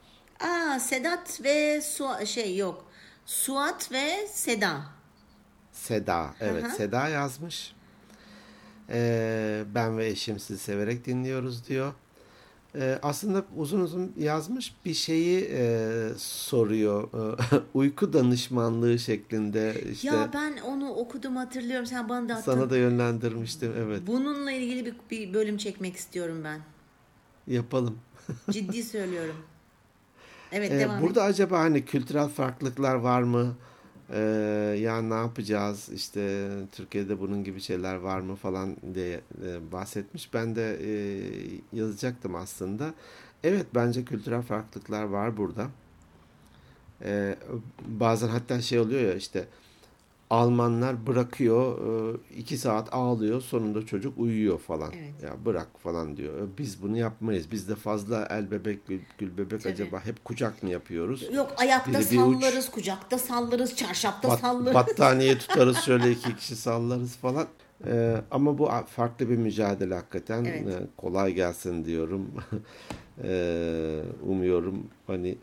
Aa 0.41 0.81
Sedat 0.81 1.45
ve 1.45 1.81
Su 1.81 2.27
şey 2.27 2.57
yok. 2.57 2.85
Suat 3.27 3.93
ve 3.93 4.29
Seda. 4.29 4.83
Seda. 5.73 6.35
Evet 6.41 6.65
hı. 6.65 6.71
Seda 6.71 7.09
yazmış. 7.09 7.75
Ee, 8.91 9.65
ben 9.75 9.99
ve 9.99 10.07
eşim 10.07 10.39
sizi 10.39 10.63
severek 10.63 11.05
dinliyoruz 11.07 11.69
diyor. 11.69 11.95
Ee, 12.75 12.99
aslında 13.03 13.45
uzun 13.57 13.81
uzun 13.81 14.12
yazmış 14.18 14.75
bir 14.85 14.95
şeyi 14.95 15.41
e, 15.53 16.09
soruyor. 16.18 17.09
Uyku 17.75 18.12
danışmanlığı 18.12 18.99
şeklinde 18.99 19.85
işte 19.93 20.09
Ya 20.09 20.31
ben 20.35 20.57
onu 20.57 20.89
okudum 20.91 21.37
hatırlıyorum. 21.37 21.87
Sen 21.87 22.09
bana 22.09 22.29
da 22.29 22.35
attın. 22.35 22.53
sana 22.53 22.70
da 22.70 22.77
yönlendirmiştim. 22.77 23.73
Evet 23.79 24.01
Bununla 24.07 24.53
ilgili 24.53 24.87
bir, 24.87 24.95
bir 25.11 25.35
bölüm 25.35 25.57
çekmek 25.57 25.97
istiyorum 25.97 26.41
ben. 26.45 26.61
yapalım. 27.55 27.99
Ciddi 28.51 28.83
söylüyorum. 28.83 29.37
Evet 30.53 30.73
Ee, 30.73 30.79
devam 30.79 30.97
et. 30.97 31.03
burada 31.03 31.23
acaba 31.23 31.59
hani 31.61 31.85
kültürel 31.85 32.29
farklılıklar 32.29 32.95
var 32.95 33.23
mı? 33.23 33.55
Ee, 34.13 34.19
ya 34.81 35.03
ne 35.03 35.15
yapacağız? 35.15 35.89
İşte 35.95 36.51
Türkiye'de 36.73 37.21
bunun 37.21 37.45
gibi 37.45 37.61
şeyler 37.61 37.95
var 37.95 38.21
mı 38.21 38.37
falan 38.37 38.77
diye 38.95 39.21
e, 39.47 39.73
bahsetmiş. 39.73 40.35
Ben 40.35 40.57
de 40.57 40.79
e, 40.83 40.93
yazacaktım 41.73 42.35
aslında. 42.35 42.95
Evet 43.45 43.67
bence 43.75 44.05
kültürel 44.05 44.43
farklılıklar 44.43 45.03
var 45.05 45.37
burada. 45.37 45.69
Ee, 47.05 47.37
bazen 47.87 48.29
hatta 48.29 48.61
şey 48.61 48.79
oluyor 48.79 49.01
ya 49.01 49.15
işte 49.15 49.47
Almanlar 50.33 51.07
bırakıyor 51.07 51.78
e, 52.14 52.16
iki 52.37 52.57
saat 52.59 52.89
ağlıyor 52.95 53.41
sonunda 53.41 53.87
çocuk 53.87 54.18
uyuyor 54.18 54.59
falan. 54.59 54.93
Evet. 54.97 55.22
Ya 55.22 55.45
bırak 55.45 55.68
falan 55.83 56.16
diyor. 56.16 56.35
E, 56.39 56.59
Biz 56.59 56.83
bunu 56.83 56.97
yapmayız. 56.99 57.51
Biz 57.53 57.68
de 57.68 57.74
fazla 57.74 58.26
el 58.30 58.51
bebek 58.51 58.87
gül, 58.87 59.01
gül 59.18 59.37
bebek 59.39 59.62
Tabii. 59.62 59.72
acaba 59.72 60.05
hep 60.05 60.24
kucak 60.24 60.62
mı 60.62 60.70
yapıyoruz? 60.70 61.28
Yok 61.35 61.53
ayakta 61.57 61.93
bir 61.93 61.99
uç- 61.99 62.14
sallarız, 62.14 62.70
kucakta 62.70 63.18
sallarız, 63.18 63.76
çarşafta 63.76 64.28
Bat- 64.28 64.41
sallarız. 64.41 64.74
battaniye 64.74 65.39
tutarız 65.39 65.76
şöyle 65.78 66.11
iki 66.11 66.37
kişi 66.37 66.57
sallarız 66.57 67.16
falan. 67.16 67.47
Ee, 67.87 68.16
ama 68.30 68.59
bu 68.59 68.70
farklı 68.87 69.28
bir 69.30 69.37
mücadele 69.37 69.95
hakikaten. 69.95 70.45
Evet. 70.45 70.66
Ee, 70.68 70.87
kolay 70.97 71.33
gelsin 71.35 71.85
diyorum. 71.85 72.30
Ee, 73.24 74.01
umuyorum 74.26 74.87
hani 75.07 75.39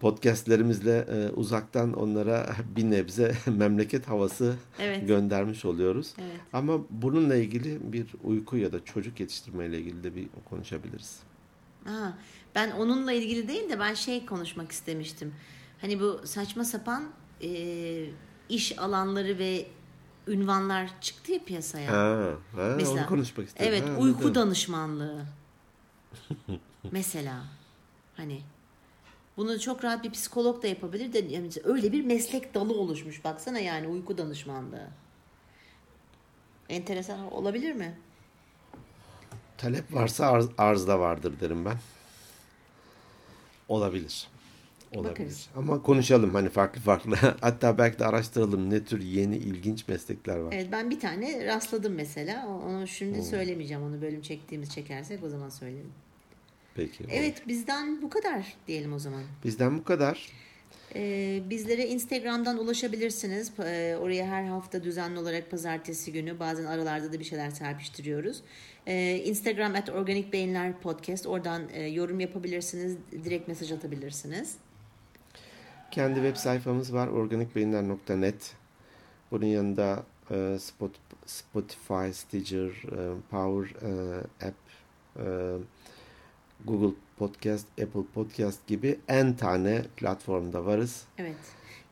podcastlerimizle 0.00 0.98
e, 1.10 1.28
uzaktan 1.30 1.92
onlara 1.92 2.46
bir 2.76 2.84
nebze 2.90 3.34
memleket 3.46 4.08
havası 4.08 4.54
Evet. 4.78 5.08
göndermiş 5.08 5.64
oluyoruz. 5.64 6.12
Evet. 6.18 6.40
Ama 6.52 6.78
bununla 6.90 7.34
ilgili 7.36 7.92
bir 7.92 8.06
uyku 8.24 8.56
ya 8.56 8.72
da 8.72 8.84
çocuk 8.84 9.20
yetiştirme 9.20 9.66
ile 9.66 9.78
ilgili 9.78 10.04
de 10.04 10.16
bir 10.16 10.28
konuşabiliriz. 10.50 11.18
Ha, 11.84 12.18
ben 12.54 12.70
onunla 12.70 13.12
ilgili 13.12 13.48
değil 13.48 13.70
de 13.70 13.78
ben 13.80 13.94
şey 13.94 14.26
konuşmak 14.26 14.72
istemiştim. 14.72 15.34
Hani 15.80 16.00
bu 16.00 16.20
saçma 16.24 16.64
sapan 16.64 17.04
e, 17.42 18.06
iş 18.48 18.78
alanları 18.78 19.38
ve 19.38 19.66
ünvanlar 20.26 20.90
çıktı 21.00 21.32
ya 21.32 21.44
piyasaya. 21.44 21.92
Ha, 21.92 22.30
ha 22.56 22.74
Mesela, 22.76 23.00
onu 23.02 23.06
konuşmak 23.06 23.46
istedim. 23.48 23.66
Evet, 23.68 23.88
Ha, 23.88 23.96
uyku 24.00 24.18
anladım. 24.18 24.34
danışmanlığı. 24.34 25.24
Mesela 26.92 27.44
hani 28.16 28.40
bunu 29.40 29.60
çok 29.60 29.84
rahat 29.84 30.04
bir 30.04 30.10
psikolog 30.10 30.62
da 30.62 30.66
yapabilir 30.66 31.12
de 31.12 31.18
yani 31.18 31.48
öyle 31.64 31.92
bir 31.92 32.04
meslek 32.04 32.54
dalı 32.54 32.74
oluşmuş 32.74 33.24
baksana 33.24 33.58
yani 33.58 33.88
uyku 33.88 34.18
danışmanlığı. 34.18 34.88
Enteresan 36.68 37.32
olabilir 37.32 37.72
mi? 37.72 37.98
Talep 39.58 39.94
varsa 39.94 40.26
arz, 40.26 40.46
arz 40.58 40.86
da 40.86 41.00
vardır 41.00 41.34
derim 41.40 41.64
ben. 41.64 41.76
Olabilir. 43.68 44.28
Olabilir. 44.94 45.10
Bakarız. 45.10 45.48
Ama 45.56 45.82
konuşalım 45.82 46.34
hani 46.34 46.48
farklı 46.48 46.80
farklı. 46.80 47.16
Hatta 47.40 47.78
belki 47.78 47.98
de 47.98 48.06
araştıralım 48.06 48.70
ne 48.70 48.84
tür 48.84 49.00
yeni 49.00 49.36
ilginç 49.36 49.88
meslekler 49.88 50.36
var. 50.36 50.52
Evet 50.52 50.68
ben 50.72 50.90
bir 50.90 51.00
tane 51.00 51.46
rastladım 51.46 51.94
mesela. 51.94 52.48
Onu 52.48 52.86
şimdi 52.86 53.22
söylemeyeceğim. 53.22 53.82
Onu 53.82 54.02
bölüm 54.02 54.22
çektiğimiz 54.22 54.70
çekersek 54.74 55.24
o 55.24 55.28
zaman 55.28 55.48
söylerim. 55.48 55.92
Peki. 56.80 57.04
Evet 57.10 57.48
bizden 57.48 58.02
bu 58.02 58.10
kadar 58.10 58.56
diyelim 58.68 58.92
o 58.92 58.98
zaman. 58.98 59.22
Bizden 59.44 59.78
bu 59.78 59.84
kadar. 59.84 60.32
Ee, 60.94 61.42
bizlere 61.50 61.86
Instagram'dan 61.86 62.58
ulaşabilirsiniz. 62.58 63.52
Ee, 63.58 63.96
oraya 64.00 64.26
her 64.26 64.44
hafta 64.44 64.84
düzenli 64.84 65.18
olarak 65.18 65.50
pazartesi 65.50 66.12
günü 66.12 66.38
bazen 66.38 66.64
aralarda 66.64 67.12
da 67.12 67.18
bir 67.18 67.24
şeyler 67.24 67.50
serpiştiriyoruz. 67.50 68.42
Ee, 68.86 69.22
Instagram 69.24 69.74
at 69.74 69.88
Organik 69.88 70.32
Beyinler 70.32 70.80
Podcast. 70.80 71.26
Oradan 71.26 71.62
e, 71.72 71.82
yorum 71.82 72.20
yapabilirsiniz. 72.20 72.96
Direkt 73.24 73.48
mesaj 73.48 73.72
atabilirsiniz. 73.72 74.56
Kendi 75.90 76.14
web 76.14 76.36
sayfamız 76.36 76.94
var 76.94 77.08
organikbeyinler.net. 77.08 78.52
Bunun 79.30 79.46
yanında 79.46 80.04
e, 80.30 80.56
Spot, 80.60 80.92
Spotify, 81.26 82.12
Stitcher, 82.12 82.68
e, 82.68 83.14
Power 83.30 83.74
e, 83.82 84.20
App, 84.46 84.56
e, 85.16 85.26
Google 86.66 86.94
Podcast, 87.18 87.66
Apple 87.82 88.02
Podcast 88.14 88.66
gibi 88.66 88.98
en 89.08 89.36
tane 89.36 89.82
platformda 89.96 90.64
varız. 90.66 91.04
Evet. 91.18 91.36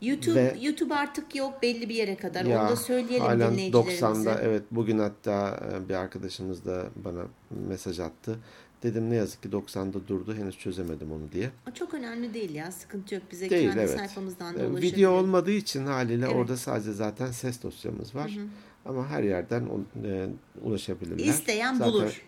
YouTube 0.03 0.35
Ve- 0.35 0.57
YouTube 0.63 0.95
artık 0.95 1.35
yok 1.37 1.63
belli 1.63 1.89
bir 1.89 1.95
yere 1.95 2.17
kadar. 2.17 2.45
Ya, 2.45 2.63
Onu 2.63 2.71
da 2.71 2.77
söyleyelim 2.77 3.27
halen 3.27 3.53
dinleyicilerimize. 3.53 4.07
90'da 4.31 4.41
evet 4.43 4.63
bugün 4.71 4.99
hatta 4.99 5.61
e, 5.85 5.89
bir 5.89 5.95
arkadaşımız 5.95 6.65
da 6.65 6.85
bana 7.05 7.23
mesaj 7.69 8.01
attı. 8.01 8.39
Dedim 8.83 9.11
ne 9.11 9.15
yazık 9.17 9.43
ki 9.43 9.49
90'da 9.49 10.09
durdu 10.09 10.35
henüz 10.35 10.59
çözemedim 10.59 11.13
onu 11.13 11.33
diye. 11.33 11.51
O 11.71 11.75
çok 11.75 11.95
önemli 11.95 12.35
değil 12.35 12.55
ya. 12.55 12.73
Sıkıntı 12.73 13.15
yok. 13.15 13.25
Bize 13.33 13.51
Değil 13.51 13.67
kendi 13.69 13.79
evet. 13.81 13.97
sayfamızdan 13.97 14.55
da 14.55 14.63
E, 14.63 14.67
ulaşabilir. 14.67 14.97
Video 14.97 15.11
olmadığı 15.13 15.51
için 15.53 15.87
haliyle 15.87 16.27
Evet. 16.27 16.37
orada 16.37 16.57
sadece 16.57 16.93
zaten 16.93 17.31
ses 17.31 17.63
dosyamız 17.63 18.15
var. 18.15 18.39
Ama 18.85 19.09
her 19.09 19.23
yerden 19.23 19.69
e, 20.05 20.27
ulaşabilirler. 20.63 21.25
İsteyen 21.25 21.75
Zaten 21.75 21.93
bulur. 21.93 22.23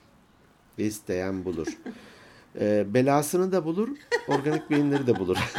İsteyen 0.79 1.45
bulur. 1.45 1.67
E, 2.61 2.95
belasını 2.95 3.53
da 3.53 3.65
bulur, 3.65 3.89
organik 4.29 4.71
beyinleri 4.71 5.07
de 5.07 5.19
bulur. 5.19 5.37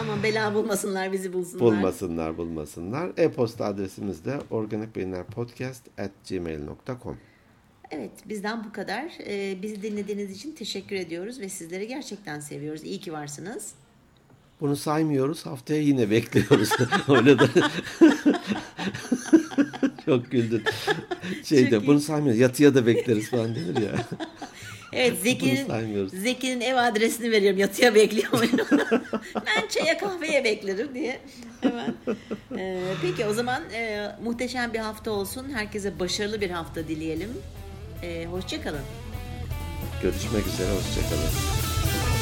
Ama 0.00 0.22
bela 0.22 0.54
bulmasınlar 0.54 1.12
bizi 1.12 1.32
bulsunlar. 1.32 1.66
bulmasınlar, 1.66 2.36
bulmasınlar. 2.36 3.10
E-posta 3.16 3.64
adresimiz 3.64 4.24
de 4.24 4.38
organikbeyinlerpodcast@gmail.com. 4.50 7.16
Evet 7.90 8.10
bizden 8.28 8.64
bu 8.64 8.72
kadar. 8.72 9.12
Ee, 9.26 9.56
bizi 9.62 9.82
dinlediğiniz 9.82 10.30
için 10.30 10.52
teşekkür 10.52 10.96
ediyoruz 10.96 11.40
ve 11.40 11.48
sizleri 11.48 11.88
gerçekten 11.88 12.40
seviyoruz. 12.40 12.84
İyi 12.84 13.00
ki 13.00 13.12
varsınız. 13.12 13.72
Bunu 14.60 14.76
saymıyoruz. 14.76 15.46
Haftaya 15.46 15.82
yine 15.82 16.10
bekliyoruz. 16.10 16.70
Öyle 17.08 17.38
de. 17.38 17.44
Çok 20.04 20.30
güldün. 20.30 20.62
Şeyde 21.44 21.70
Çok 21.70 21.86
bunu 21.86 22.00
saymıyoruz. 22.00 22.40
Yatıya 22.40 22.74
da 22.74 22.86
bekleriz 22.86 23.30
falan 23.30 23.54
denir 23.54 23.82
ya. 23.82 24.06
Evet 24.94 25.18
Zeki'nin. 25.22 26.06
Zeki'nin 26.08 26.60
ev 26.60 26.76
adresini 26.76 27.30
veriyorum. 27.30 27.58
Yatıya 27.58 27.94
bekliyor 27.94 28.32
muyum? 28.32 28.58
ben 29.34 29.68
çaya 29.68 29.98
kahveye 29.98 30.44
beklerim 30.44 30.94
diye. 30.94 31.18
Hemen. 31.60 31.94
Ee, 32.58 32.80
peki 33.02 33.26
o 33.26 33.32
zaman 33.32 33.62
e, 33.72 34.06
muhteşem 34.24 34.72
bir 34.72 34.78
hafta 34.78 35.10
olsun. 35.10 35.50
Herkese 35.54 35.98
başarılı 36.00 36.40
bir 36.40 36.50
hafta 36.50 36.88
dileyelim. 36.88 37.30
Ee, 38.02 38.26
Hoşçakalın. 38.30 38.80
Görüşmek 40.02 40.46
üzere. 40.46 40.68
Hoşçakalın. 40.70 42.13